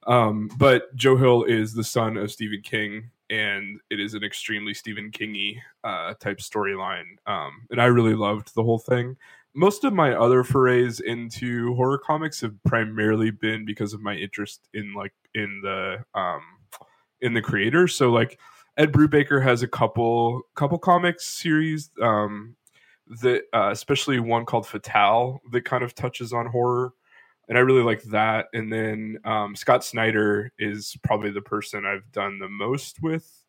Um, 0.06 0.50
but 0.56 0.94
Joe 0.96 1.16
Hill 1.16 1.44
is 1.44 1.74
the 1.74 1.84
son 1.84 2.16
of 2.16 2.30
Stephen 2.30 2.62
King, 2.62 3.10
and 3.28 3.80
it 3.90 4.00
is 4.00 4.14
an 4.14 4.24
extremely 4.24 4.74
Stephen 4.74 5.10
Kingy 5.10 5.56
uh, 5.84 6.14
type 6.14 6.38
storyline. 6.38 7.16
Um, 7.26 7.66
and 7.70 7.80
I 7.80 7.86
really 7.86 8.14
loved 8.14 8.54
the 8.54 8.62
whole 8.62 8.78
thing. 8.78 9.16
Most 9.54 9.84
of 9.84 9.92
my 9.92 10.14
other 10.14 10.44
forays 10.44 11.00
into 11.00 11.74
horror 11.74 11.98
comics 11.98 12.40
have 12.40 12.54
primarily 12.64 13.30
been 13.30 13.64
because 13.64 13.92
of 13.92 14.00
my 14.00 14.14
interest 14.14 14.68
in 14.74 14.94
like 14.94 15.12
in 15.34 15.60
the 15.62 16.04
um, 16.14 16.42
in 17.20 17.34
the 17.34 17.42
creators. 17.42 17.94
So 17.94 18.10
like 18.10 18.38
Ed 18.76 18.92
Brubaker 18.92 19.42
has 19.42 19.62
a 19.62 19.68
couple 19.68 20.42
couple 20.54 20.78
comics 20.78 21.26
series. 21.26 21.90
Um, 22.00 22.56
that 23.20 23.42
uh, 23.52 23.70
especially 23.70 24.20
one 24.20 24.44
called 24.44 24.66
Fatale 24.66 25.40
that 25.50 25.64
kind 25.64 25.82
of 25.82 25.94
touches 25.94 26.32
on 26.32 26.46
horror, 26.46 26.92
and 27.48 27.58
I 27.58 27.62
really 27.62 27.82
like 27.82 28.02
that. 28.04 28.46
And 28.52 28.72
then 28.72 29.18
um, 29.24 29.56
Scott 29.56 29.84
Snyder 29.84 30.52
is 30.58 30.96
probably 31.02 31.30
the 31.30 31.42
person 31.42 31.84
I've 31.84 32.10
done 32.12 32.38
the 32.38 32.48
most 32.48 33.02
with, 33.02 33.44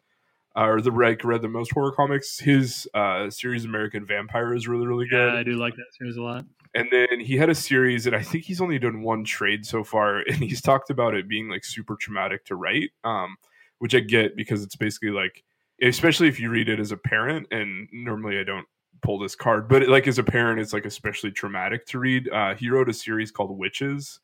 uh, 0.57 0.65
or 0.65 0.81
the 0.81 0.91
like 0.91 1.23
read 1.23 1.43
the 1.43 1.47
most 1.47 1.71
horror 1.73 1.91
comics. 1.91 2.39
His 2.39 2.87
uh, 2.93 3.29
series 3.29 3.63
American 3.63 4.05
Vampire 4.05 4.53
is 4.55 4.67
really 4.67 4.87
really 4.87 5.07
good. 5.07 5.33
Yeah, 5.33 5.39
I 5.39 5.43
do 5.43 5.57
like 5.57 5.75
that 5.75 5.93
series 5.97 6.17
a 6.17 6.21
lot. 6.21 6.45
And 6.73 6.87
then 6.89 7.19
he 7.19 7.35
had 7.35 7.49
a 7.49 7.55
series, 7.55 8.07
and 8.07 8.15
I 8.15 8.21
think 8.23 8.45
he's 8.45 8.61
only 8.61 8.79
done 8.79 9.01
one 9.01 9.25
trade 9.25 9.65
so 9.65 9.83
far, 9.83 10.19
and 10.27 10.37
he's 10.37 10.61
talked 10.61 10.89
about 10.89 11.13
it 11.13 11.27
being 11.27 11.49
like 11.49 11.63
super 11.63 11.95
traumatic 11.95 12.45
to 12.45 12.55
write, 12.55 12.91
um, 13.03 13.35
which 13.79 13.93
I 13.93 13.99
get 13.99 14.35
because 14.35 14.63
it's 14.63 14.75
basically 14.75 15.11
like, 15.11 15.43
especially 15.83 16.29
if 16.29 16.39
you 16.39 16.49
read 16.49 16.69
it 16.69 16.79
as 16.79 16.91
a 16.91 16.97
parent, 16.97 17.47
and 17.51 17.87
normally 17.91 18.39
I 18.39 18.43
don't 18.43 18.65
pull 19.01 19.19
this 19.19 19.35
card, 19.35 19.67
but 19.67 19.87
like 19.87 20.07
as 20.07 20.19
a 20.19 20.23
parent, 20.23 20.59
it's 20.59 20.73
like 20.73 20.85
especially 20.85 21.31
traumatic 21.31 21.85
to 21.87 21.99
read. 21.99 22.29
Uh, 22.29 22.55
he 22.55 22.69
wrote 22.69 22.89
a 22.89 22.93
series 22.93 23.31
called 23.31 23.59
Wytches, 23.59 24.19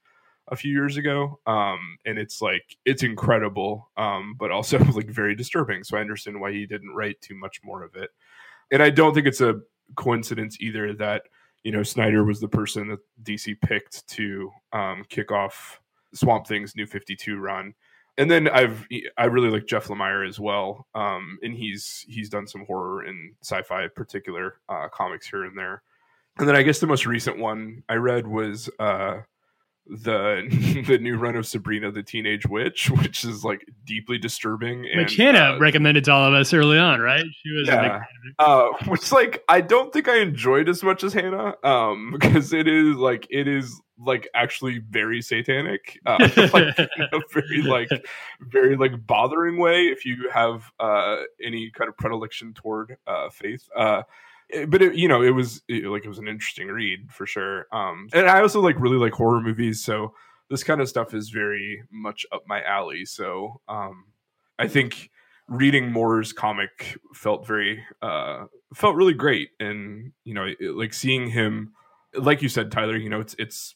a 0.50 0.56
few 0.56 0.72
years 0.72 0.98
ago, 0.98 1.40
um, 1.46 1.98
and 2.06 2.18
it's 2.18 2.42
like 2.42 2.78
it's 2.86 3.04
incredible, 3.04 3.90
um, 3.98 4.36
but 4.40 4.52
also 4.52 4.80
like 4.94 5.10
very 5.10 5.36
disturbing. 5.36 5.84
So 5.84 5.98
I 5.98 6.02
understand 6.02 6.40
why 6.40 6.52
he 6.52 6.66
didn't 6.66 6.94
write 6.94 7.20
too 7.22 7.36
much 7.36 7.60
more 7.64 7.84
of 7.84 7.96
it, 7.96 8.10
and 8.72 8.82
I 8.82 8.90
don't 8.90 9.14
think 9.14 9.28
it's 9.28 9.42
a 9.42 9.60
coincidence 9.96 10.58
either 10.60 10.94
that 10.94 11.24
you 11.64 11.72
know 11.72 11.84
Snyder 11.84 12.24
was 12.24 12.40
the 12.40 12.48
person 12.48 12.88
that 12.90 13.00
DC 13.24 13.60
picked 13.62 14.08
to 14.10 14.52
um, 14.74 15.04
kick 15.10 15.32
off 15.32 15.82
Swamp 16.14 16.48
Thing's 16.48 16.76
New 16.76 16.86
Fifty 16.86 17.16
Two 17.16 17.38
run. 17.38 17.74
And 18.18 18.32
then 18.32 18.48
I've 18.48 18.88
I 19.18 19.26
really 19.26 19.50
like 19.50 19.68
Jeff 19.68 19.88
Lemire 19.88 20.28
as 20.28 20.40
well, 20.40 20.88
um, 20.96 21.38
and 21.44 21.54
he's 21.56 22.04
he's 22.08 22.30
done 22.30 22.48
some 22.48 22.66
horror 22.66 23.04
and 23.04 23.36
sci-fi 23.44 23.88
particular 23.90 24.60
uh, 24.70 24.88
comics 24.92 25.28
here 25.28 25.44
and 25.44 25.58
there. 25.58 25.84
And 26.40 26.48
then 26.48 26.56
I 26.56 26.64
guess 26.64 26.80
the 26.80 26.88
most 26.88 27.06
recent 27.06 27.38
one 27.38 27.84
I 27.90 27.96
read 27.96 28.28
was 28.28 28.70
uh, 28.80 29.22
the 29.90 30.84
the 30.88 30.98
new 30.98 31.18
run 31.18 31.36
of 31.36 31.46
Sabrina 31.46 31.92
the 31.92 32.04
Teenage 32.04 32.46
Witch, 32.46 32.90
which 33.02 33.24
is 33.24 33.44
like 33.44 33.66
deeply 33.86 34.18
disturbing. 34.18 34.86
Which 34.96 35.16
Hannah 35.16 35.56
uh, 35.56 35.60
recommended 35.60 36.04
to 36.06 36.12
all 36.12 36.26
of 36.26 36.34
us 36.34 36.54
early 36.54 36.78
on, 36.78 37.00
right? 37.00 37.24
She 37.44 37.52
was 37.52 37.68
yeah. 37.68 38.04
Uh, 38.40 38.70
which 38.88 39.12
like 39.12 39.44
I 39.50 39.62
don't 39.62 39.92
think 39.94 40.08
I 40.08 40.20
enjoyed 40.20 40.70
as 40.70 40.84
much 40.84 41.04
as 41.04 41.14
Hannah, 41.14 41.56
um, 41.64 42.12
because 42.20 42.54
it 42.54 42.68
is 42.68 42.96
like 42.96 43.28
it 43.30 43.48
is 43.48 43.82
like 44.00 44.28
actually 44.36 44.80
very 44.90 45.22
satanic, 45.22 46.00
uh, 46.06 46.18
like 46.54 46.78
in 46.78 46.88
a 47.12 47.20
very 47.34 47.62
like 47.64 47.90
very 48.42 48.76
like 48.76 49.08
bothering 49.08 49.58
way. 49.58 49.86
If 49.86 50.06
you 50.06 50.30
have 50.32 50.72
uh 50.80 51.24
any 51.44 51.72
kind 51.72 51.88
of 51.88 51.98
predilection 51.98 52.54
toward 52.54 52.98
uh 53.08 53.30
faith, 53.30 53.68
uh 53.76 54.04
but 54.68 54.82
it, 54.82 54.96
you 54.96 55.08
know, 55.08 55.22
it 55.22 55.32
was 55.32 55.62
it, 55.68 55.86
like 55.86 56.06
it 56.06 56.10
was 56.10 56.20
an 56.20 56.28
interesting 56.28 56.68
read 56.68 57.12
for 57.12 57.26
sure. 57.26 57.68
Um, 57.72 58.08
and 58.14 58.30
I 58.30 58.42
also 58.42 58.62
like 58.62 58.80
really 58.80 58.98
like 58.98 59.14
horror 59.14 59.42
movies, 59.42 59.84
so 59.84 60.14
this 60.50 60.64
kind 60.64 60.82
of 60.82 60.90
stuff 60.90 61.14
is 61.14 61.30
very 61.30 61.84
much 61.92 62.26
up 62.32 62.44
my 62.48 62.64
alley. 62.64 63.06
So 63.06 63.62
um, 63.68 64.06
I 64.58 64.68
think 64.68 65.12
reading 65.48 65.92
Moore's 65.92 66.34
comic 66.34 66.98
felt 67.14 67.46
very 67.46 67.84
uh, 68.02 68.46
felt 68.74 68.96
really 68.96 69.14
great, 69.14 69.50
and 69.60 70.12
you 70.24 70.34
know, 70.34 70.46
it, 70.46 70.76
like 70.76 70.94
seeing 70.94 71.30
him, 71.30 71.74
like 72.14 72.42
you 72.42 72.50
said, 72.50 72.72
Tyler. 72.72 72.98
You 72.98 73.10
know, 73.10 73.20
it's 73.20 73.36
it's 73.38 73.76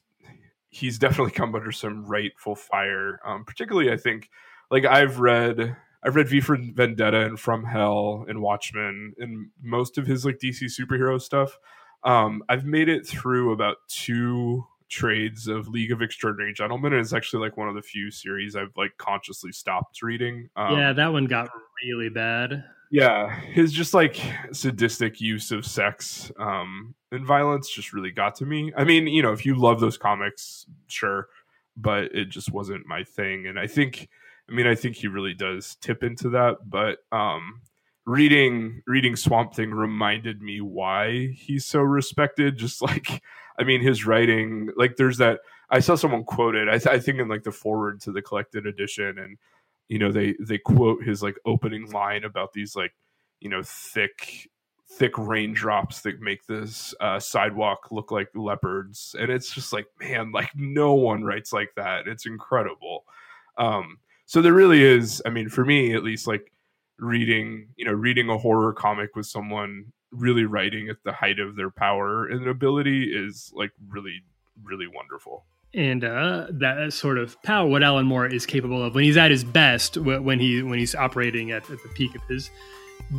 he's 0.70 0.98
definitely 0.98 1.32
come 1.32 1.54
under 1.54 1.72
some 1.72 2.06
rightful 2.06 2.56
fire. 2.56 3.20
Um, 3.26 3.44
particularly, 3.46 3.92
I 3.92 3.98
think 3.98 4.30
like 4.70 4.86
I've 4.86 5.20
read 5.20 5.76
I've 6.04 6.16
read 6.16 6.30
V 6.30 6.42
for 6.42 6.58
Vendetta 6.58 7.26
and 7.26 7.40
From 7.40 7.64
Hell 7.64 8.26
and 8.28 8.42
Watchmen 8.42 9.14
and 9.20 9.50
most 9.62 9.98
of 9.98 10.08
his 10.08 10.26
like 10.26 10.40
DC 10.40 10.64
superhero 10.64 11.22
stuff. 11.22 11.58
Um, 12.04 12.44
I've 12.50 12.66
made 12.66 12.90
it 12.90 13.06
through 13.06 13.52
about 13.52 13.78
two 13.88 14.66
trades 14.90 15.48
of 15.48 15.68
League 15.68 15.92
of 15.92 16.02
Extraordinary 16.02 16.54
Gentlemen, 16.54 16.94
and 16.94 17.02
it's 17.02 17.14
actually 17.14 17.48
like 17.48 17.58
one 17.58 17.70
of 17.70 17.76
the 17.76 17.82
few 17.82 18.12
series 18.12 18.56
I've 18.56 18.76
like 18.76 18.98
consciously 18.98 19.52
stopped 19.52 20.02
reading. 20.02 20.50
Um, 20.56 20.78
yeah, 20.78 20.94
that 20.94 21.14
one 21.14 21.26
got 21.26 21.50
really 21.84 22.10
bad. 22.10 22.64
Yeah, 22.92 23.34
his 23.34 23.72
just 23.72 23.94
like 23.94 24.22
sadistic 24.52 25.22
use 25.22 25.52
of 25.52 25.66
sex 25.66 26.30
um, 26.38 26.94
and 27.12 27.26
violence 27.26 27.70
just 27.70 27.94
really 27.94 28.12
got 28.12 28.36
to 28.36 28.46
me. 28.46 28.74
I 28.76 28.84
mean, 28.84 29.08
you 29.08 29.22
know, 29.22 29.32
if 29.32 29.46
you 29.46 29.56
love 29.56 29.80
those 29.80 29.98
comics, 29.98 30.66
sure, 30.88 31.28
but 31.78 32.14
it 32.14 32.26
just 32.26 32.52
wasn't 32.52 32.86
my 32.86 33.04
thing, 33.04 33.48
and 33.48 33.58
I 33.58 33.68
think 33.68 34.10
I 34.52 34.54
mean, 34.54 34.68
I 34.68 34.76
think 34.76 34.98
he 34.98 35.08
really 35.08 35.34
does 35.34 35.76
tip 35.76 36.04
into 36.04 36.30
that, 36.32 36.58
but 36.70 37.00
um, 37.12 37.62
reading 38.06 38.82
reading 38.86 39.16
Swamp 39.16 39.56
Thing 39.56 39.72
reminded 39.72 40.42
me 40.42 40.60
why 40.60 41.28
he's 41.28 41.66
so 41.66 41.80
respected. 41.80 42.58
Just 42.58 42.82
like, 42.82 43.22
I 43.58 43.64
mean, 43.64 43.82
his 43.82 44.06
writing, 44.06 44.70
like, 44.76 44.98
there's 44.98 45.18
that. 45.18 45.40
I 45.70 45.80
saw 45.80 45.96
someone 45.96 46.26
quoted. 46.26 46.68
I, 46.68 46.80
th- 46.80 46.88
I 46.88 47.00
think 47.00 47.20
in 47.20 47.30
like 47.30 47.44
the 47.44 47.52
forward 47.52 48.02
to 48.02 48.12
the 48.12 48.22
collected 48.22 48.66
edition, 48.66 49.18
and 49.20 49.38
you 49.88 50.00
know, 50.00 50.12
they 50.12 50.36
they 50.40 50.58
quote 50.58 51.02
his 51.04 51.24
like 51.24 51.38
opening 51.46 51.90
line 51.92 52.26
about 52.26 52.52
these 52.52 52.76
like 52.76 52.94
you 53.40 53.50
know 53.50 53.62
thick 53.64 54.50
thick 54.90 55.18
raindrops 55.18 56.02
that 56.02 56.20
make 56.20 56.46
this 56.48 56.94
uh, 57.00 57.18
sidewalk 57.18 57.88
look 57.92 58.12
like 58.12 58.28
leopards 58.36 59.16
and 59.18 59.32
it's 59.32 59.50
just 59.50 59.72
like 59.72 59.86
man 60.02 60.34
like 60.34 60.50
no 60.54 60.94
one 60.94 61.24
writes 61.24 61.54
like 61.54 61.70
that 61.78 62.08
it's 62.08 62.26
incredible 62.26 63.06
um 63.58 63.98
so 64.32 64.42
there 64.42 64.54
really 64.54 64.82
is 64.82 65.22
i 65.26 65.30
mean 65.30 65.50
for 65.50 65.66
me 65.66 65.94
at 65.94 66.04
least 66.04 66.26
like 66.26 66.54
reading 67.00 67.68
you 67.76 67.84
know 67.84 67.92
reading 67.92 68.30
a 68.30 68.38
horror 68.38 68.72
comic 68.72 69.14
with 69.14 69.26
someone 69.26 69.92
really 70.12 70.46
writing 70.46 70.88
at 70.88 70.96
the 71.04 71.12
height 71.12 71.38
of 71.38 71.58
their 71.58 71.70
power 71.70 72.28
and 72.28 72.48
ability 72.48 73.12
is 73.14 73.52
like 73.54 73.72
really 73.90 74.24
really 74.64 74.88
wonderful. 74.88 75.46
And 75.74 76.04
uh, 76.04 76.48
that 76.50 76.94
sort 76.94 77.18
of 77.18 77.42
power 77.44 77.68
what 77.68 77.84
alan 77.84 78.06
moore 78.06 78.26
is 78.26 78.46
capable 78.46 78.82
of 78.82 78.96
when 78.96 79.04
he's 79.04 79.18
at 79.18 79.32
his 79.32 79.44
best 79.44 79.98
when 79.98 80.40
he 80.40 80.62
when 80.62 80.80
he's 80.80 80.96
operating 80.96 81.52
at, 81.52 81.70
at 81.70 81.82
the 81.84 81.90
peak 81.90 82.16
of 82.16 82.22
his 82.30 82.50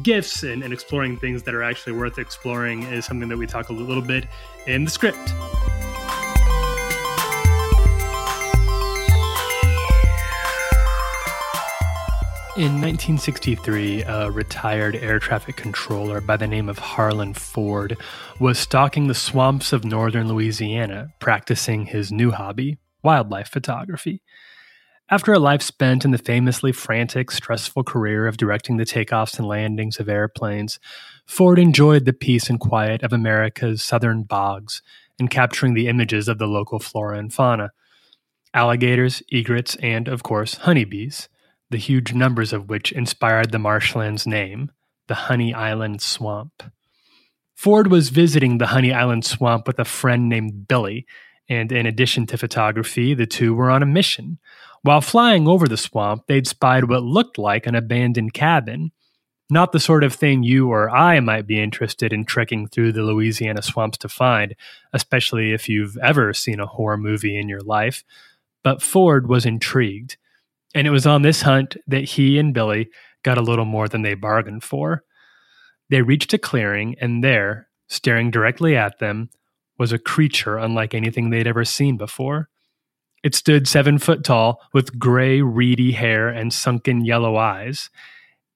gifts 0.02 0.42
and, 0.42 0.62
and 0.62 0.72
exploring 0.72 1.18
things 1.18 1.42
that 1.42 1.54
are 1.54 1.62
actually 1.62 1.92
worth 1.92 2.18
exploring 2.18 2.84
is 2.84 3.04
something 3.04 3.28
that 3.28 3.36
we 3.36 3.46
talk 3.46 3.68
a 3.68 3.72
little 3.72 4.02
bit 4.02 4.26
in 4.66 4.84
the 4.84 4.90
script 4.90 5.32
In 12.54 12.82
1963, 12.82 14.02
a 14.02 14.30
retired 14.30 14.94
air 14.96 15.18
traffic 15.18 15.56
controller 15.56 16.20
by 16.20 16.36
the 16.36 16.46
name 16.46 16.68
of 16.68 16.78
Harlan 16.78 17.32
Ford 17.32 17.96
was 18.38 18.58
stalking 18.58 19.06
the 19.06 19.14
swamps 19.14 19.72
of 19.72 19.86
northern 19.86 20.28
Louisiana, 20.28 21.14
practicing 21.18 21.86
his 21.86 22.12
new 22.12 22.30
hobby, 22.30 22.76
wildlife 23.02 23.48
photography. 23.48 24.20
After 25.08 25.32
a 25.32 25.38
life 25.38 25.62
spent 25.62 26.04
in 26.04 26.10
the 26.10 26.18
famously 26.18 26.72
frantic, 26.72 27.30
stressful 27.30 27.84
career 27.84 28.26
of 28.26 28.36
directing 28.36 28.76
the 28.76 28.84
takeoffs 28.84 29.38
and 29.38 29.48
landings 29.48 29.98
of 29.98 30.10
airplanes, 30.10 30.78
Ford 31.24 31.58
enjoyed 31.58 32.04
the 32.04 32.12
peace 32.12 32.50
and 32.50 32.60
quiet 32.60 33.02
of 33.02 33.14
America's 33.14 33.82
southern 33.82 34.24
bogs 34.24 34.82
and 35.18 35.30
capturing 35.30 35.72
the 35.72 35.88
images 35.88 36.28
of 36.28 36.36
the 36.36 36.46
local 36.46 36.78
flora 36.78 37.18
and 37.18 37.32
fauna 37.32 37.70
alligators, 38.52 39.22
egrets, 39.32 39.76
and, 39.76 40.06
of 40.06 40.22
course, 40.22 40.56
honeybees 40.56 41.30
the 41.72 41.78
huge 41.78 42.14
numbers 42.14 42.52
of 42.52 42.68
which 42.68 42.92
inspired 42.92 43.50
the 43.50 43.58
marshland's 43.58 44.26
name, 44.26 44.70
the 45.08 45.14
Honey 45.14 45.52
Island 45.52 46.00
Swamp. 46.00 46.62
Ford 47.54 47.90
was 47.90 48.10
visiting 48.10 48.58
the 48.58 48.68
Honey 48.68 48.92
Island 48.92 49.24
Swamp 49.24 49.66
with 49.66 49.78
a 49.78 49.84
friend 49.84 50.28
named 50.28 50.68
Billy, 50.68 51.06
and 51.48 51.72
in 51.72 51.86
addition 51.86 52.26
to 52.26 52.38
photography, 52.38 53.14
the 53.14 53.26
two 53.26 53.54
were 53.54 53.70
on 53.70 53.82
a 53.82 53.86
mission. 53.86 54.38
While 54.82 55.00
flying 55.00 55.46
over 55.46 55.68
the 55.68 55.76
swamp, 55.76 56.26
they'd 56.26 56.46
spied 56.46 56.88
what 56.88 57.02
looked 57.02 57.38
like 57.38 57.66
an 57.66 57.74
abandoned 57.74 58.34
cabin. 58.34 58.90
Not 59.48 59.72
the 59.72 59.80
sort 59.80 60.02
of 60.02 60.14
thing 60.14 60.42
you 60.42 60.70
or 60.70 60.90
I 60.90 61.20
might 61.20 61.46
be 61.46 61.60
interested 61.60 62.12
in 62.12 62.24
trekking 62.24 62.66
through 62.66 62.92
the 62.92 63.02
Louisiana 63.02 63.62
swamps 63.62 63.98
to 63.98 64.08
find, 64.08 64.56
especially 64.92 65.52
if 65.52 65.68
you've 65.68 65.96
ever 65.98 66.32
seen 66.32 66.58
a 66.58 66.66
horror 66.66 66.96
movie 66.96 67.36
in 67.36 67.48
your 67.48 67.60
life. 67.60 68.02
But 68.64 68.82
Ford 68.82 69.28
was 69.28 69.46
intrigued. 69.46 70.16
And 70.74 70.86
it 70.86 70.90
was 70.90 71.06
on 71.06 71.22
this 71.22 71.42
hunt 71.42 71.76
that 71.86 72.04
he 72.04 72.38
and 72.38 72.54
Billy 72.54 72.88
got 73.22 73.38
a 73.38 73.42
little 73.42 73.64
more 73.64 73.88
than 73.88 74.02
they 74.02 74.14
bargained 74.14 74.64
for. 74.64 75.04
They 75.90 76.02
reached 76.02 76.32
a 76.32 76.38
clearing, 76.38 76.96
and 77.00 77.22
there, 77.22 77.68
staring 77.88 78.30
directly 78.30 78.76
at 78.76 78.98
them, 78.98 79.30
was 79.78 79.92
a 79.92 79.98
creature 79.98 80.56
unlike 80.56 80.94
anything 80.94 81.30
they'd 81.30 81.46
ever 81.46 81.64
seen 81.64 81.96
before. 81.96 82.48
It 83.22 83.34
stood 83.34 83.68
seven 83.68 83.98
foot 83.98 84.24
tall, 84.24 84.60
with 84.72 84.98
gray, 84.98 85.42
reedy 85.42 85.92
hair 85.92 86.28
and 86.28 86.52
sunken 86.52 87.04
yellow 87.04 87.36
eyes. 87.36 87.90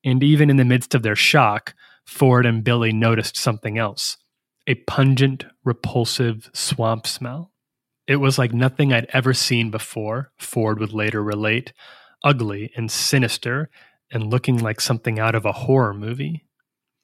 And 0.04 0.22
even 0.22 0.50
in 0.50 0.56
the 0.56 0.64
midst 0.64 0.94
of 0.94 1.02
their 1.02 1.16
shock, 1.16 1.74
Ford 2.04 2.46
and 2.46 2.64
Billy 2.64 2.92
noticed 2.92 3.36
something 3.36 3.78
else 3.78 4.16
a 4.68 4.74
pungent, 4.74 5.46
repulsive 5.64 6.50
swamp 6.52 7.06
smell. 7.06 7.52
It 8.08 8.16
was 8.16 8.36
like 8.36 8.52
nothing 8.52 8.92
I'd 8.92 9.06
ever 9.12 9.32
seen 9.32 9.70
before, 9.70 10.32
Ford 10.38 10.80
would 10.80 10.92
later 10.92 11.22
relate 11.22 11.72
ugly 12.24 12.72
and 12.76 12.90
sinister 12.90 13.70
and 14.10 14.30
looking 14.30 14.58
like 14.58 14.80
something 14.80 15.18
out 15.18 15.34
of 15.34 15.44
a 15.44 15.52
horror 15.52 15.94
movie. 15.94 16.44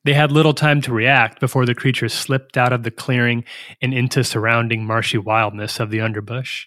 They 0.04 0.14
had 0.14 0.32
little 0.32 0.54
time 0.54 0.80
to 0.82 0.92
react 0.92 1.40
before 1.40 1.64
the 1.64 1.74
creature 1.74 2.08
slipped 2.08 2.56
out 2.56 2.72
of 2.72 2.82
the 2.82 2.90
clearing 2.90 3.44
and 3.80 3.94
into 3.94 4.24
surrounding 4.24 4.84
marshy 4.84 5.18
wildness 5.18 5.78
of 5.78 5.90
the 5.90 5.98
underbush. 5.98 6.66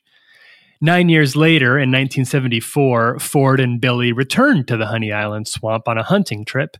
Nine 0.81 1.09
years 1.09 1.35
later, 1.35 1.77
in 1.77 1.89
1974, 1.89 3.19
Ford 3.19 3.59
and 3.59 3.81
Billy 3.81 4.11
returned 4.11 4.67
to 4.67 4.77
the 4.77 4.87
Honey 4.87 5.11
Island 5.11 5.47
swamp 5.47 5.87
on 5.87 5.97
a 5.97 6.03
hunting 6.03 6.45
trip. 6.45 6.77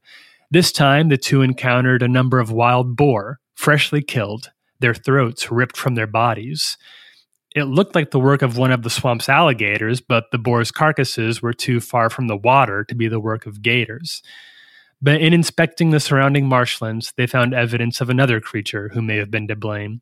This 0.52 0.71
time, 0.71 1.10
the 1.10 1.17
two 1.17 1.42
encountered 1.42 2.04
a 2.04 2.08
number 2.08 2.40
of 2.40 2.52
wild 2.52 2.96
boar, 2.96 3.40
freshly 3.56 4.02
killed, 4.02 4.52
their 4.79 4.94
throats 4.94 5.52
ripped 5.52 5.77
from 5.77 5.96
their 5.96 6.08
bodies. 6.08 6.77
It 7.56 7.63
looked 7.63 7.95
like 7.95 8.12
the 8.12 8.19
work 8.19 8.41
of 8.41 8.58
one 8.58 8.73
of 8.73 8.83
the 8.83 8.89
swamp's 8.89 9.29
alligators, 9.29 10.01
but 10.01 10.25
the 10.31 10.37
boar's 10.37 10.71
carcasses 10.71 11.41
were 11.41 11.53
too 11.53 11.79
far 11.79 12.10
from 12.10 12.27
the 12.27 12.35
water 12.35 12.83
to 12.83 12.93
be 12.93 13.08
the 13.08 13.19
work 13.19 13.45
of 13.45 13.62
gators. 13.62 14.21
But 15.01 15.21
in 15.21 15.33
inspecting 15.33 15.91
the 15.91 16.01
surrounding 16.01 16.47
marshlands, 16.49 17.13
they 17.15 17.27
found 17.27 17.53
evidence 17.53 18.01
of 18.01 18.10
another 18.10 18.41
creature 18.41 18.89
who 18.89 19.01
may 19.01 19.15
have 19.17 19.31
been 19.31 19.47
to 19.47 19.56
blame 19.56 20.01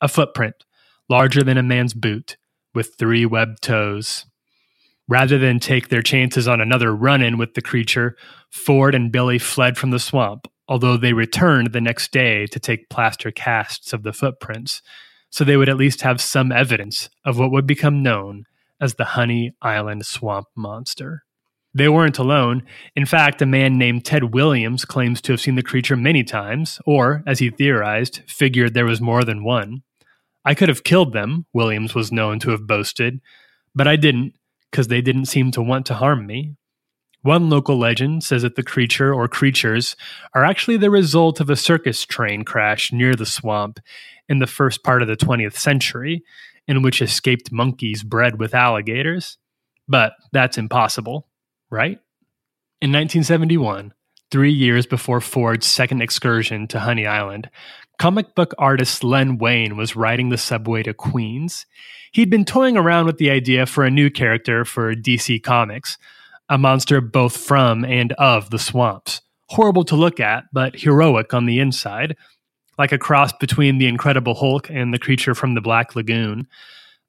a 0.00 0.08
footprint, 0.08 0.64
larger 1.08 1.42
than 1.42 1.56
a 1.56 1.62
man's 1.62 1.94
boot, 1.94 2.36
with 2.74 2.94
three 2.98 3.24
webbed 3.24 3.62
toes. 3.62 4.26
Rather 5.08 5.38
than 5.38 5.58
take 5.58 5.88
their 5.88 6.02
chances 6.02 6.46
on 6.46 6.60
another 6.60 6.94
run 6.94 7.22
in 7.22 7.38
with 7.38 7.54
the 7.54 7.62
creature, 7.62 8.16
Ford 8.50 8.94
and 8.94 9.10
Billy 9.10 9.38
fled 9.38 9.78
from 9.78 9.90
the 9.90 9.98
swamp, 9.98 10.46
although 10.68 10.96
they 10.96 11.12
returned 11.12 11.72
the 11.72 11.80
next 11.80 12.12
day 12.12 12.46
to 12.46 12.60
take 12.60 12.90
plaster 12.90 13.30
casts 13.30 13.92
of 13.92 14.02
the 14.02 14.12
footprints, 14.12 14.82
so 15.30 15.44
they 15.44 15.56
would 15.56 15.68
at 15.68 15.76
least 15.76 16.02
have 16.02 16.20
some 16.20 16.52
evidence 16.52 17.10
of 17.24 17.38
what 17.38 17.50
would 17.50 17.66
become 17.66 18.02
known 18.02 18.44
as 18.80 18.94
the 18.94 19.04
Honey 19.04 19.54
Island 19.60 20.06
Swamp 20.06 20.46
Monster. 20.56 21.24
They 21.74 21.88
weren't 21.88 22.18
alone. 22.18 22.62
In 22.96 23.06
fact, 23.06 23.42
a 23.42 23.46
man 23.46 23.78
named 23.78 24.04
Ted 24.04 24.34
Williams 24.34 24.84
claims 24.84 25.20
to 25.22 25.32
have 25.32 25.40
seen 25.40 25.54
the 25.56 25.62
creature 25.62 25.96
many 25.96 26.24
times, 26.24 26.80
or, 26.86 27.22
as 27.26 27.38
he 27.38 27.50
theorized, 27.50 28.22
figured 28.26 28.74
there 28.74 28.86
was 28.86 29.00
more 29.00 29.22
than 29.22 29.44
one. 29.44 29.82
I 30.44 30.54
could 30.54 30.68
have 30.68 30.84
killed 30.84 31.12
them, 31.12 31.46
Williams 31.52 31.94
was 31.94 32.10
known 32.10 32.38
to 32.40 32.50
have 32.50 32.66
boasted, 32.66 33.20
but 33.74 33.86
I 33.86 33.96
didn't 33.96 34.34
because 34.70 34.88
they 34.88 35.00
didn't 35.00 35.26
seem 35.26 35.50
to 35.52 35.62
want 35.62 35.86
to 35.86 35.94
harm 35.94 36.26
me. 36.26 36.54
One 37.22 37.50
local 37.50 37.76
legend 37.76 38.22
says 38.22 38.42
that 38.42 38.54
the 38.54 38.62
creature 38.62 39.12
or 39.12 39.26
creatures 39.26 39.96
are 40.34 40.44
actually 40.44 40.76
the 40.76 40.90
result 40.90 41.40
of 41.40 41.50
a 41.50 41.56
circus 41.56 42.04
train 42.04 42.44
crash 42.44 42.92
near 42.92 43.14
the 43.14 43.26
swamp 43.26 43.80
in 44.28 44.38
the 44.38 44.46
first 44.46 44.84
part 44.84 45.02
of 45.02 45.08
the 45.08 45.16
20th 45.16 45.56
century, 45.56 46.22
in 46.68 46.82
which 46.82 47.02
escaped 47.02 47.50
monkeys 47.50 48.02
bred 48.02 48.38
with 48.38 48.54
alligators. 48.54 49.38
But 49.88 50.12
that's 50.32 50.58
impossible, 50.58 51.26
right? 51.70 51.98
In 52.80 52.92
1971, 52.92 53.94
three 54.30 54.52
years 54.52 54.86
before 54.86 55.20
Ford's 55.20 55.66
second 55.66 56.02
excursion 56.02 56.68
to 56.68 56.78
Honey 56.78 57.06
Island, 57.06 57.50
comic 57.98 58.34
book 58.36 58.54
artist 58.58 59.02
Len 59.02 59.38
Wein 59.38 59.76
was 59.76 59.96
riding 59.96 60.28
the 60.28 60.38
subway 60.38 60.84
to 60.84 60.94
Queens. 60.94 61.66
He'd 62.12 62.30
been 62.30 62.44
toying 62.44 62.76
around 62.76 63.06
with 63.06 63.18
the 63.18 63.30
idea 63.30 63.66
for 63.66 63.84
a 63.84 63.90
new 63.90 64.10
character 64.10 64.64
for 64.64 64.94
DC 64.94 65.42
Comics, 65.42 65.98
a 66.48 66.58
monster 66.58 67.00
both 67.00 67.36
from 67.36 67.84
and 67.84 68.12
of 68.12 68.50
the 68.50 68.58
swamps. 68.58 69.20
Horrible 69.48 69.84
to 69.84 69.96
look 69.96 70.20
at, 70.20 70.44
but 70.52 70.76
heroic 70.76 71.32
on 71.32 71.46
the 71.46 71.58
inside, 71.60 72.16
like 72.78 72.92
a 72.92 72.98
cross 72.98 73.32
between 73.32 73.78
the 73.78 73.86
Incredible 73.86 74.34
Hulk 74.34 74.70
and 74.70 74.92
the 74.92 74.98
creature 74.98 75.34
from 75.34 75.54
the 75.54 75.60
Black 75.60 75.96
Lagoon. 75.96 76.46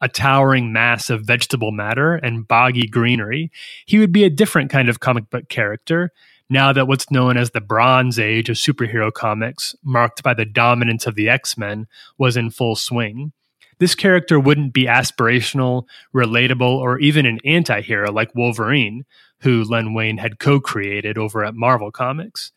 A 0.01 0.07
towering 0.07 0.71
mass 0.71 1.09
of 1.09 1.23
vegetable 1.23 1.71
matter 1.71 2.15
and 2.15 2.47
boggy 2.47 2.87
greenery, 2.87 3.51
he 3.85 3.99
would 3.99 4.13
be 4.13 4.23
a 4.23 4.29
different 4.29 4.71
kind 4.71 4.87
of 4.87 5.01
comic 5.01 5.29
book 5.29 5.49
character, 5.49 6.11
now 6.49 6.73
that 6.73 6.87
what's 6.87 7.11
known 7.11 7.37
as 7.37 7.51
the 7.51 7.61
Bronze 7.61 8.17
Age 8.17 8.49
of 8.49 8.55
superhero 8.55 9.13
comics, 9.13 9.75
marked 9.83 10.23
by 10.23 10.33
the 10.33 10.45
dominance 10.45 11.05
of 11.05 11.15
the 11.15 11.29
X 11.29 11.57
Men, 11.57 11.85
was 12.17 12.37
in 12.37 12.49
full 12.49 12.75
swing. 12.75 13.33
This 13.79 13.95
character 13.95 14.39
wouldn't 14.39 14.73
be 14.73 14.85
aspirational, 14.85 15.85
relatable, 16.13 16.77
or 16.77 16.99
even 16.99 17.25
an 17.25 17.39
anti 17.45 17.81
hero 17.81 18.11
like 18.11 18.35
Wolverine, 18.35 19.05
who 19.41 19.63
Len 19.63 19.93
Wein 19.93 20.17
had 20.17 20.39
co 20.39 20.59
created 20.59 21.17
over 21.17 21.43
at 21.43 21.55
Marvel 21.55 21.91
Comics. 21.91 22.51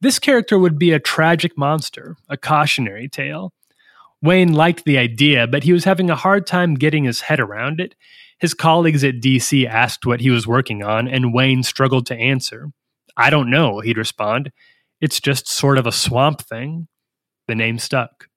This 0.00 0.18
character 0.18 0.58
would 0.58 0.78
be 0.78 0.92
a 0.92 1.00
tragic 1.00 1.56
monster, 1.56 2.16
a 2.28 2.36
cautionary 2.36 3.08
tale. 3.08 3.52
Wein 4.22 4.52
liked 4.52 4.84
the 4.84 4.98
idea, 4.98 5.46
but 5.46 5.64
he 5.64 5.72
was 5.72 5.84
having 5.84 6.10
a 6.10 6.16
hard 6.16 6.46
time 6.46 6.74
getting 6.74 7.04
his 7.04 7.22
head 7.22 7.40
around 7.40 7.80
it. 7.80 7.94
His 8.38 8.54
colleagues 8.54 9.02
at 9.02 9.20
DC 9.20 9.66
asked 9.66 10.06
what 10.06 10.20
he 10.20 10.30
was 10.30 10.46
working 10.46 10.82
on, 10.82 11.08
and 11.08 11.32
Wein 11.32 11.62
struggled 11.62 12.06
to 12.06 12.16
answer. 12.16 12.70
I 13.16 13.30
don't 13.30 13.50
know, 13.50 13.80
he'd 13.80 13.98
respond. 13.98 14.52
It's 15.00 15.20
just 15.20 15.48
sort 15.48 15.78
of 15.78 15.86
a 15.86 15.92
swamp 15.92 16.42
thing. 16.42 16.88
The 17.46 17.54
name 17.54 17.78
stuck. 17.78 18.28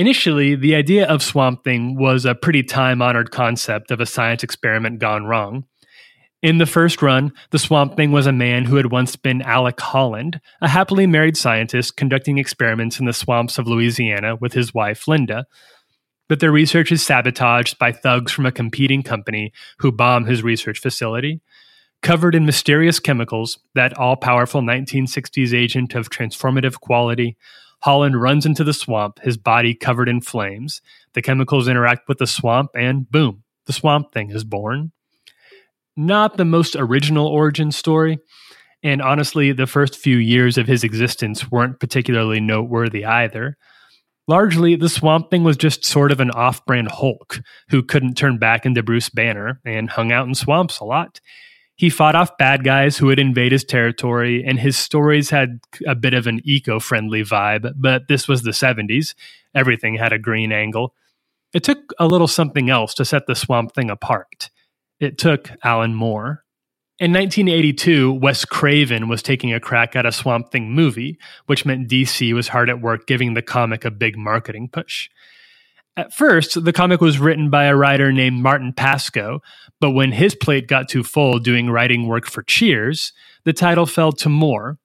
Initially, 0.00 0.54
the 0.54 0.76
idea 0.76 1.06
of 1.06 1.22
Swamp 1.22 1.62
Thing 1.62 1.94
was 1.94 2.24
a 2.24 2.34
pretty 2.34 2.62
time 2.62 3.02
honored 3.02 3.30
concept 3.30 3.90
of 3.90 4.00
a 4.00 4.06
science 4.06 4.42
experiment 4.42 4.98
gone 4.98 5.26
wrong. 5.26 5.66
In 6.40 6.56
the 6.56 6.64
first 6.64 7.02
run, 7.02 7.34
the 7.50 7.58
Swamp 7.58 7.96
Thing 7.96 8.10
was 8.10 8.26
a 8.26 8.32
man 8.32 8.64
who 8.64 8.76
had 8.76 8.90
once 8.90 9.14
been 9.16 9.42
Alec 9.42 9.78
Holland, 9.78 10.40
a 10.62 10.68
happily 10.68 11.06
married 11.06 11.36
scientist 11.36 11.98
conducting 11.98 12.38
experiments 12.38 12.98
in 12.98 13.04
the 13.04 13.12
swamps 13.12 13.58
of 13.58 13.66
Louisiana 13.66 14.36
with 14.36 14.54
his 14.54 14.72
wife, 14.72 15.06
Linda. 15.06 15.44
But 16.30 16.40
their 16.40 16.50
research 16.50 16.90
is 16.90 17.04
sabotaged 17.04 17.78
by 17.78 17.92
thugs 17.92 18.32
from 18.32 18.46
a 18.46 18.52
competing 18.52 19.02
company 19.02 19.52
who 19.80 19.92
bomb 19.92 20.24
his 20.24 20.42
research 20.42 20.78
facility. 20.78 21.42
Covered 22.00 22.34
in 22.34 22.46
mysterious 22.46 23.00
chemicals, 23.00 23.58
that 23.74 23.98
all 23.98 24.16
powerful 24.16 24.62
1960s 24.62 25.52
agent 25.52 25.94
of 25.94 26.08
transformative 26.08 26.80
quality, 26.80 27.36
Holland 27.80 28.20
runs 28.20 28.46
into 28.46 28.64
the 28.64 28.74
swamp, 28.74 29.20
his 29.20 29.36
body 29.36 29.74
covered 29.74 30.08
in 30.08 30.20
flames. 30.20 30.82
The 31.14 31.22
chemicals 31.22 31.68
interact 31.68 32.08
with 32.08 32.18
the 32.18 32.26
swamp, 32.26 32.70
and 32.74 33.10
boom, 33.10 33.42
the 33.66 33.72
swamp 33.72 34.12
thing 34.12 34.30
is 34.30 34.44
born. 34.44 34.92
Not 35.96 36.36
the 36.36 36.44
most 36.44 36.76
original 36.76 37.26
origin 37.26 37.72
story, 37.72 38.18
and 38.82 39.02
honestly, 39.02 39.52
the 39.52 39.66
first 39.66 39.96
few 39.96 40.16
years 40.16 40.56
of 40.56 40.66
his 40.66 40.84
existence 40.84 41.50
weren't 41.50 41.80
particularly 41.80 42.40
noteworthy 42.40 43.04
either. 43.04 43.56
Largely, 44.26 44.76
the 44.76 44.88
Swamp 44.88 45.28
Thing 45.28 45.42
was 45.42 45.56
just 45.56 45.84
sort 45.84 46.12
of 46.12 46.20
an 46.20 46.30
off 46.30 46.64
brand 46.64 46.88
Hulk 46.88 47.40
who 47.68 47.82
couldn't 47.82 48.14
turn 48.14 48.38
back 48.38 48.64
into 48.64 48.82
Bruce 48.82 49.08
Banner 49.08 49.60
and 49.64 49.90
hung 49.90 50.12
out 50.12 50.28
in 50.28 50.34
swamps 50.34 50.78
a 50.78 50.84
lot. 50.84 51.20
He 51.80 51.88
fought 51.88 52.14
off 52.14 52.36
bad 52.36 52.62
guys 52.62 52.98
who 52.98 53.06
would 53.06 53.18
invade 53.18 53.52
his 53.52 53.64
territory, 53.64 54.44
and 54.44 54.60
his 54.60 54.76
stories 54.76 55.30
had 55.30 55.60
a 55.86 55.94
bit 55.94 56.12
of 56.12 56.26
an 56.26 56.42
eco 56.44 56.78
friendly 56.78 57.24
vibe, 57.24 57.72
but 57.74 58.06
this 58.06 58.28
was 58.28 58.42
the 58.42 58.50
70s. 58.50 59.14
Everything 59.54 59.94
had 59.94 60.12
a 60.12 60.18
green 60.18 60.52
angle. 60.52 60.94
It 61.54 61.64
took 61.64 61.94
a 61.98 62.06
little 62.06 62.28
something 62.28 62.68
else 62.68 62.92
to 62.96 63.06
set 63.06 63.26
the 63.26 63.34
Swamp 63.34 63.72
Thing 63.72 63.88
apart. 63.88 64.50
It 65.00 65.16
took 65.16 65.52
Alan 65.64 65.94
Moore. 65.94 66.44
In 66.98 67.14
1982, 67.14 68.12
Wes 68.12 68.44
Craven 68.44 69.08
was 69.08 69.22
taking 69.22 69.54
a 69.54 69.58
crack 69.58 69.96
at 69.96 70.04
a 70.04 70.12
Swamp 70.12 70.52
Thing 70.52 70.72
movie, 70.72 71.18
which 71.46 71.64
meant 71.64 71.88
DC 71.88 72.34
was 72.34 72.48
hard 72.48 72.68
at 72.68 72.82
work 72.82 73.06
giving 73.06 73.32
the 73.32 73.40
comic 73.40 73.86
a 73.86 73.90
big 73.90 74.18
marketing 74.18 74.68
push. 74.68 75.08
At 76.00 76.14
first, 76.14 76.64
the 76.64 76.72
comic 76.72 77.02
was 77.02 77.18
written 77.18 77.50
by 77.50 77.64
a 77.64 77.76
writer 77.76 78.10
named 78.10 78.42
Martin 78.42 78.72
Pasko, 78.72 79.40
but 79.82 79.90
when 79.90 80.12
his 80.12 80.34
plate 80.34 80.66
got 80.66 80.88
too 80.88 81.02
full 81.02 81.38
doing 81.38 81.68
writing 81.68 82.08
work 82.08 82.24
for 82.24 82.42
Cheers, 82.42 83.12
the 83.44 83.52
title 83.52 83.84
fell 83.84 84.10
to 84.12 84.30
Moore. 84.30 84.78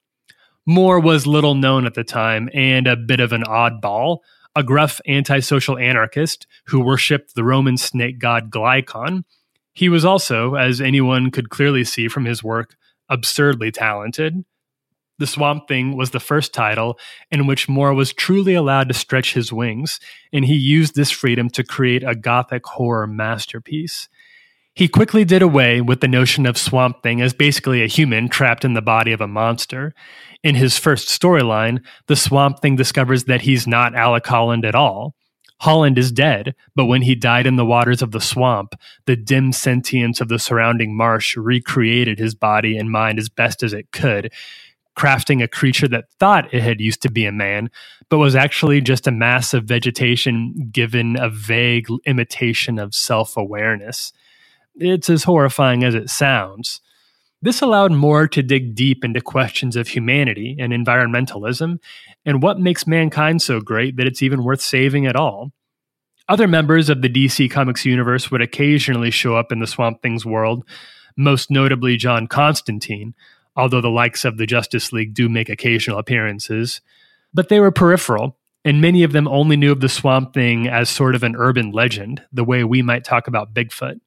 Moore 0.66 0.99
was 0.99 1.26
little 1.26 1.55
known 1.55 1.86
at 1.86 1.93
the 1.93 2.03
time 2.03 2.49
and 2.53 2.86
a 2.86 2.97
bit 2.97 3.22
of 3.22 3.32
an 3.32 3.43
oddball, 3.45 4.18
a 4.57 4.61
gruff 4.61 4.99
antisocial 5.07 5.78
anarchist 5.78 6.47
who 6.66 6.82
worshipped 6.82 7.34
the 7.34 7.45
Roman 7.45 7.78
snake 7.78 8.20
god 8.20 8.51
Glycon. 8.51 9.24
He 9.72 9.88
was 9.88 10.03
also, 10.03 10.55
as 10.55 10.82
anyone 10.82 11.32
could 11.32 11.49
clearly 11.49 11.86
see 11.86 12.09
from 12.09 12.26
his 12.26 12.43
work, 12.43 12.76
absurdly 13.07 13.72
talented. 13.72 14.43
The 15.18 15.28
Swamp 15.28 15.68
Thing 15.68 15.95
was 15.95 16.11
the 16.11 16.20
first 16.20 16.53
title 16.53 16.99
in 17.32 17.47
which 17.47 17.70
Moore 17.70 17.93
was 17.93 18.11
truly 18.11 18.53
allowed 18.53 18.89
to 18.89 18.93
stretch 18.93 19.34
his 19.34 19.53
wings, 19.53 19.99
and 20.34 20.43
he 20.43 20.55
used 20.55 20.95
this 20.95 21.09
freedom 21.11 21.49
to 21.51 21.63
create 21.63 22.03
a 22.03 22.16
gothic 22.16 22.66
horror 22.66 23.07
masterpiece. 23.07 24.09
He 24.74 24.89
quickly 24.89 25.24
did 25.24 25.41
away 25.41 25.80
with 25.80 26.01
the 26.01 26.09
notion 26.09 26.45
of 26.45 26.57
Swamp 26.57 27.01
Thing 27.01 27.22
as 27.22 27.34
basically 27.34 27.82
a 27.82 27.88
human 27.88 28.28
trapped 28.28 28.66
in 28.66 28.74
the 28.74 28.82
body 28.82 29.13
of 29.13 29.22
a 29.22 29.28
monster. 29.28 29.93
In 30.43 30.55
his 30.55 30.78
first 30.78 31.07
storyline, 31.07 31.80
the 32.07 32.18
Swamp 32.18 32.59
Thing 32.59 32.76
discovers 32.76 33.24
that 33.24 33.43
he's 33.43 33.66
not 33.66 33.95
Alec 33.95 34.28
Holland 34.28 34.66
at 34.66 34.76
all. 34.76 35.16
Holland 35.61 35.97
is 35.97 36.11
dead, 36.11 36.53
but 36.76 36.86
when 36.88 37.03
he 37.03 37.16
died 37.16 37.47
in 37.47 37.55
the 37.55 37.66
waters 37.66 38.01
of 38.01 38.11
the 38.11 38.20
swamp, 38.20 38.76
the 39.05 39.16
dim 39.16 39.53
sentience 39.53 40.20
of 40.20 40.28
the 40.28 40.38
surrounding 40.39 40.95
marsh 40.95 41.38
recreated 41.38 42.20
his 42.20 42.36
body 42.36 42.78
and 42.78 42.91
mind 42.91 43.18
as 43.18 43.30
best 43.30 43.63
as 43.63 43.72
it 43.72 43.91
could, 43.93 44.34
crafting 44.95 45.43
a 45.43 45.47
creature 45.47 45.87
that 45.87 46.05
thought 46.19 46.53
it 46.53 46.61
had 46.61 46.79
used 46.79 47.01
to 47.01 47.11
be 47.11 47.25
a 47.25 47.31
man, 47.31 47.69
but 48.09 48.17
was 48.17 48.35
actually 48.35 48.81
just 48.81 49.07
a 49.07 49.11
mass 49.11 49.53
of 49.53 49.65
vegetation 49.65 50.69
given 50.71 51.17
a 51.19 51.29
vague 51.29 51.87
imitation 52.05 52.79
of 52.79 52.95
self 52.95 53.37
awareness. 53.37 54.13
It's 54.75 55.09
as 55.09 55.23
horrifying 55.23 55.83
as 55.83 55.95
it 55.95 56.09
sounds. 56.09 56.81
This 57.41 57.61
allowed 57.61 57.91
Moore 57.91 58.27
to 58.29 58.41
dig 58.41 58.73
deep 58.75 59.05
into 59.05 59.21
questions 59.21 59.75
of 59.75 59.87
humanity 59.87 60.55
and 60.59 60.73
environmentalism 60.73 61.77
and 62.25 62.41
what 62.41 62.59
makes 62.59 62.87
mankind 62.87 63.41
so 63.41 63.59
great 63.61 63.97
that 63.97 64.07
it's 64.07 64.23
even 64.23 64.43
worth 64.43 64.61
saving 64.61 65.05
at 65.05 65.15
all. 65.15 65.51
Other 66.27 66.47
members 66.47 66.89
of 66.89 67.03
the 67.03 67.09
DC 67.09 67.51
Comics 67.51 67.85
universe 67.85 68.31
would 68.31 68.41
occasionally 68.41 69.11
show 69.11 69.35
up 69.35 69.51
in 69.51 69.59
the 69.59 69.67
Swamp 69.67 70.01
Thing's 70.01 70.25
world, 70.25 70.67
most 71.15 71.51
notably 71.51 71.97
John 71.97 72.25
Constantine, 72.25 73.13
although 73.56 73.82
the 73.82 73.89
likes 73.89 74.26
of 74.26 74.38
the 74.38 74.45
Justice 74.45 74.91
League 74.91 75.14
do 75.14 75.30
make 75.30 75.49
occasional 75.49 75.99
appearances. 75.99 76.82
But 77.34 77.49
they 77.49 77.60
were 77.60 77.72
peripheral, 77.72 78.38
and 78.64 78.82
many 78.82 79.03
of 79.03 79.12
them 79.12 79.28
only 79.28 79.58
knew 79.58 79.72
of 79.72 79.80
the 79.80 79.89
Swamp 79.89 80.34
Thing 80.34 80.68
as 80.68 80.89
sort 80.89 81.16
of 81.16 81.24
an 81.24 81.36
urban 81.38 81.72
legend, 81.72 82.24
the 82.32 82.43
way 82.43 82.64
we 82.64 82.82
might 82.82 83.03
talk 83.03 83.28
about 83.28 83.53
Bigfoot. 83.53 83.99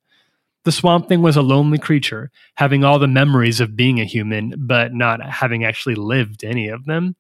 The 0.65 0.73
Swamp 0.73 1.09
Thing 1.09 1.23
was 1.23 1.37
a 1.37 1.43
lonely 1.43 1.79
creature, 1.79 2.31
having 2.57 2.85
all 2.85 2.99
the 2.99 3.07
memories 3.07 3.61
of 3.61 3.77
being 3.77 4.01
a 4.01 4.05
human, 4.05 4.55
but 4.57 4.93
not 4.93 5.23
having 5.23 5.65
actually 5.65 5.95
lived 5.95 6.45
any 6.45 6.69
of 6.69 6.85
them. 6.85 7.17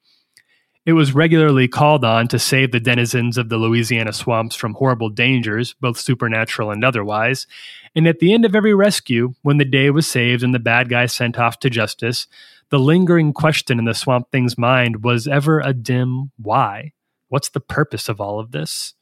It 0.88 0.94
was 0.94 1.14
regularly 1.14 1.68
called 1.68 2.02
on 2.02 2.28
to 2.28 2.38
save 2.38 2.72
the 2.72 2.80
denizens 2.80 3.36
of 3.36 3.50
the 3.50 3.58
Louisiana 3.58 4.10
swamps 4.10 4.56
from 4.56 4.72
horrible 4.72 5.10
dangers, 5.10 5.74
both 5.82 6.00
supernatural 6.00 6.70
and 6.70 6.82
otherwise. 6.82 7.46
And 7.94 8.08
at 8.08 8.20
the 8.20 8.32
end 8.32 8.46
of 8.46 8.56
every 8.56 8.72
rescue, 8.72 9.34
when 9.42 9.58
the 9.58 9.66
day 9.66 9.90
was 9.90 10.06
saved 10.06 10.42
and 10.42 10.54
the 10.54 10.58
bad 10.58 10.88
guy 10.88 11.04
sent 11.04 11.38
off 11.38 11.58
to 11.58 11.68
justice, 11.68 12.26
the 12.70 12.78
lingering 12.78 13.34
question 13.34 13.78
in 13.78 13.84
the 13.84 13.92
swamp 13.92 14.30
thing's 14.32 14.56
mind 14.56 15.04
was 15.04 15.28
ever 15.28 15.60
a 15.60 15.74
dim 15.74 16.30
why? 16.38 16.94
What's 17.28 17.50
the 17.50 17.60
purpose 17.60 18.08
of 18.08 18.18
all 18.18 18.40
of 18.40 18.52
this? 18.52 18.94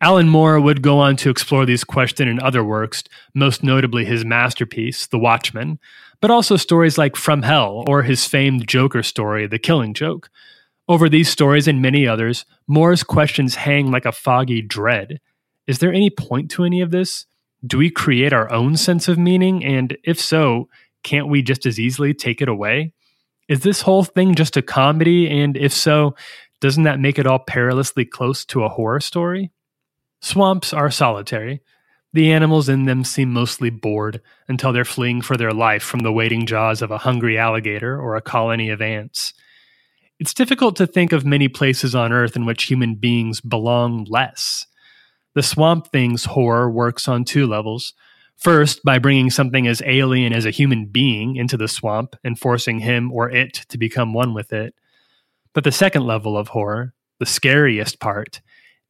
Alan 0.00 0.28
Moore 0.28 0.58
would 0.58 0.82
go 0.82 0.98
on 0.98 1.14
to 1.18 1.30
explore 1.30 1.64
these 1.64 1.84
questions 1.84 2.28
in 2.28 2.40
other 2.40 2.64
works, 2.64 3.04
most 3.36 3.62
notably 3.62 4.04
his 4.04 4.24
masterpiece, 4.24 5.06
The 5.06 5.20
Watchmen, 5.20 5.78
but 6.20 6.32
also 6.32 6.56
stories 6.56 6.98
like 6.98 7.14
From 7.14 7.42
Hell 7.42 7.84
or 7.86 8.02
his 8.02 8.26
famed 8.26 8.66
Joker 8.66 9.04
story, 9.04 9.46
The 9.46 9.60
Killing 9.60 9.94
Joke. 9.94 10.28
Over 10.86 11.08
these 11.08 11.30
stories 11.30 11.66
and 11.66 11.80
many 11.80 12.06
others, 12.06 12.44
Moore's 12.66 13.02
questions 13.02 13.54
hang 13.54 13.90
like 13.90 14.04
a 14.04 14.12
foggy 14.12 14.60
dread. 14.60 15.18
Is 15.66 15.78
there 15.78 15.92
any 15.92 16.10
point 16.10 16.50
to 16.52 16.64
any 16.64 16.82
of 16.82 16.90
this? 16.90 17.24
Do 17.66 17.78
we 17.78 17.88
create 17.88 18.34
our 18.34 18.52
own 18.52 18.76
sense 18.76 19.08
of 19.08 19.16
meaning? 19.16 19.64
And 19.64 19.96
if 20.04 20.20
so, 20.20 20.68
can't 21.02 21.28
we 21.28 21.40
just 21.40 21.64
as 21.64 21.80
easily 21.80 22.12
take 22.12 22.42
it 22.42 22.50
away? 22.50 22.92
Is 23.48 23.60
this 23.60 23.80
whole 23.80 24.04
thing 24.04 24.34
just 24.34 24.58
a 24.58 24.62
comedy? 24.62 25.30
And 25.30 25.56
if 25.56 25.72
so, 25.72 26.16
doesn't 26.60 26.82
that 26.82 27.00
make 27.00 27.18
it 27.18 27.26
all 27.26 27.38
perilously 27.38 28.04
close 28.04 28.44
to 28.46 28.64
a 28.64 28.68
horror 28.68 29.00
story? 29.00 29.50
Swamps 30.20 30.74
are 30.74 30.90
solitary. 30.90 31.62
The 32.12 32.30
animals 32.30 32.68
in 32.68 32.84
them 32.84 33.04
seem 33.04 33.32
mostly 33.32 33.70
bored 33.70 34.20
until 34.48 34.72
they're 34.72 34.84
fleeing 34.84 35.22
for 35.22 35.36
their 35.36 35.52
life 35.52 35.82
from 35.82 36.00
the 36.00 36.12
waiting 36.12 36.44
jaws 36.44 36.82
of 36.82 36.90
a 36.90 36.98
hungry 36.98 37.38
alligator 37.38 37.98
or 37.98 38.16
a 38.16 38.22
colony 38.22 38.68
of 38.68 38.82
ants. 38.82 39.32
It's 40.24 40.32
difficult 40.32 40.74
to 40.76 40.86
think 40.86 41.12
of 41.12 41.26
many 41.26 41.48
places 41.48 41.94
on 41.94 42.10
Earth 42.10 42.34
in 42.34 42.46
which 42.46 42.64
human 42.64 42.94
beings 42.94 43.42
belong 43.42 44.06
less. 44.08 44.66
The 45.34 45.42
Swamp 45.42 45.92
Thing's 45.92 46.24
horror 46.24 46.70
works 46.70 47.06
on 47.08 47.26
two 47.26 47.46
levels. 47.46 47.92
First, 48.34 48.82
by 48.82 48.98
bringing 48.98 49.28
something 49.28 49.66
as 49.66 49.82
alien 49.84 50.32
as 50.32 50.46
a 50.46 50.50
human 50.50 50.86
being 50.86 51.36
into 51.36 51.58
the 51.58 51.68
swamp 51.68 52.16
and 52.24 52.38
forcing 52.38 52.78
him 52.78 53.12
or 53.12 53.28
it 53.28 53.66
to 53.68 53.76
become 53.76 54.14
one 54.14 54.32
with 54.32 54.50
it. 54.50 54.74
But 55.52 55.64
the 55.64 55.70
second 55.70 56.06
level 56.06 56.38
of 56.38 56.48
horror, 56.48 56.94
the 57.18 57.26
scariest 57.26 58.00
part, 58.00 58.40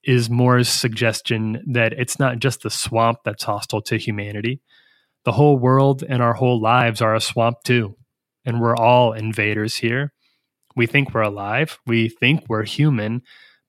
is 0.04 0.30
Moore's 0.30 0.68
suggestion 0.68 1.64
that 1.66 1.94
it's 1.94 2.20
not 2.20 2.38
just 2.38 2.62
the 2.62 2.70
swamp 2.70 3.18
that's 3.24 3.42
hostile 3.42 3.82
to 3.82 3.96
humanity. 3.96 4.60
The 5.24 5.32
whole 5.32 5.58
world 5.58 6.04
and 6.08 6.22
our 6.22 6.34
whole 6.34 6.60
lives 6.60 7.02
are 7.02 7.16
a 7.16 7.20
swamp 7.20 7.56
too. 7.64 7.96
And 8.44 8.60
we're 8.60 8.76
all 8.76 9.14
invaders 9.14 9.74
here. 9.74 10.13
We 10.76 10.86
think 10.86 11.14
we're 11.14 11.22
alive. 11.22 11.78
We 11.86 12.08
think 12.08 12.44
we're 12.48 12.64
human. 12.64 13.22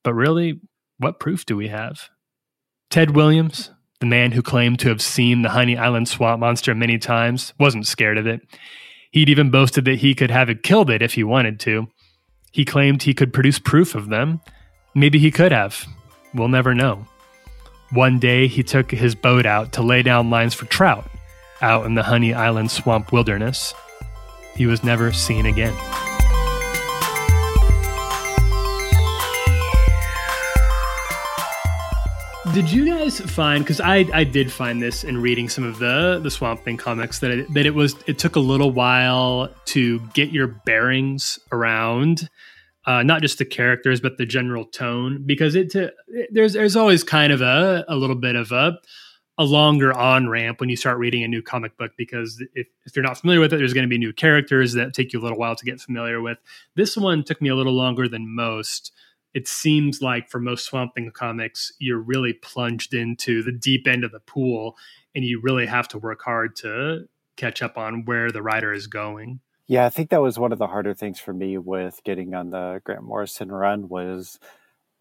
But 0.03 0.14
really, 0.14 0.60
what 0.97 1.20
proof 1.20 1.45
do 1.45 1.56
we 1.56 1.68
have? 1.68 2.10
Ted 2.89 3.16
Williams, 3.16 3.72
the 3.99 4.06
man 4.06 4.32
who 4.32 4.41
claimed 4.41 4.80
to 4.80 4.89
have 4.89 5.01
seen 5.01 5.41
the 5.41 5.49
Honey 5.49 5.78
Island 5.78 6.08
swamp 6.08 6.39
monster 6.39 6.74
many 6.76 6.97
times, 6.97 7.53
wasn't 7.60 7.88
scared 7.88 8.18
of 8.18 8.28
it. 8.28 8.41
He'd 9.12 9.30
even 9.30 9.49
boasted 9.49 9.86
that 9.86 9.99
he 9.99 10.14
could 10.14 10.32
have 10.32 10.49
it 10.49 10.64
killed 10.64 10.89
it 10.89 11.01
if 11.01 11.14
he 11.14 11.24
wanted 11.24 11.60
to. 11.62 11.88
He 12.51 12.66
claimed 12.66 13.03
he 13.03 13.14
could 13.14 13.34
produce 13.34 13.60
proof 13.60 13.95
of 13.95 14.10
them. 14.10 14.41
Maybe 14.93 15.20
he 15.20 15.32
could 15.32 15.51
have. 15.51 15.86
We'll 16.34 16.47
never 16.47 16.74
know. 16.74 17.08
One 17.91 18.20
day, 18.20 18.47
he 18.47 18.64
took 18.64 18.91
his 18.91 19.16
boat 19.16 19.45
out 19.45 19.74
to 19.74 19.82
lay 19.82 20.01
down 20.03 20.30
lines 20.30 20.53
for 20.53 20.66
trout 20.66 21.10
out 21.62 21.86
in 21.86 21.95
the 21.95 22.03
Honey 22.03 22.34
Island 22.34 22.72
swamp 22.72 23.12
wilderness. 23.12 23.74
He 24.56 24.66
was 24.66 24.84
never 24.84 25.12
seen 25.12 25.45
again. 25.45 25.74
Did 32.56 32.72
you 32.72 32.86
guys 32.86 33.20
find? 33.20 33.66
Because 33.66 33.82
I 33.82 34.06
I 34.14 34.24
did 34.24 34.49
find 34.49 34.82
this 34.82 35.03
in 35.03 35.22
reading 35.22 35.49
some 35.49 35.66
of 35.66 35.78
the 35.78 36.22
the 36.24 36.32
Swamp 36.32 36.64
Thing 36.64 36.78
comics 36.78 37.20
that 37.20 37.30
it, 37.30 37.53
that 37.53 37.66
it 37.66 37.76
was 37.76 37.97
it 38.08 38.18
took 38.18 38.38
a 38.38 38.39
little 38.39 38.72
while 38.72 39.49
to 39.66 39.99
get 40.14 40.30
your 40.30 40.47
bearings 40.47 41.38
around, 41.51 42.30
uh, 42.86 43.03
not 43.03 43.22
just 43.22 43.39
the 43.39 43.45
characters 43.45 43.99
but 43.99 44.18
the 44.18 44.26
general 44.26 44.64
tone 44.64 45.22
because 45.26 45.53
it, 45.56 45.76
there's 46.32 46.53
there's 46.53 46.78
always 46.78 47.03
kind 47.03 47.34
of 47.34 47.41
a 47.41 47.84
a 47.89 47.97
little 47.97 48.16
bit 48.16 48.38
of 48.38 48.53
a 48.53 48.80
a 49.38 49.43
longer 49.43 49.91
on 49.91 50.30
ramp 50.30 50.62
when 50.62 50.70
you 50.70 50.78
start 50.78 50.97
reading 50.97 51.24
a 51.24 51.28
new 51.28 51.41
comic 51.41 51.78
book 51.78 51.91
because 51.97 52.41
if, 52.53 52.68
if 52.86 52.95
you're 52.95 53.03
not 53.03 53.18
familiar 53.18 53.41
with 53.41 53.51
it, 53.51 53.58
there's 53.58 53.74
going 53.74 53.84
to 53.84 53.89
be 53.89 53.97
new 53.97 54.14
characters 54.14 54.72
that 54.72 54.93
take 54.93 55.12
you 55.12 55.20
a 55.20 55.24
little 55.24 55.38
while 55.38 55.58
to 55.58 55.66
get 55.66 55.82
familiar 55.82 56.22
with. 56.22 56.38
This 56.78 56.95
one 56.95 57.26
took 57.26 57.41
me 57.41 57.49
a 57.49 57.56
little 57.56 57.76
longer 57.76 58.08
than 58.08 58.34
most 58.34 58.93
it 59.36 59.49
seems 59.49 60.01
like 60.01 60.29
for 60.29 60.39
most 60.39 60.65
Swamp 60.65 60.95
Thing 60.95 61.11
comics, 61.11 61.73
you're 61.77 61.99
really 61.99 62.31
plunged 62.31 62.93
into 62.93 63.43
the 63.43 63.51
deep 63.51 63.86
end 63.86 64.05
of 64.05 64.13
the 64.13 64.21
pool 64.21 64.77
and 65.13 65.25
you 65.25 65.41
really 65.43 65.65
have 65.65 65.89
to 65.89 65.99
work 65.99 66.21
hard 66.23 66.55
to 66.57 67.09
catch 67.36 67.61
up 67.61 67.77
on 67.77 68.05
where 68.05 68.31
the 68.31 68.41
writer 68.41 68.71
is 68.71 68.88
going. 68.88 69.41
Yeah, 69.67 69.86
I 69.86 69.89
think 69.89 70.09
that 70.11 70.21
was 70.21 70.39
one 70.39 70.53
of 70.53 70.57
the 70.57 70.67
harder 70.67 70.93
things 70.93 71.19
for 71.19 71.33
me 71.33 71.57
with 71.57 71.99
getting 72.05 72.33
on 72.33 72.51
the 72.51 72.81
Grant 72.86 73.03
Morrison 73.03 73.51
run 73.51 73.89
was 73.89 74.39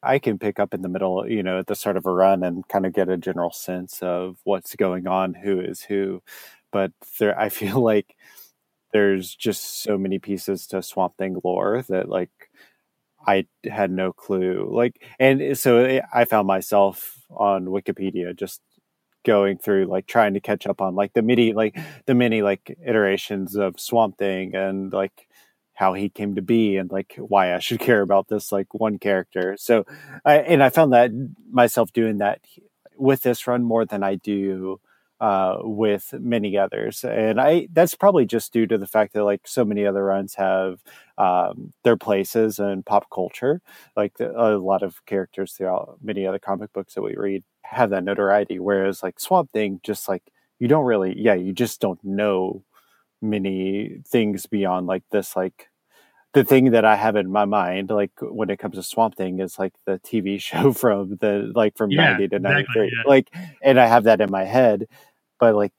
I 0.03 0.19
can 0.19 0.41
pick 0.41 0.59
up 0.59 0.75
in 0.75 0.83
the 0.83 0.89
middle, 0.89 1.31
you 1.31 1.45
know, 1.45 1.61
at 1.61 1.69
the 1.69 1.77
start 1.77 1.97
of 1.97 2.05
a 2.05 2.11
run 2.11 2.43
and 2.43 2.67
kind 2.67 2.87
of 2.87 2.93
get 2.93 3.09
a 3.09 3.17
general 3.17 3.53
sense 3.53 4.03
of 4.03 4.39
what's 4.43 4.75
going 4.75 5.07
on, 5.07 5.35
who 5.35 5.61
is 5.61 5.83
who. 5.83 6.25
But 6.73 6.91
there 7.21 7.39
I 7.39 7.49
feel 7.51 7.81
like 7.81 8.17
there's 8.93 9.33
just 9.33 9.83
so 9.83 9.97
many 9.97 10.19
pieces 10.19 10.67
to 10.69 10.83
Swamp 10.83 11.17
Thing 11.19 11.41
lore 11.45 11.85
that 11.89 12.09
like 12.09 12.44
I 13.27 13.47
had 13.65 13.91
no 13.91 14.13
clue. 14.13 14.69
Like, 14.71 15.03
and 15.19 15.57
so 15.59 16.01
I 16.13 16.25
found 16.25 16.47
myself 16.47 17.19
on 17.31 17.67
Wikipedia 17.67 18.37
just 18.37 18.61
going 19.25 19.59
through 19.59 19.87
like 19.87 20.07
trying 20.07 20.35
to 20.35 20.41
catch 20.41 20.67
up 20.67 20.81
on 20.81 20.95
like 20.95 21.15
the 21.15 21.23
mini 21.23 21.55
like 21.55 21.77
the 22.07 22.15
many 22.15 22.43
like 22.43 22.77
iterations 22.87 23.57
of 23.57 23.81
Swamp 23.81 24.19
Thing 24.19 24.55
and 24.55 24.93
like 24.93 25.29
how 25.75 25.95
he 25.95 26.09
came 26.09 26.35
to 26.37 26.43
be 26.43 26.77
and 26.77 26.91
like 26.91 27.15
why 27.17 27.55
I 27.55 27.59
should 27.59 27.81
care 27.81 28.03
about 28.03 28.29
this 28.29 28.53
like 28.53 28.73
one 28.75 28.99
character. 28.99 29.57
So 29.59 29.85
I 30.25 30.39
and 30.39 30.63
I 30.63 30.71
found 30.71 30.93
that 30.93 31.11
myself 31.51 31.93
doing 31.93 32.19
that 32.19 32.41
with 32.97 33.23
this 33.23 33.47
run 33.47 33.65
more 33.65 33.85
than 33.85 34.03
I 34.03 34.17
do 34.17 34.81
uh, 35.25 35.57
with 35.63 36.13
many 36.21 36.59
others, 36.59 37.03
and 37.03 37.41
I 37.41 37.67
that's 37.73 37.95
probably 37.95 38.27
just 38.27 38.53
due 38.53 38.67
to 38.67 38.77
the 38.77 38.87
fact 38.87 39.15
that 39.15 39.25
like 39.25 39.49
so 39.49 39.65
many 39.65 39.87
other 39.87 40.05
runs 40.05 40.35
have 40.35 40.83
um, 41.17 41.73
their 41.83 41.97
places 41.97 42.59
in 42.59 42.83
pop 42.83 43.07
culture. 43.11 43.63
Like 43.97 44.19
the, 44.19 44.31
a 44.39 44.59
lot 44.59 44.83
of 44.83 45.03
characters 45.07 45.55
throughout 45.55 45.97
many 46.03 46.27
other 46.27 46.39
comic 46.39 46.75
books 46.75 46.93
that 46.93 47.01
we 47.01 47.17
read 47.17 47.43
have 47.63 47.89
that 47.91 48.05
notoriety, 48.05 48.59
whereas 48.59 49.03
like 49.03 49.19
Swamp 49.19 49.51
Thing, 49.51 49.81
just 49.83 50.11
like 50.11 50.25
you 50.59 50.69
don't 50.69 50.85
really, 50.85 51.15
yeah, 51.17 51.35
you 51.35 51.55
just 51.55 51.81
don't 51.81 52.05
know 52.05 52.63
many 53.23 54.03
things 54.07 54.45
beyond 54.45 54.87
like 54.87 55.05
this 55.11 55.35
like 55.35 55.71
the 56.35 56.45
thing 56.45 56.73
that 56.73 56.85
I 56.85 56.97
have 56.97 57.17
in 57.17 57.31
my 57.31 57.47
mind, 57.47 57.91
like 57.91 58.11
when 58.21 58.51
it 58.51 58.59
comes 58.59 58.75
to 58.75 58.83
Swamp 58.83 59.17
Thing, 59.17 59.39
is 59.39 59.59
like 59.59 59.73
the 59.87 60.01
TV 60.01 60.39
show 60.49 60.73
from 60.73 61.17
the 61.21 61.51
like 61.55 61.79
from 61.79 61.91
yeah, 61.91 62.11
ninety 62.11 62.29
to 62.29 62.39
ninety 62.39 62.67
three. 62.75 62.89
Exactly, 62.89 62.91
yeah. 63.07 63.11
Like, 63.11 63.57
and 63.63 63.81
I 63.81 63.87
have 63.87 64.05
that 64.05 64.21
in 64.21 64.31
my 64.31 64.45
head, 64.45 64.87
but 65.45 65.55
like 65.55 65.75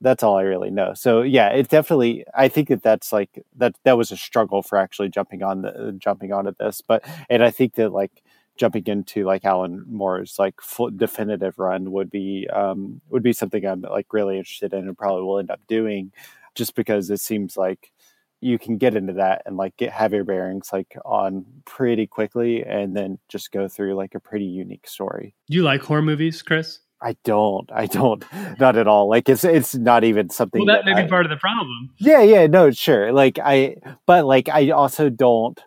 that's 0.00 0.24
all 0.24 0.36
I 0.36 0.42
really 0.42 0.70
know. 0.70 0.92
So 0.94 1.22
yeah, 1.22 1.50
it 1.50 1.68
definitely. 1.68 2.24
I 2.34 2.48
think 2.48 2.66
that 2.68 2.82
that's 2.82 3.12
like 3.12 3.44
that. 3.58 3.76
That 3.84 3.96
was 3.96 4.10
a 4.10 4.16
struggle 4.16 4.60
for 4.60 4.76
actually 4.76 5.08
jumping 5.08 5.44
on 5.44 5.62
the 5.62 5.94
jumping 5.98 6.32
onto 6.32 6.52
this, 6.58 6.80
but 6.80 7.04
and 7.30 7.44
I 7.44 7.52
think 7.52 7.76
that 7.76 7.92
like 7.92 8.24
jumping 8.56 8.82
into 8.86 9.24
like 9.24 9.44
Alan 9.44 9.84
Moore's 9.86 10.36
like 10.36 10.60
full 10.60 10.90
definitive 10.90 11.60
run 11.60 11.92
would 11.92 12.10
be 12.10 12.48
um 12.52 13.00
would 13.08 13.22
be 13.22 13.32
something 13.32 13.64
I'm 13.64 13.82
like 13.82 14.12
really 14.12 14.36
interested 14.36 14.72
in 14.72 14.88
and 14.88 14.98
probably 14.98 15.22
will 15.22 15.38
end 15.38 15.52
up 15.52 15.60
doing, 15.68 16.10
just 16.56 16.74
because 16.74 17.08
it 17.08 17.20
seems 17.20 17.56
like 17.56 17.92
you 18.40 18.58
can 18.58 18.78
get 18.78 18.96
into 18.96 19.12
that 19.12 19.42
and 19.46 19.56
like 19.56 19.76
get 19.76 19.92
have 19.92 20.12
your 20.12 20.24
bearings 20.24 20.70
like 20.72 20.98
on 21.04 21.46
pretty 21.66 22.08
quickly 22.08 22.64
and 22.64 22.96
then 22.96 23.20
just 23.28 23.52
go 23.52 23.68
through 23.68 23.94
like 23.94 24.16
a 24.16 24.20
pretty 24.20 24.44
unique 24.44 24.88
story. 24.88 25.36
Do 25.48 25.54
you 25.54 25.62
like 25.62 25.82
horror 25.82 26.02
movies, 26.02 26.42
Chris? 26.42 26.80
I 27.04 27.16
don't. 27.22 27.70
I 27.70 27.84
don't. 27.84 28.24
Not 28.58 28.76
at 28.76 28.88
all. 28.88 29.10
Like 29.10 29.28
it's 29.28 29.44
it's 29.44 29.74
not 29.74 30.04
even 30.04 30.30
something. 30.30 30.64
Well, 30.64 30.74
that, 30.74 30.86
that 30.86 30.94
may 30.94 31.02
be 31.02 31.08
part 31.08 31.26
of 31.26 31.30
the 31.30 31.36
problem. 31.36 31.90
Yeah, 31.98 32.22
yeah, 32.22 32.46
no, 32.46 32.70
sure. 32.70 33.12
Like 33.12 33.38
I, 33.38 33.76
but 34.06 34.24
like 34.24 34.48
I 34.48 34.70
also 34.70 35.10
don't 35.10 35.60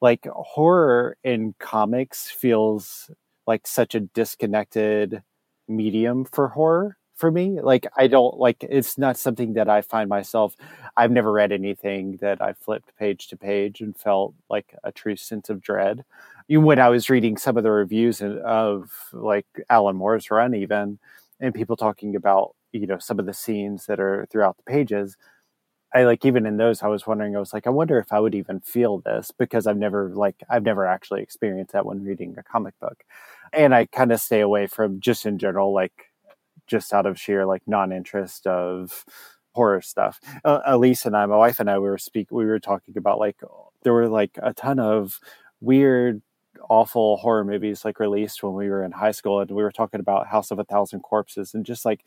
like 0.00 0.28
horror 0.32 1.16
in 1.24 1.56
comics 1.58 2.30
feels 2.30 3.10
like 3.48 3.66
such 3.66 3.96
a 3.96 4.00
disconnected 4.00 5.22
medium 5.66 6.24
for 6.24 6.48
horror 6.48 6.96
for 7.16 7.30
me. 7.30 7.60
Like 7.60 7.86
I 7.96 8.06
don't 8.06 8.38
like 8.38 8.62
it's 8.64 8.98
not 8.98 9.16
something 9.16 9.54
that 9.54 9.68
I 9.68 9.82
find 9.82 10.08
myself 10.08 10.56
I've 10.96 11.10
never 11.10 11.32
read 11.32 11.52
anything 11.52 12.18
that 12.20 12.40
I 12.42 12.52
flipped 12.54 12.96
page 12.98 13.28
to 13.28 13.36
page 13.36 13.80
and 13.80 13.96
felt 13.96 14.34
like 14.50 14.74
a 14.84 14.92
true 14.92 15.16
sense 15.16 15.50
of 15.50 15.60
dread. 15.60 16.04
Even 16.48 16.64
when 16.64 16.78
I 16.78 16.88
was 16.90 17.10
reading 17.10 17.36
some 17.36 17.56
of 17.56 17.64
the 17.64 17.70
reviews 17.70 18.22
of 18.22 18.90
like 19.12 19.46
Alan 19.70 19.96
Moore's 19.96 20.30
run 20.30 20.54
even 20.54 20.98
and 21.40 21.54
people 21.54 21.76
talking 21.76 22.16
about, 22.16 22.54
you 22.72 22.86
know, 22.86 22.98
some 22.98 23.18
of 23.18 23.26
the 23.26 23.34
scenes 23.34 23.86
that 23.86 24.00
are 24.00 24.26
throughout 24.30 24.56
the 24.56 24.62
pages, 24.62 25.16
I 25.94 26.04
like 26.04 26.24
even 26.24 26.46
in 26.46 26.56
those, 26.58 26.82
I 26.82 26.88
was 26.88 27.06
wondering. 27.06 27.36
I 27.36 27.40
was 27.40 27.52
like, 27.54 27.66
I 27.66 27.70
wonder 27.70 27.98
if 27.98 28.12
I 28.12 28.20
would 28.20 28.34
even 28.34 28.60
feel 28.60 28.98
this 29.00 29.30
because 29.38 29.66
I've 29.66 29.78
never 29.78 30.10
like 30.10 30.36
I've 30.50 30.64
never 30.64 30.84
actually 30.86 31.22
experienced 31.22 31.72
that 31.72 31.86
when 31.86 32.04
reading 32.04 32.34
a 32.38 32.42
comic 32.42 32.78
book, 32.80 33.04
and 33.52 33.74
I 33.74 33.86
kind 33.86 34.12
of 34.12 34.20
stay 34.20 34.40
away 34.40 34.66
from 34.66 35.00
just 35.00 35.24
in 35.26 35.38
general, 35.38 35.72
like 35.72 36.05
just 36.66 36.92
out 36.92 37.06
of 37.06 37.18
sheer 37.18 37.46
like 37.46 37.62
non-interest 37.66 38.46
of 38.46 39.04
horror 39.52 39.80
stuff. 39.80 40.20
Uh, 40.44 40.60
Elise 40.66 41.06
and 41.06 41.16
I, 41.16 41.24
my 41.26 41.36
wife 41.36 41.60
and 41.60 41.70
I, 41.70 41.78
we 41.78 41.88
were 41.88 41.98
speak, 41.98 42.30
we 42.30 42.44
were 42.44 42.60
talking 42.60 42.96
about 42.96 43.18
like 43.18 43.36
there 43.82 43.92
were 43.92 44.08
like 44.08 44.38
a 44.42 44.52
ton 44.52 44.78
of 44.78 45.18
weird 45.60 46.22
awful 46.68 47.16
horror 47.18 47.44
movies 47.44 47.84
like 47.84 48.00
released 48.00 48.42
when 48.42 48.54
we 48.54 48.68
were 48.68 48.82
in 48.84 48.92
high 48.92 49.10
school 49.10 49.40
and 49.40 49.50
we 49.50 49.62
were 49.62 49.72
talking 49.72 50.00
about 50.00 50.26
house 50.26 50.50
of 50.50 50.58
a 50.58 50.64
thousand 50.64 51.00
corpses 51.00 51.54
and 51.54 51.64
just 51.64 51.84
like 51.84 52.06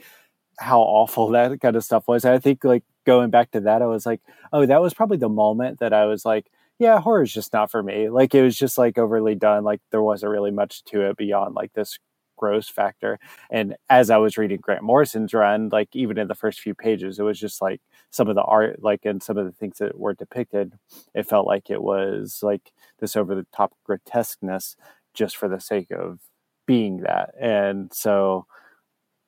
how 0.59 0.79
awful 0.81 1.29
that 1.31 1.59
kind 1.61 1.75
of 1.75 1.83
stuff 1.83 2.07
was. 2.07 2.25
I 2.25 2.39
think 2.39 2.63
like 2.63 2.83
going 3.05 3.29
back 3.29 3.51
to 3.51 3.61
that, 3.61 3.81
I 3.81 3.87
was 3.87 4.05
like, 4.05 4.21
oh, 4.53 4.65
that 4.65 4.81
was 4.81 4.93
probably 4.93 5.17
the 5.17 5.29
moment 5.29 5.79
that 5.79 5.93
I 5.93 6.05
was 6.05 6.25
like, 6.25 6.47
yeah, 6.77 6.99
horror 6.99 7.23
is 7.23 7.33
just 7.33 7.51
not 7.51 7.69
for 7.71 7.83
me. 7.83 8.09
Like 8.09 8.33
it 8.33 8.41
was 8.43 8.57
just 8.57 8.77
like 8.77 8.97
overly 8.97 9.35
done. 9.35 9.63
Like 9.63 9.81
there 9.91 10.01
wasn't 10.01 10.31
really 10.31 10.51
much 10.51 10.83
to 10.85 11.01
it 11.09 11.17
beyond 11.17 11.55
like 11.55 11.73
this 11.73 11.97
gross 12.39 12.69
factor. 12.69 13.19
And 13.51 13.75
as 13.89 14.09
I 14.09 14.17
was 14.17 14.37
reading 14.37 14.59
Grant 14.61 14.81
Morrison's 14.81 15.33
run, 15.33 15.69
like 15.69 15.93
even 15.93 16.17
in 16.17 16.29
the 16.29 16.35
first 16.35 16.61
few 16.61 16.73
pages, 16.73 17.19
it 17.19 17.23
was 17.23 17.39
just 17.39 17.61
like 17.61 17.81
some 18.09 18.29
of 18.29 18.35
the 18.35 18.43
art, 18.43 18.81
like 18.81 19.05
and 19.05 19.21
some 19.21 19.37
of 19.37 19.45
the 19.45 19.51
things 19.51 19.77
that 19.79 19.99
were 19.99 20.13
depicted, 20.13 20.73
it 21.13 21.27
felt 21.27 21.45
like 21.45 21.69
it 21.69 21.83
was 21.83 22.39
like 22.41 22.71
this 22.99 23.15
over 23.17 23.35
the 23.35 23.45
top 23.53 23.73
grotesqueness 23.83 24.77
just 25.13 25.35
for 25.35 25.49
the 25.49 25.59
sake 25.59 25.91
of 25.91 26.19
being 26.65 27.01
that. 27.01 27.33
And 27.39 27.93
so 27.93 28.45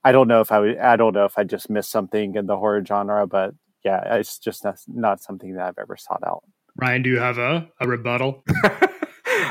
I 0.04 0.14
don't 0.14 0.30
know 0.30 0.40
if 0.40 0.52
I 0.52 0.60
would, 0.60 0.78
I 0.78 0.96
don't 0.96 1.14
know 1.14 1.26
if 1.26 1.38
I 1.38 1.44
just 1.44 1.70
missed 1.70 1.92
something 1.92 2.36
in 2.36 2.46
the 2.46 2.58
horror 2.58 2.84
genre, 2.86 3.28
but 3.28 3.54
yeah, 3.84 4.16
it's 4.16 4.40
just 4.40 4.64
not, 4.64 4.80
not 4.88 5.22
something 5.22 5.56
that 5.56 5.66
I've 5.66 5.80
ever 5.80 5.98
sought 5.98 6.24
out. 6.26 6.44
Ryan, 6.78 7.02
do 7.02 7.10
you 7.10 7.20
have 7.20 7.38
a, 7.38 7.68
a 7.82 7.88
rebuttal? 7.88 8.44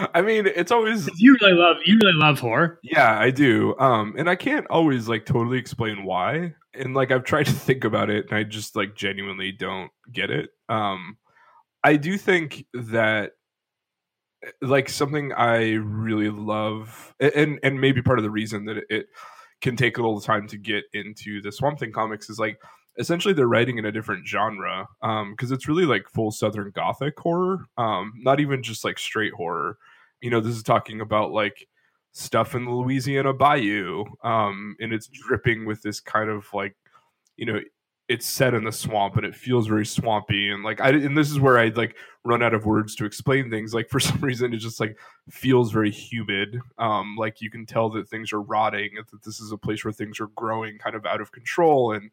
I 0.15 0.23
mean, 0.23 0.47
it's 0.47 0.73
always 0.73 1.09
you 1.19 1.37
really 1.41 1.55
love 1.55 1.77
you 1.85 1.99
really 2.03 2.17
love 2.17 2.41
horror. 2.41 2.79
Yeah, 2.83 3.19
I 3.19 3.31
do. 3.31 3.79
Um, 3.79 4.15
and 4.17 4.29
I 4.29 4.37
can't 4.37 4.67
always 4.69 5.09
like 5.09 5.27
totally 5.27 5.59
explain 5.59 6.05
why. 6.05 6.55
And 6.75 6.95
like 6.95 7.11
I've 7.11 7.25
tried 7.25 7.47
to 7.47 7.53
think 7.67 7.85
about 7.85 8.11
it, 8.11 8.27
and 8.29 8.39
I 8.39 8.45
just 8.45 8.77
like 8.77 8.95
genuinely 8.95 9.53
don't 9.53 9.91
get 10.13 10.31
it. 10.31 10.51
Um, 10.69 11.17
I 11.83 11.97
do 11.97 12.17
think 12.17 12.67
that 12.75 13.33
like 14.63 14.89
something 14.89 15.33
I 15.33 15.73
really 15.75 16.31
love, 16.31 17.15
and 17.21 17.59
and 17.63 17.81
maybe 17.81 18.03
part 18.03 18.19
of 18.19 18.23
the 18.23 18.31
reason 18.31 18.65
that 18.67 18.83
it 18.89 19.07
can 19.61 19.77
take 19.77 19.99
a 19.99 20.03
little 20.03 20.21
time 20.21 20.49
to 20.49 20.57
get 20.57 20.85
into 20.95 21.43
the 21.43 21.53
Swamp 21.53 21.79
Thing 21.79 21.93
comics 21.93 22.31
is 22.31 22.39
like 22.39 22.59
essentially 22.99 23.35
they're 23.35 23.47
writing 23.47 23.79
in 23.79 23.85
a 23.85 23.93
different 23.93 24.27
genre 24.27 24.87
Um, 25.03 25.33
because 25.33 25.51
um, 25.51 25.55
it's 25.55 25.69
really 25.69 25.87
like 25.87 26.09
full 26.09 26.31
Southern 26.31 26.71
Gothic 26.71 27.19
horror, 27.19 27.67
um, 27.79 28.13
not 28.17 28.41
even 28.41 28.63
just 28.63 28.85
like 28.85 28.99
straight 28.99 29.33
horror. 29.33 29.79
You 30.21 30.31
know, 30.31 30.41
this 30.41 30.57
is 30.57 30.63
talking 30.63 31.01
about 31.01 31.33
like 31.33 31.67
stuff 32.13 32.55
in 32.55 32.65
the 32.65 32.71
Louisiana 32.71 33.33
Bayou, 33.33 34.05
um, 34.23 34.77
and 34.81 34.93
it's 34.93 35.09
dripping 35.09 35.67
with 35.67 35.83
this 35.83 36.01
kind 36.01 36.31
of 36.31 36.47
like 36.53 36.77
you 37.37 37.47
know 37.47 37.61
it's 38.09 38.27
set 38.27 38.55
in 38.55 38.65
the 38.65 38.73
swamp 38.73 39.17
and 39.17 39.25
it 39.25 39.37
feels 39.37 39.69
very 39.69 39.87
swampy 39.87 40.51
and 40.51 40.65
like 40.65 40.81
I 40.81 40.89
and 40.89 41.17
this 41.17 41.31
is 41.31 41.39
where 41.39 41.59
I 41.59 41.69
like 41.69 41.97
run 42.25 42.43
out 42.43 42.55
of 42.55 42.67
words 42.67 42.97
to 42.97 43.05
explain 43.05 43.49
things. 43.51 43.73
Like 43.73 43.89
for 43.91 44.01
some 44.01 44.21
reason 44.21 44.53
it 44.53 44.59
just 44.59 44.81
like 44.81 44.99
feels 45.31 45.71
very 45.71 45.93
humid 45.93 46.59
um 46.79 47.17
like 47.17 47.41
you 47.41 47.51
can 47.51 47.65
tell 47.67 47.89
that 47.91 48.09
things 48.09 48.33
are 48.33 48.43
rotting 48.43 48.91
that 48.97 49.23
this 49.25 49.39
is 49.39 49.53
a 49.53 49.57
place 49.57 49.85
where 49.85 49.93
things 49.93 50.19
are 50.19 50.27
growing 50.35 50.77
kind 50.77 50.97
of 50.97 51.07
out 51.07 51.21
of 51.21 51.31
control 51.31 51.93
and 51.93 52.11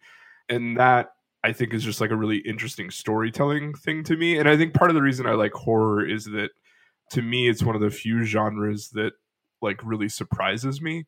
and 0.50 0.78
that 0.78 1.14
I 1.44 1.52
think 1.52 1.74
is 1.74 1.84
just 1.84 2.00
like 2.00 2.12
a 2.12 2.16
really 2.16 2.38
interesting 2.38 2.92
storytelling 2.92 3.74
thing 3.74 4.04
to 4.06 4.18
me. 4.18 4.38
And 4.38 4.48
I 4.48 4.58
think 4.58 4.74
part 4.74 4.92
of 4.92 4.96
the 4.96 5.02
reason 5.02 5.26
I 5.26 5.34
like 5.34 5.54
horror 5.54 6.06
is 6.06 6.26
that 6.26 6.50
to 7.12 7.22
me 7.22 7.50
it's 7.50 7.64
one 7.64 7.76
of 7.76 7.82
the 7.82 7.90
few 7.90 8.24
genres 8.24 8.90
that 8.90 9.14
like 9.62 9.80
really 9.84 10.10
surprises 10.10 10.82
me 10.82 11.06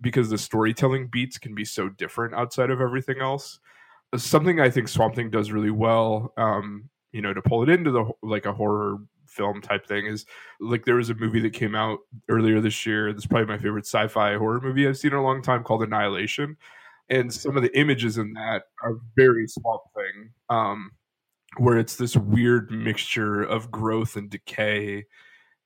because 0.00 0.30
the 0.30 0.38
storytelling 0.38 1.08
beats 1.10 1.38
can 1.38 1.54
be 1.54 1.64
so 1.64 1.88
different 1.88 2.34
outside 2.34 2.70
of 2.70 2.80
everything 2.80 3.20
else 3.20 3.58
something 4.16 4.60
I 4.60 4.70
think 4.70 4.88
Swamp 4.88 5.14
Thing 5.14 5.30
does 5.30 5.52
really 5.52 5.70
well, 5.70 6.32
um, 6.36 6.88
you 7.12 7.20
know, 7.20 7.34
to 7.34 7.42
pull 7.42 7.62
it 7.62 7.68
into 7.68 7.90
the 7.90 8.10
like 8.22 8.46
a 8.46 8.52
horror 8.52 8.98
film 9.26 9.60
type 9.60 9.86
thing 9.86 10.06
is 10.06 10.24
like 10.58 10.86
there 10.86 10.94
was 10.94 11.10
a 11.10 11.14
movie 11.14 11.40
that 11.40 11.52
came 11.52 11.74
out 11.74 11.98
earlier 12.28 12.60
this 12.60 12.86
year. 12.86 13.12
That's 13.12 13.26
probably 13.26 13.46
my 13.46 13.58
favorite 13.58 13.86
sci-fi 13.86 14.36
horror 14.36 14.60
movie 14.60 14.88
I've 14.88 14.96
seen 14.96 15.12
in 15.12 15.18
a 15.18 15.22
long 15.22 15.42
time 15.42 15.62
called 15.62 15.82
Annihilation. 15.82 16.56
And 17.10 17.32
some 17.32 17.56
of 17.56 17.62
the 17.62 17.76
images 17.78 18.18
in 18.18 18.34
that 18.34 18.64
are 18.82 18.98
very 19.16 19.46
Swamp 19.46 19.82
Thing, 19.94 20.30
um, 20.50 20.92
where 21.56 21.78
it's 21.78 21.96
this 21.96 22.16
weird 22.16 22.70
mixture 22.70 23.42
of 23.42 23.70
growth 23.70 24.16
and 24.16 24.28
decay, 24.28 25.06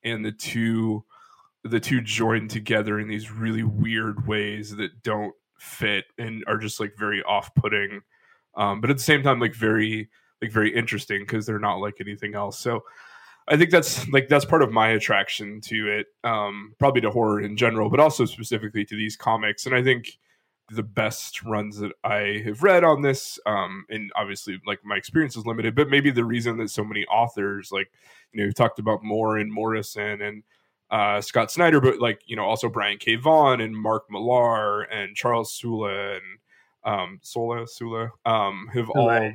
and 0.04 0.24
the 0.24 0.32
two 0.32 1.04
the 1.64 1.80
two 1.80 2.00
join 2.00 2.48
together 2.48 2.98
in 2.98 3.06
these 3.08 3.30
really 3.30 3.62
weird 3.62 4.26
ways 4.26 4.74
that 4.76 5.02
don't 5.02 5.34
fit 5.58 6.06
and 6.18 6.42
are 6.48 6.58
just 6.58 6.80
like 6.80 6.92
very 6.98 7.22
off-putting 7.22 8.00
um, 8.56 8.80
but 8.80 8.90
at 8.90 8.96
the 8.96 9.02
same 9.02 9.22
time 9.22 9.38
like 9.40 9.54
very 9.54 10.08
like 10.40 10.50
very 10.50 10.74
interesting 10.74 11.20
because 11.20 11.46
they're 11.46 11.58
not 11.58 11.76
like 11.76 11.94
anything 12.00 12.34
else. 12.34 12.58
So 12.58 12.82
i 13.48 13.56
think 13.56 13.70
that's 13.70 14.08
like 14.10 14.28
that's 14.28 14.44
part 14.44 14.62
of 14.62 14.70
my 14.70 14.90
attraction 14.90 15.60
to 15.60 15.88
it 15.88 16.06
um, 16.22 16.74
probably 16.78 17.00
to 17.00 17.10
horror 17.10 17.40
in 17.40 17.56
general 17.56 17.90
but 17.90 17.98
also 17.98 18.24
specifically 18.24 18.84
to 18.84 18.96
these 18.96 19.16
comics. 19.16 19.66
And 19.66 19.74
i 19.74 19.82
think 19.82 20.18
the 20.70 20.82
best 20.82 21.42
runs 21.42 21.78
that 21.78 21.92
i 22.04 22.42
have 22.44 22.62
read 22.62 22.84
on 22.84 23.02
this 23.02 23.38
um, 23.46 23.84
and 23.90 24.10
obviously 24.16 24.60
like 24.66 24.78
my 24.84 24.96
experience 24.96 25.36
is 25.36 25.46
limited 25.46 25.74
but 25.74 25.88
maybe 25.88 26.10
the 26.10 26.24
reason 26.24 26.56
that 26.56 26.70
so 26.70 26.84
many 26.84 27.04
authors 27.06 27.70
like 27.72 27.90
you 28.32 28.40
know 28.40 28.46
we 28.46 28.52
talked 28.52 28.78
about 28.78 29.02
moore 29.02 29.36
and 29.36 29.52
morrison 29.52 30.22
and 30.22 30.42
uh, 30.92 31.22
Scott 31.22 31.50
Snyder, 31.50 31.80
but 31.80 31.98
like 31.98 32.20
you 32.26 32.36
know, 32.36 32.44
also 32.44 32.68
Brian 32.68 32.98
K. 32.98 33.16
Vaughan 33.16 33.62
and 33.62 33.74
Mark 33.74 34.04
Millar 34.10 34.82
and 34.82 35.16
Charles 35.16 35.52
Sula 35.52 36.16
and 36.16 36.22
um 36.84 37.18
Sola 37.22 37.66
Sula 37.66 38.10
um 38.26 38.68
have 38.74 38.90
all 38.90 39.10
yeah. 39.10 39.32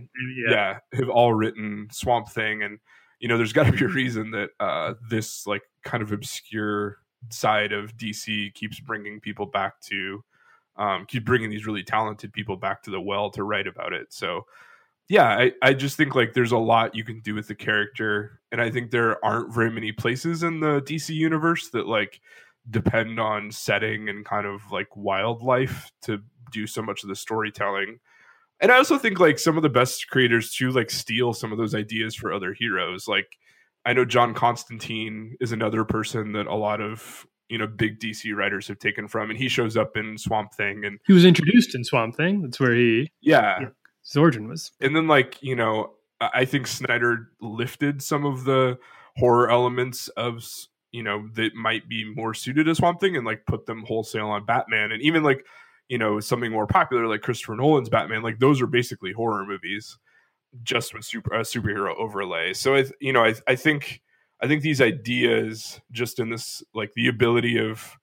yeah. 0.49 0.79
have 0.93 1.09
all 1.09 1.33
written 1.33 1.87
Swamp 1.91 2.29
Thing 2.29 2.61
and 2.61 2.77
you 3.19 3.27
know 3.27 3.37
there's 3.37 3.53
got 3.53 3.65
to 3.65 3.71
be 3.71 3.85
a 3.85 3.87
reason 3.87 4.31
that 4.31 4.49
uh 4.59 4.93
this 5.09 5.47
like 5.47 5.63
kind 5.83 6.03
of 6.03 6.11
obscure 6.11 6.97
side 7.29 7.71
of 7.71 7.97
DC 7.97 8.53
keeps 8.53 8.79
bringing 8.79 9.19
people 9.19 9.45
back 9.45 9.79
to 9.81 10.23
um 10.77 11.05
keep 11.07 11.25
bringing 11.25 11.49
these 11.49 11.65
really 11.65 11.83
talented 11.83 12.31
people 12.33 12.55
back 12.55 12.83
to 12.83 12.91
the 12.91 13.01
well 13.01 13.29
to 13.29 13.43
write 13.43 13.67
about 13.67 13.93
it 13.93 14.07
so 14.09 14.45
yeah 15.09 15.27
I, 15.27 15.51
I 15.61 15.73
just 15.73 15.97
think 15.97 16.15
like 16.15 16.33
there's 16.33 16.51
a 16.51 16.57
lot 16.57 16.95
you 16.95 17.03
can 17.03 17.21
do 17.21 17.35
with 17.35 17.47
the 17.47 17.55
character 17.55 18.41
and 18.51 18.61
i 18.61 18.69
think 18.69 18.91
there 18.91 19.23
aren't 19.23 19.53
very 19.53 19.71
many 19.71 19.91
places 19.91 20.43
in 20.43 20.59
the 20.59 20.81
dc 20.81 21.09
universe 21.09 21.69
that 21.69 21.87
like 21.87 22.21
depend 22.69 23.19
on 23.19 23.51
setting 23.51 24.09
and 24.09 24.25
kind 24.25 24.45
of 24.45 24.61
like 24.71 24.95
wildlife 24.95 25.91
to 26.01 26.21
do 26.51 26.67
so 26.67 26.81
much 26.81 27.03
of 27.03 27.09
the 27.09 27.15
storytelling. 27.15 27.99
And 28.59 28.71
I 28.71 28.77
also 28.77 28.97
think 28.97 29.19
like 29.19 29.39
some 29.39 29.57
of 29.57 29.63
the 29.63 29.69
best 29.69 30.07
creators 30.09 30.51
too 30.51 30.71
like 30.71 30.89
steal 30.89 31.33
some 31.33 31.51
of 31.51 31.57
those 31.57 31.75
ideas 31.75 32.15
for 32.15 32.33
other 32.33 32.53
heroes. 32.53 33.07
Like 33.07 33.37
I 33.85 33.93
know 33.93 34.05
John 34.05 34.33
Constantine 34.33 35.37
is 35.39 35.51
another 35.51 35.83
person 35.83 36.33
that 36.33 36.47
a 36.47 36.55
lot 36.55 36.81
of 36.81 37.25
you 37.49 37.57
know 37.57 37.67
big 37.67 37.99
DC 37.99 38.35
writers 38.35 38.67
have 38.67 38.79
taken 38.79 39.07
from, 39.07 39.29
and 39.29 39.37
he 39.37 39.47
shows 39.47 39.77
up 39.77 39.97
in 39.97 40.17
Swamp 40.17 40.53
Thing, 40.53 40.85
and 40.85 40.99
he 41.05 41.13
was 41.13 41.25
introduced 41.25 41.75
in 41.75 41.83
Swamp 41.83 42.15
Thing. 42.15 42.41
That's 42.41 42.59
where 42.59 42.73
he 42.73 43.11
yeah 43.21 43.59
his 44.03 44.17
origin 44.17 44.47
was. 44.47 44.71
And 44.81 44.95
then 44.95 45.07
like 45.07 45.41
you 45.41 45.55
know 45.55 45.93
I 46.19 46.45
think 46.45 46.67
Snyder 46.67 47.29
lifted 47.41 48.01
some 48.01 48.25
of 48.25 48.43
the 48.43 48.77
horror 49.17 49.49
elements 49.49 50.07
of 50.09 50.43
you 50.91 51.03
know 51.03 51.27
that 51.35 51.53
might 51.55 51.87
be 51.87 52.05
more 52.15 52.33
suited 52.33 52.65
to 52.65 52.75
Swamp 52.75 52.99
Thing 52.99 53.15
and 53.15 53.25
like 53.25 53.45
put 53.45 53.65
them 53.65 53.83
wholesale 53.85 54.27
on 54.27 54.45
Batman, 54.45 54.91
and 54.91 55.01
even 55.01 55.23
like 55.23 55.45
you 55.89 55.97
know 55.97 56.19
something 56.19 56.51
more 56.51 56.67
popular 56.67 57.07
like 57.07 57.21
Christopher 57.21 57.55
Nolan's 57.55 57.89
Batman, 57.89 58.23
like 58.23 58.39
those 58.39 58.61
are 58.61 58.67
basically 58.67 59.11
horror 59.11 59.45
movies, 59.45 59.97
just 60.63 60.93
with 60.93 61.05
super 61.05 61.33
a 61.33 61.41
superhero 61.41 61.95
overlay. 61.97 62.53
So 62.53 62.75
I, 62.75 62.85
you 62.99 63.13
know, 63.13 63.23
I, 63.23 63.35
I 63.47 63.55
think 63.55 64.01
I 64.41 64.47
think 64.47 64.61
these 64.61 64.81
ideas, 64.81 65.81
just 65.91 66.19
in 66.19 66.29
this 66.29 66.63
like 66.73 66.93
the 66.95 67.07
ability 67.07 67.57
of 67.57 67.97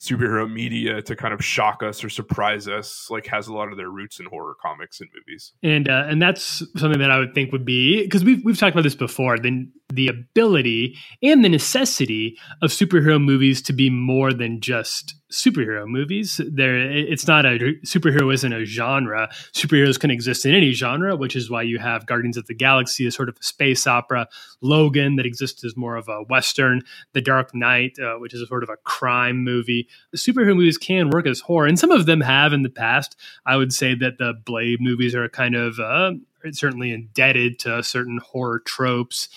superhero 0.00 0.50
media 0.50 1.02
to 1.02 1.16
kind 1.16 1.34
of 1.34 1.44
shock 1.44 1.82
us 1.82 2.04
or 2.04 2.08
surprise 2.08 2.68
us 2.68 3.08
like 3.10 3.26
has 3.26 3.48
a 3.48 3.52
lot 3.52 3.68
of 3.70 3.76
their 3.76 3.90
roots 3.90 4.20
in 4.20 4.26
horror 4.26 4.54
comics 4.62 5.00
and 5.00 5.10
movies. 5.14 5.52
And 5.62 5.88
uh, 5.88 6.04
and 6.06 6.22
that's 6.22 6.62
something 6.76 7.00
that 7.00 7.10
i 7.10 7.18
would 7.18 7.34
think 7.34 7.50
would 7.50 7.64
be 7.64 8.02
because 8.04 8.24
we've, 8.24 8.44
we've 8.44 8.56
talked 8.56 8.74
about 8.74 8.84
this 8.84 8.94
before 8.94 9.38
then 9.38 9.72
the 9.92 10.08
ability 10.08 10.96
and 11.22 11.42
the 11.42 11.48
necessity 11.48 12.36
of 12.60 12.70
superhero 12.70 13.22
movies 13.22 13.62
to 13.62 13.72
be 13.72 13.88
more 13.88 14.34
than 14.34 14.60
just 14.60 15.14
superhero 15.32 15.86
movies. 15.86 16.40
There, 16.46 16.90
it's 16.90 17.26
not 17.26 17.46
a 17.46 17.58
superhero 17.86 18.32
isn't 18.32 18.52
a 18.52 18.64
genre. 18.66 19.30
Superheroes 19.54 19.98
can 19.98 20.10
exist 20.10 20.44
in 20.44 20.54
any 20.54 20.72
genre, 20.72 21.16
which 21.16 21.34
is 21.34 21.50
why 21.50 21.62
you 21.62 21.78
have 21.78 22.06
Guardians 22.06 22.36
of 22.36 22.46
the 22.46 22.54
Galaxy 22.54 23.06
as 23.06 23.14
sort 23.14 23.30
of 23.30 23.36
a 23.40 23.42
space 23.42 23.86
opera, 23.86 24.28
Logan 24.60 25.16
that 25.16 25.26
exists 25.26 25.64
as 25.64 25.76
more 25.76 25.96
of 25.96 26.08
a 26.08 26.22
western, 26.22 26.82
The 27.14 27.22
Dark 27.22 27.54
Knight, 27.54 27.98
uh, 27.98 28.18
which 28.18 28.34
is 28.34 28.42
a 28.42 28.46
sort 28.46 28.62
of 28.62 28.68
a 28.68 28.76
crime 28.84 29.42
movie. 29.42 29.88
Superhero 30.14 30.56
movies 30.56 30.78
can 30.78 31.10
work 31.10 31.26
as 31.26 31.40
horror, 31.40 31.66
and 31.66 31.78
some 31.78 31.90
of 31.90 32.06
them 32.06 32.20
have 32.20 32.52
in 32.52 32.62
the 32.62 32.70
past. 32.70 33.16
I 33.46 33.56
would 33.56 33.72
say 33.72 33.94
that 33.94 34.18
the 34.18 34.34
Blade 34.44 34.80
movies 34.80 35.14
are 35.14 35.28
kind 35.30 35.54
of 35.54 35.80
uh, 35.80 36.12
certainly 36.52 36.92
indebted 36.92 37.58
to 37.60 37.82
certain 37.82 38.18
horror 38.18 38.60
tropes. 38.60 39.28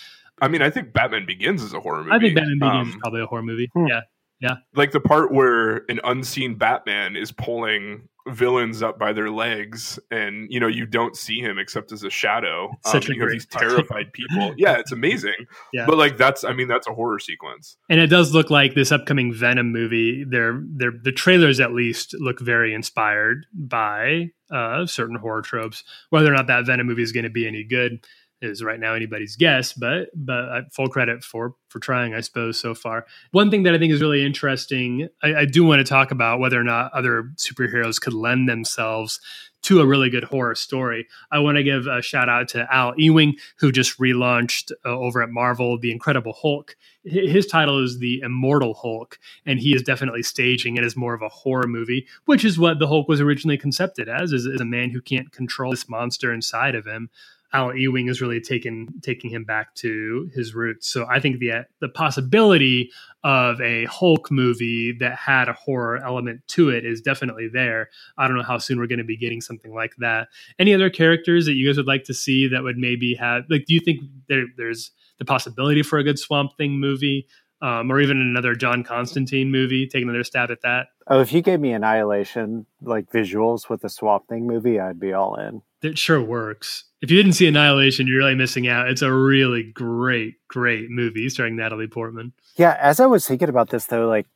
I 0.41 0.47
mean, 0.47 0.61
I 0.61 0.69
think 0.69 0.93
Batman 0.93 1.25
Begins 1.25 1.61
is 1.61 1.73
a 1.73 1.79
horror 1.79 2.03
movie. 2.03 2.11
I 2.11 2.19
think 2.19 2.35
Batman 2.35 2.59
Begins 2.59 2.87
um, 2.87 2.89
is 2.89 2.95
probably 3.01 3.21
a 3.21 3.25
horror 3.25 3.43
movie. 3.43 3.69
Hmm. 3.73 3.87
Yeah. 3.87 4.01
Yeah. 4.39 4.55
Like 4.73 4.91
the 4.91 4.99
part 4.99 5.31
where 5.31 5.83
an 5.87 5.99
unseen 6.03 6.55
Batman 6.55 7.15
is 7.15 7.31
pulling 7.31 8.09
villains 8.27 8.83
up 8.83 8.99
by 8.99 9.13
their 9.13 9.31
legs 9.31 9.97
and 10.11 10.47
you 10.51 10.59
know 10.59 10.67
you 10.67 10.85
don't 10.85 11.17
see 11.17 11.39
him 11.39 11.57
except 11.57 11.91
as 11.91 12.03
a 12.03 12.09
shadow 12.09 12.69
um, 12.85 12.99
because 13.07 13.33
he's 13.33 13.47
terrified 13.47 14.13
people 14.13 14.53
yeah 14.57 14.77
it's 14.77 14.91
amazing 14.91 15.33
yeah 15.73 15.87
but 15.87 15.97
like 15.97 16.17
that's 16.17 16.43
i 16.43 16.53
mean 16.53 16.67
that's 16.67 16.85
a 16.87 16.93
horror 16.93 17.17
sequence 17.17 17.77
and 17.89 17.99
it 17.99 18.07
does 18.07 18.31
look 18.31 18.51
like 18.51 18.75
this 18.75 18.91
upcoming 18.91 19.33
venom 19.33 19.71
movie 19.71 20.23
they're, 20.23 20.61
they're 20.75 20.93
the 21.03 21.11
trailers 21.11 21.59
at 21.59 21.73
least 21.73 22.13
look 22.19 22.39
very 22.39 22.75
inspired 22.75 23.47
by 23.53 24.29
uh, 24.51 24.85
certain 24.85 25.15
horror 25.15 25.41
tropes 25.41 25.83
whether 26.11 26.31
or 26.31 26.35
not 26.35 26.45
that 26.45 26.65
venom 26.65 26.85
movie 26.85 27.01
is 27.01 27.11
going 27.11 27.23
to 27.23 27.29
be 27.29 27.47
any 27.47 27.63
good 27.63 28.05
is 28.41 28.63
right 28.63 28.79
now 28.79 28.93
anybody's 28.93 29.35
guess, 29.35 29.73
but 29.73 30.09
but 30.13 30.73
full 30.73 30.87
credit 30.87 31.23
for 31.23 31.55
for 31.69 31.79
trying, 31.79 32.13
I 32.13 32.21
suppose, 32.21 32.59
so 32.59 32.73
far. 32.73 33.05
One 33.31 33.49
thing 33.49 33.63
that 33.63 33.73
I 33.73 33.77
think 33.77 33.93
is 33.93 34.01
really 34.01 34.25
interesting, 34.25 35.07
I, 35.23 35.35
I 35.35 35.45
do 35.45 35.63
want 35.63 35.79
to 35.79 35.89
talk 35.89 36.11
about 36.11 36.39
whether 36.39 36.59
or 36.59 36.63
not 36.63 36.91
other 36.93 37.31
superheroes 37.37 37.99
could 37.99 38.13
lend 38.13 38.49
themselves 38.49 39.19
to 39.63 39.79
a 39.79 39.85
really 39.85 40.09
good 40.09 40.23
horror 40.23 40.55
story. 40.55 41.07
I 41.31 41.39
want 41.39 41.57
to 41.57 41.63
give 41.63 41.85
a 41.85 42.01
shout 42.01 42.29
out 42.29 42.47
to 42.49 42.67
Al 42.73 42.93
Ewing, 42.97 43.35
who 43.57 43.71
just 43.71 43.99
relaunched 43.99 44.71
uh, 44.85 44.89
over 44.89 45.21
at 45.21 45.29
Marvel 45.29 45.77
The 45.77 45.91
Incredible 45.91 46.33
Hulk. 46.33 46.75
His 47.03 47.45
title 47.45 47.83
is 47.83 47.99
The 47.99 48.21
Immortal 48.21 48.73
Hulk, 48.73 49.19
and 49.45 49.59
he 49.59 49.75
is 49.75 49.83
definitely 49.83 50.23
staging 50.23 50.77
it 50.77 50.83
as 50.83 50.95
more 50.95 51.13
of 51.13 51.21
a 51.21 51.29
horror 51.29 51.67
movie, 51.67 52.07
which 52.25 52.43
is 52.43 52.57
what 52.57 52.79
the 52.79 52.87
Hulk 52.87 53.07
was 53.07 53.21
originally 53.21 53.57
concepted 53.57 54.09
as, 54.09 54.33
is, 54.33 54.45
is 54.45 54.61
a 54.61 54.65
man 54.65 54.89
who 54.89 55.01
can't 55.01 55.31
control 55.31 55.71
this 55.71 55.87
monster 55.87 56.33
inside 56.33 56.75
of 56.75 56.85
him. 56.85 57.09
Al 57.53 57.75
Ewing 57.75 58.07
is 58.07 58.21
really 58.21 58.39
taking 58.39 58.87
taking 59.01 59.29
him 59.29 59.43
back 59.43 59.75
to 59.75 60.29
his 60.33 60.55
roots. 60.55 60.87
So 60.87 61.05
I 61.09 61.19
think 61.19 61.39
the 61.39 61.65
the 61.79 61.89
possibility 61.89 62.91
of 63.23 63.59
a 63.61 63.85
Hulk 63.85 64.31
movie 64.31 64.93
that 64.99 65.15
had 65.15 65.49
a 65.49 65.53
horror 65.53 65.97
element 65.97 66.41
to 66.49 66.69
it 66.69 66.85
is 66.85 67.01
definitely 67.01 67.49
there. 67.51 67.89
I 68.17 68.27
don't 68.27 68.37
know 68.37 68.43
how 68.43 68.57
soon 68.57 68.79
we're 68.79 68.87
going 68.87 68.99
to 68.99 69.05
be 69.05 69.17
getting 69.17 69.41
something 69.41 69.73
like 69.73 69.95
that. 69.97 70.29
Any 70.59 70.73
other 70.73 70.89
characters 70.89 71.45
that 71.45 71.53
you 71.53 71.67
guys 71.67 71.77
would 71.77 71.87
like 71.87 72.05
to 72.05 72.13
see 72.13 72.47
that 72.47 72.63
would 72.63 72.77
maybe 72.77 73.15
have 73.15 73.43
like? 73.49 73.65
Do 73.65 73.73
you 73.73 73.81
think 73.81 74.01
there, 74.27 74.45
there's 74.57 74.91
the 75.19 75.25
possibility 75.25 75.83
for 75.83 75.99
a 75.99 76.03
good 76.03 76.19
Swamp 76.19 76.57
Thing 76.57 76.79
movie? 76.79 77.27
Um, 77.63 77.91
or 77.91 78.01
even 78.01 78.19
another 78.19 78.55
John 78.55 78.83
Constantine 78.83 79.51
movie, 79.51 79.85
take 79.85 80.01
another 80.01 80.23
stab 80.23 80.49
at 80.49 80.63
that. 80.63 80.87
Oh, 81.11 81.19
if 81.19 81.33
you 81.33 81.41
gave 81.41 81.59
me 81.59 81.73
Annihilation 81.73 82.65
like 82.81 83.11
visuals 83.11 83.69
with 83.69 83.83
a 83.83 83.89
Swamp 83.89 84.29
Thing 84.29 84.47
movie, 84.47 84.79
I'd 84.79 84.99
be 84.99 85.11
all 85.11 85.35
in 85.35 85.61
it 85.81 85.97
sure 85.97 86.21
works. 86.21 86.85
If 87.01 87.09
you 87.09 87.17
didn't 87.17 87.33
see 87.33 87.47
Annihilation, 87.47 88.07
you're 88.07 88.19
really 88.19 88.35
missing 88.35 88.67
out. 88.67 88.89
It's 88.89 89.01
a 89.01 89.11
really 89.11 89.63
great, 89.63 90.35
great 90.47 90.89
movie 90.89 91.27
starring 91.29 91.55
Natalie 91.55 91.87
Portman. 91.87 92.33
Yeah, 92.55 92.77
as 92.79 92.99
I 92.99 93.07
was 93.07 93.27
thinking 93.27 93.49
about 93.49 93.69
this 93.69 93.85
though, 93.85 94.07
like 94.07 94.27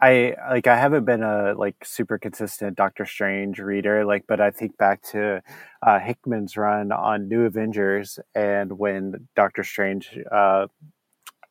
I 0.00 0.34
like 0.50 0.66
I 0.66 0.76
haven't 0.76 1.04
been 1.04 1.22
a 1.22 1.54
like 1.54 1.84
super 1.84 2.18
consistent 2.18 2.76
Doctor 2.76 3.04
Strange 3.04 3.58
reader, 3.58 4.04
like, 4.04 4.24
but 4.26 4.40
I 4.40 4.50
think 4.50 4.76
back 4.78 5.02
to 5.12 5.42
uh, 5.86 5.98
Hickman's 5.98 6.56
run 6.56 6.92
on 6.92 7.28
New 7.28 7.44
Avengers 7.44 8.18
and 8.34 8.78
when 8.78 9.28
Doctor 9.36 9.62
Strange, 9.62 10.18
uh, 10.32 10.66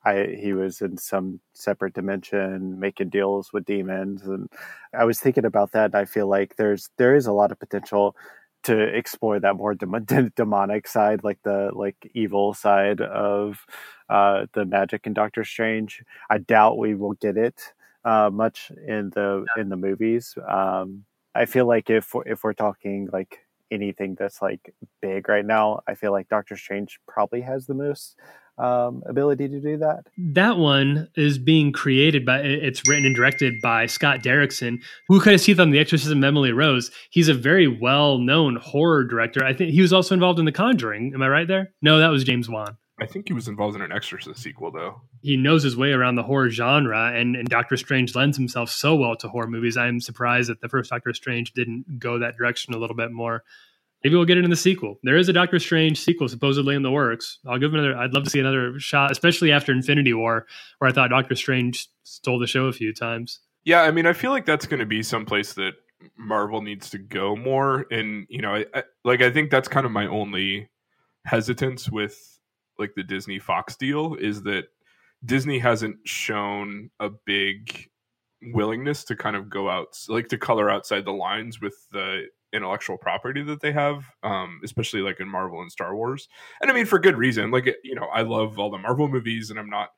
I 0.06 0.36
he 0.40 0.54
was 0.54 0.82
in 0.82 0.98
some 0.98 1.40
separate 1.54 1.94
dimension 1.94 2.80
making 2.80 3.10
deals 3.10 3.54
with 3.54 3.66
demons, 3.66 4.24
and 4.24 4.50
I 4.98 5.06
was 5.06 5.20
thinking 5.20 5.46
about 5.46 5.72
that. 5.74 5.86
And 5.86 5.96
I 5.96 6.06
feel 6.06 6.28
like 6.28 6.56
there's 6.58 6.90
there 6.98 7.16
is 7.16 7.28
a 7.28 7.34
lot 7.34 7.52
of 7.52 7.60
potential 7.60 8.16
to 8.64 8.80
explore 8.82 9.40
that 9.40 9.56
more 9.56 9.76
dem- 9.76 10.32
demonic 10.36 10.88
side, 10.88 11.24
like 11.24 11.40
the 11.44 11.72
like 11.74 11.96
evil 12.14 12.54
side 12.54 13.02
of 13.02 13.66
uh, 14.10 14.46
the 14.54 14.66
magic 14.66 15.06
in 15.08 15.14
Doctor 15.14 15.44
Strange. 15.44 16.04
I 16.30 16.38
doubt 16.40 16.78
we 16.78 16.96
will 16.96 17.14
get 17.14 17.38
it 17.38 17.62
uh, 18.06 18.30
much 18.32 18.72
in 18.88 19.10
the 19.12 19.46
in 19.58 19.70
the 19.70 19.78
movies. 19.78 20.38
Um, 20.48 21.06
I 21.36 21.46
feel 21.46 21.66
like 21.66 21.90
if 21.90 22.14
if 22.26 22.44
we're 22.44 22.54
talking 22.54 23.10
like 23.12 23.40
anything 23.72 24.16
that's 24.16 24.42
like 24.42 24.74
big 25.02 25.28
right 25.30 25.46
now, 25.46 25.82
I 25.88 25.96
feel 25.96 26.12
like 26.12 26.30
Doctor 26.30 26.56
Strange 26.58 27.00
probably 27.08 27.42
has 27.42 27.66
the 27.66 27.74
most 27.74 28.18
um, 28.58 29.04
ability 29.08 29.48
to 29.50 29.60
do 29.60 29.78
that. 29.78 30.04
That 30.18 30.58
one 30.58 31.10
is 31.16 31.38
being 31.38 31.72
created 31.72 32.26
by 32.26 32.40
it's 32.40 32.88
written 32.88 33.06
and 33.06 33.16
directed 33.16 33.56
by 33.62 33.86
Scott 33.86 34.20
Derrickson, 34.20 34.82
who 35.08 35.20
kind 35.20 35.36
of 35.36 35.42
see 35.42 35.58
on 35.60 35.72
The 35.72 35.80
Exorcism 35.80 36.20
of 36.20 36.24
Emily 36.24 36.52
Rose. 36.52 36.92
He's 37.10 37.30
a 37.30 37.34
very 37.34 37.68
well 37.68 38.18
known 38.18 38.58
horror 38.58 39.04
director. 39.04 39.44
I 39.44 39.54
think 39.54 39.72
he 39.72 39.82
was 39.82 39.94
also 39.94 40.14
involved 40.14 40.40
in 40.40 40.46
The 40.46 40.52
Conjuring. 40.52 41.14
Am 41.14 41.22
I 41.22 41.28
right 41.28 41.48
there? 41.48 41.74
No, 41.82 42.00
that 42.00 42.10
was 42.10 42.24
James 42.24 42.50
Wan. 42.50 42.78
I 43.00 43.08
think 43.08 43.28
he 43.28 43.34
was 43.34 43.48
involved 43.48 43.76
in 43.76 43.82
an 43.82 43.92
Exorcist 43.92 44.42
sequel, 44.42 44.72
though. 44.72 45.02
He 45.22 45.36
knows 45.36 45.64
his 45.64 45.76
way 45.76 45.92
around 45.92 46.16
the 46.16 46.24
horror 46.24 46.50
genre, 46.50 47.12
and, 47.12 47.36
and 47.36 47.50
Doctor 47.50 47.76
Strange 47.76 48.16
lends 48.16 48.38
himself 48.38 48.70
so 48.70 48.96
well 48.96 49.16
to 49.18 49.28
horror 49.28 49.48
movies. 49.48 49.76
I'm 49.76 50.00
surprised 50.00 50.50
that 50.50 50.62
the 50.62 50.70
first 50.70 50.92
Doctor 50.92 51.14
Strange 51.14 51.54
didn't 51.54 52.00
go 52.00 52.20
that 52.20 52.38
direction 52.38 52.74
a 52.74 52.78
little 52.78 52.96
bit 52.96 53.12
more. 53.12 53.44
Maybe 54.04 54.16
we'll 54.16 54.26
get 54.26 54.38
it 54.38 54.44
in 54.44 54.50
the 54.50 54.56
sequel. 54.58 55.00
There 55.04 55.16
is 55.16 55.30
a 55.30 55.34
Doctor 55.34 55.60
Strange 55.60 56.00
sequel 56.00 56.28
supposedly 56.28 56.76
in 56.76 56.84
the 56.84 56.92
works. 56.92 57.40
I'll 57.48 57.58
give 57.58 57.74
another. 57.74 57.96
I'd 57.96 58.14
love 58.14 58.26
to 58.26 58.30
see 58.30 58.40
another 58.40 58.78
shot, 58.80 59.12
especially 59.12 59.52
after 59.52 59.72
Infinity 59.72 60.14
War, 60.14 60.46
where 60.80 60.90
I 60.90 60.94
thought 60.94 61.10
Doctor 61.10 61.36
Strange 61.36 61.88
stole 62.04 62.40
the 62.40 62.48
show 62.48 62.66
a 62.66 62.74
few 62.74 62.94
times. 62.94 63.40
Yeah, 63.64 63.84
I 63.84 63.92
mean, 63.92 64.06
I 64.06 64.14
feel 64.14 64.32
like 64.32 64.46
that's 64.46 64.66
going 64.66 64.82
to 64.82 64.86
be 64.86 65.04
someplace 65.04 65.54
that 65.54 65.76
Marvel 66.18 66.62
needs 66.62 66.90
to 66.90 66.98
go 66.98 67.36
more, 67.36 67.86
and 67.92 68.28
you 68.30 68.42
know, 68.42 68.56
I, 68.56 68.66
I, 68.74 68.84
like 69.06 69.22
I 69.22 69.32
think 69.32 69.52
that's 69.52 69.70
kind 69.70 69.86
of 69.86 69.92
my 69.94 70.06
only 70.08 70.70
hesitance 71.26 71.90
with 71.90 72.40
like 72.78 72.96
the 72.96 73.04
Disney 73.04 73.40
Fox 73.40 73.78
deal 73.78 74.16
is 74.16 74.44
that 74.44 74.66
Disney 75.24 75.60
hasn't 75.60 75.96
shown 76.06 76.90
a 77.00 77.10
big 77.10 77.90
willingness 78.52 79.06
to 79.06 79.16
kind 79.16 79.38
of 79.38 79.50
go 79.50 79.70
out 79.70 79.98
like 80.10 80.28
to 80.28 80.38
color 80.38 80.70
outside 80.70 81.06
the 81.06 81.14
lines 81.14 81.62
with 81.62 81.88
the 81.94 82.26
intellectual 82.54 82.98
property 82.98 83.44
that 83.44 83.62
they 83.62 83.72
have, 83.72 84.06
um, 84.22 84.62
especially 84.64 85.02
like 85.02 85.20
in 85.20 85.28
Marvel 85.28 85.62
and 85.62 85.72
Star 85.72 85.96
Wars. 85.96 86.30
And 86.62 86.70
I 86.70 86.74
mean, 86.74 86.86
for 86.86 87.00
good 87.00 87.18
reason. 87.18 87.52
Like, 87.52 87.66
you 87.84 87.96
know, 87.96 88.08
I 88.14 88.22
love 88.22 88.60
all 88.60 88.70
the 88.70 88.78
Marvel 88.78 89.08
movies, 89.08 89.50
and 89.50 89.60
I'm 89.60 89.70
not 89.70 89.90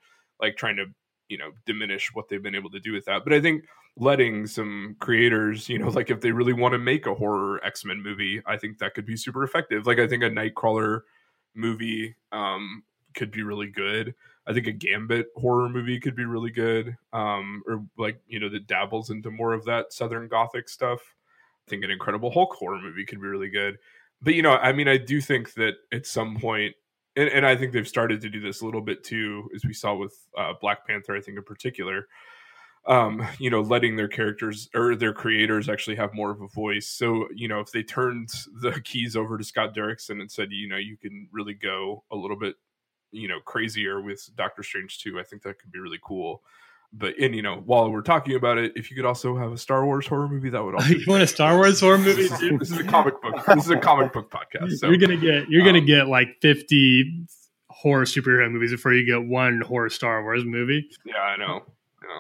like 0.42 0.56
trying 0.56 0.78
to, 0.78 0.86
you 1.28 1.38
know, 1.38 1.52
diminish 1.66 2.12
what 2.14 2.30
they've 2.30 2.42
been 2.42 2.56
able 2.56 2.72
to 2.72 2.80
do 2.80 2.94
with 2.94 3.06
that. 3.06 3.24
But 3.24 3.34
I 3.34 3.42
think 3.42 3.66
letting 3.98 4.48
some 4.48 4.96
creators, 5.00 5.70
you 5.70 5.78
know, 5.78 5.90
like 5.90 6.10
if 6.10 6.22
they 6.22 6.32
really 6.32 6.54
want 6.54 6.72
to 6.72 6.80
make 6.80 7.06
a 7.06 7.14
horror 7.14 7.64
X 7.64 7.86
Men 7.86 8.02
movie, 8.02 8.42
I 8.46 8.58
think 8.58 8.80
that 8.80 8.94
could 8.94 9.06
be 9.06 9.18
super 9.18 9.44
effective. 9.44 9.86
Like, 9.86 10.00
I 10.00 10.08
think 10.08 10.24
a 10.24 10.30
Nightcrawler 10.30 11.02
movie 11.54 12.16
um, 12.32 12.84
could 13.14 13.32
be 13.32 13.44
really 13.44 13.68
good. 13.68 14.16
I 14.48 14.54
think 14.54 14.68
a 14.68 14.72
Gambit 14.72 15.28
horror 15.36 15.70
movie 15.70 16.00
could 16.00 16.16
be 16.16 16.26
really 16.26 16.52
good, 16.52 16.96
um, 17.14 17.64
or 17.68 17.84
like 17.98 18.22
you 18.28 18.40
know 18.40 18.50
that 18.50 18.68
dabbles 18.68 19.10
into 19.10 19.32
more 19.32 19.54
of 19.54 19.66
that 19.66 19.92
Southern 19.92 20.28
Gothic 20.28 20.70
stuff 20.70 21.02
think 21.68 21.84
an 21.84 21.92
Incredible 21.92 22.32
Hulk 22.32 22.54
horror 22.54 22.80
movie 22.80 23.06
could 23.06 23.22
be 23.22 23.28
really 23.28 23.50
good. 23.50 23.78
But 24.22 24.36
you 24.36 24.42
know, 24.42 24.58
I 24.58 24.74
mean, 24.74 24.88
I 24.88 24.98
do 24.98 25.22
think 25.22 25.54
that 25.56 25.76
at 25.92 26.06
some 26.06 26.38
point, 26.38 26.76
and, 27.16 27.30
and 27.30 27.46
I 27.46 27.56
think 27.56 27.74
they've 27.74 27.88
started 27.88 28.22
to 28.22 28.30
do 28.30 28.40
this 28.40 28.62
a 28.62 28.66
little 28.66 28.82
bit 28.82 29.04
too, 29.04 29.50
as 29.56 29.64
we 29.66 29.74
saw 29.74 29.96
with 29.96 30.16
uh, 30.38 30.54
Black 30.60 30.86
Panther. 30.88 31.16
I 31.16 31.22
think 31.22 31.38
in 31.38 31.44
particular, 31.44 32.08
um, 32.88 33.26
you 33.40 33.50
know, 33.50 33.62
letting 33.62 33.96
their 33.96 34.08
characters 34.08 34.70
or 34.76 34.96
their 34.96 35.14
creators 35.14 35.70
actually 35.70 35.96
have 35.96 36.14
more 36.14 36.32
of 36.32 36.42
a 36.42 36.48
voice. 36.48 36.88
So, 36.88 37.28
you 37.34 37.48
know, 37.48 37.60
if 37.60 37.72
they 37.72 37.84
turned 37.84 38.30
the 38.62 38.80
keys 38.84 39.16
over 39.16 39.38
to 39.38 39.44
Scott 39.44 39.76
Derrickson 39.76 40.22
and 40.22 40.32
said, 40.32 40.50
you 40.52 40.68
know, 40.68 40.78
you 40.78 40.98
can 40.98 41.28
really 41.32 41.54
go 41.54 42.04
a 42.12 42.16
little 42.16 42.38
bit, 42.38 42.56
you 43.12 43.28
know, 43.28 43.40
crazier 43.40 44.02
with 44.02 44.30
Doctor 44.36 44.64
Strange 44.64 45.00
too, 45.00 45.20
I 45.20 45.24
think 45.24 45.42
that 45.44 45.60
could 45.60 45.72
be 45.72 45.80
really 45.80 46.00
cool 46.04 46.42
but 46.94 47.14
and 47.20 47.36
you 47.36 47.42
know 47.42 47.62
while 47.66 47.90
we're 47.92 48.02
talking 48.02 48.36
about 48.36 48.58
it 48.58 48.72
if 48.76 48.90
you 48.90 48.96
could 48.96 49.06
also 49.06 49.38
have 49.38 49.52
a 49.52 49.58
star 49.58 49.86
wars 49.86 50.08
horror 50.08 50.28
movie 50.28 50.50
that 50.50 50.64
would 50.64 50.76
also 50.76 50.90
you 50.90 51.04
want 51.08 51.24
a 51.24 51.28
star 51.28 51.56
wars 51.56 51.80
horror 51.80 51.98
movie 51.98 52.28
this 52.28 52.72
is 52.72 52.78
a 52.78 52.84
comic 52.84 53.22
book. 53.22 53.46
This 53.48 53.66
is 53.66 53.72
a 53.72 53.78
comic 53.78 54.14
book 54.14 54.32
podcast 54.32 54.72
so, 54.78 54.88
you're 54.88 54.98
gonna 54.98 55.18
get 55.18 55.50
you're 55.50 55.62
um, 55.62 55.68
gonna 55.68 55.82
get 55.82 56.08
like 56.08 56.38
50 56.42 57.26
horror 57.70 58.06
superhero 58.06 58.50
movies 58.52 58.72
before 58.72 58.94
you 58.94 59.06
get 59.06 59.28
one 59.28 59.62
horror 59.62 59.90
star 59.90 60.24
wars 60.24 60.44
movie. 60.46 60.90
Yeah 61.06 61.22
i 61.22 61.38
know. 61.38 61.64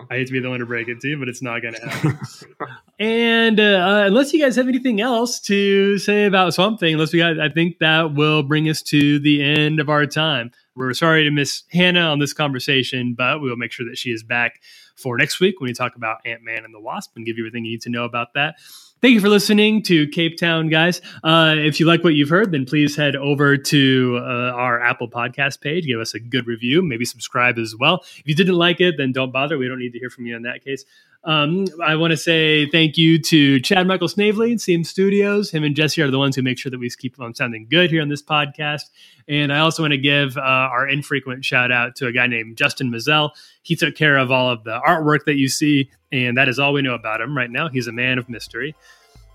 I 0.09 0.15
hate 0.15 0.27
to 0.27 0.33
be 0.33 0.39
the 0.39 0.49
one 0.49 0.59
to 0.59 0.65
break 0.65 0.87
it 0.87 0.99
to 1.01 1.07
you, 1.07 1.17
but 1.17 1.29
it's 1.29 1.41
not 1.41 1.61
going 1.61 1.75
to 1.75 1.87
happen. 1.87 2.19
and 2.99 3.59
uh, 3.59 4.03
unless 4.05 4.33
you 4.33 4.41
guys 4.41 4.55
have 4.55 4.67
anything 4.67 5.01
else 5.01 5.39
to 5.41 5.97
say 5.97 6.25
about 6.25 6.53
Swamp 6.53 6.79
Thing, 6.79 6.93
unless 6.93 7.13
we 7.13 7.19
got, 7.19 7.39
I 7.39 7.49
think 7.49 7.79
that 7.79 8.13
will 8.13 8.43
bring 8.43 8.69
us 8.69 8.81
to 8.83 9.19
the 9.19 9.43
end 9.43 9.79
of 9.79 9.89
our 9.89 10.05
time. 10.05 10.51
We're 10.75 10.93
sorry 10.93 11.23
to 11.23 11.31
miss 11.31 11.63
Hannah 11.71 12.11
on 12.11 12.19
this 12.19 12.33
conversation, 12.33 13.13
but 13.17 13.41
we 13.41 13.49
will 13.49 13.55
make 13.55 13.71
sure 13.71 13.87
that 13.87 13.97
she 13.97 14.11
is 14.11 14.23
back 14.23 14.61
for 14.95 15.17
next 15.17 15.39
week 15.39 15.59
when 15.61 15.69
we 15.69 15.73
talk 15.73 15.95
about 15.95 16.17
Ant 16.25 16.43
Man 16.43 16.65
and 16.65 16.73
the 16.73 16.79
Wasp 16.79 17.15
and 17.15 17.25
give 17.25 17.37
you 17.37 17.43
everything 17.43 17.63
you 17.63 17.71
need 17.71 17.81
to 17.81 17.89
know 17.89 18.03
about 18.03 18.33
that. 18.33 18.55
Thank 19.01 19.13
you 19.13 19.21
for 19.21 19.29
listening 19.29 19.83
to 19.83 20.07
Cape 20.07 20.37
Town, 20.37 20.67
guys. 20.67 20.99
Uh, 21.23 21.55
if 21.57 21.79
you 21.79 21.85
like 21.85 22.03
what 22.03 22.15
you've 22.15 22.29
heard, 22.29 22.51
then 22.51 22.65
please 22.65 22.95
head 22.95 23.15
over 23.15 23.55
to 23.55 24.17
uh, 24.19 24.51
our 24.53 24.81
Apple 24.81 25.09
Podcast 25.09 25.61
page, 25.61 25.85
give 25.85 25.99
us 25.99 26.13
a 26.13 26.19
good 26.19 26.47
review, 26.47 26.81
maybe 26.81 27.05
subscribe 27.05 27.57
as 27.57 27.75
well. 27.77 28.01
If 28.17 28.23
you 28.25 28.35
didn't 28.35 28.55
like 28.55 28.81
it, 28.81 28.95
then 28.97 29.11
don't 29.11 29.31
bother. 29.31 29.57
We 29.57 29.67
don't 29.67 29.79
need 29.79 29.93
to 29.93 29.99
hear 29.99 30.09
from 30.09 30.25
you 30.25 30.35
in 30.35 30.43
that 30.43 30.63
case. 30.63 30.85
Um, 31.25 31.65
I 31.83 31.95
want 31.95 32.11
to 32.11 32.17
say 32.17 32.69
thank 32.69 32.97
you 32.97 33.19
to 33.19 33.59
Chad 33.59 33.87
Michael 33.87 34.07
Snavely 34.07 34.51
and 34.51 34.59
CM 34.59 34.85
Studios. 34.85 35.49
Him 35.49 35.63
and 35.63 35.75
Jesse 35.75 36.01
are 36.01 36.11
the 36.11 36.19
ones 36.19 36.35
who 36.35 36.43
make 36.43 36.59
sure 36.59 36.69
that 36.69 36.79
we 36.79 36.87
keep 36.89 37.19
on 37.19 37.33
sounding 37.33 37.67
good 37.69 37.89
here 37.89 38.03
on 38.03 38.09
this 38.09 38.21
podcast. 38.21 38.83
And 39.27 39.51
I 39.51 39.59
also 39.59 39.81
want 39.81 39.93
to 39.93 39.97
give 39.97 40.37
uh, 40.37 40.41
our 40.41 40.87
infrequent 40.87 41.43
shout 41.43 41.71
out 41.71 41.95
to 41.95 42.07
a 42.07 42.11
guy 42.11 42.27
named 42.27 42.57
Justin 42.57 42.91
Mazel. 42.91 43.33
He 43.63 43.75
took 43.75 43.95
care 43.95 44.17
of 44.17 44.29
all 44.29 44.51
of 44.51 44.63
the 44.63 44.79
artwork 44.87 45.25
that 45.25 45.35
you 45.35 45.49
see, 45.49 45.89
and 46.11 46.37
that 46.37 46.47
is 46.47 46.59
all 46.59 46.73
we 46.73 46.83
know 46.83 46.93
about 46.93 47.21
him 47.21 47.35
right 47.35 47.49
now. 47.49 47.69
He's 47.69 47.87
a 47.87 47.91
man 47.91 48.19
of 48.19 48.29
mystery. 48.29 48.75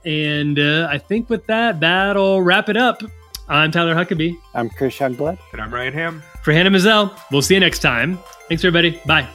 And 0.05 0.61
uh, 0.61 0.86
I 0.88 0.99
think 0.99 1.28
with 1.28 1.47
that, 1.47 1.80
that'll 1.80 2.41
wrap 2.41 2.68
it 2.68 2.76
up. 2.76 3.03
I'm 3.49 3.72
Tyler 3.72 3.97
Huckabee. 3.97 4.36
I'm 4.55 4.70
Chris 4.70 4.97
Youngblood. 4.97 5.38
And 5.53 5.61
I'm 5.61 5.74
Ryan 5.74 5.93
Ham. 5.93 6.22
For 6.45 6.53
Hannah 6.53 6.70
Mazel, 6.70 7.12
we'll 7.32 7.43
see 7.43 7.55
you 7.55 7.61
next 7.61 7.80
time. 7.80 8.16
Thanks, 8.49 8.64
everybody. 8.64 9.01
Bye. 9.05 9.28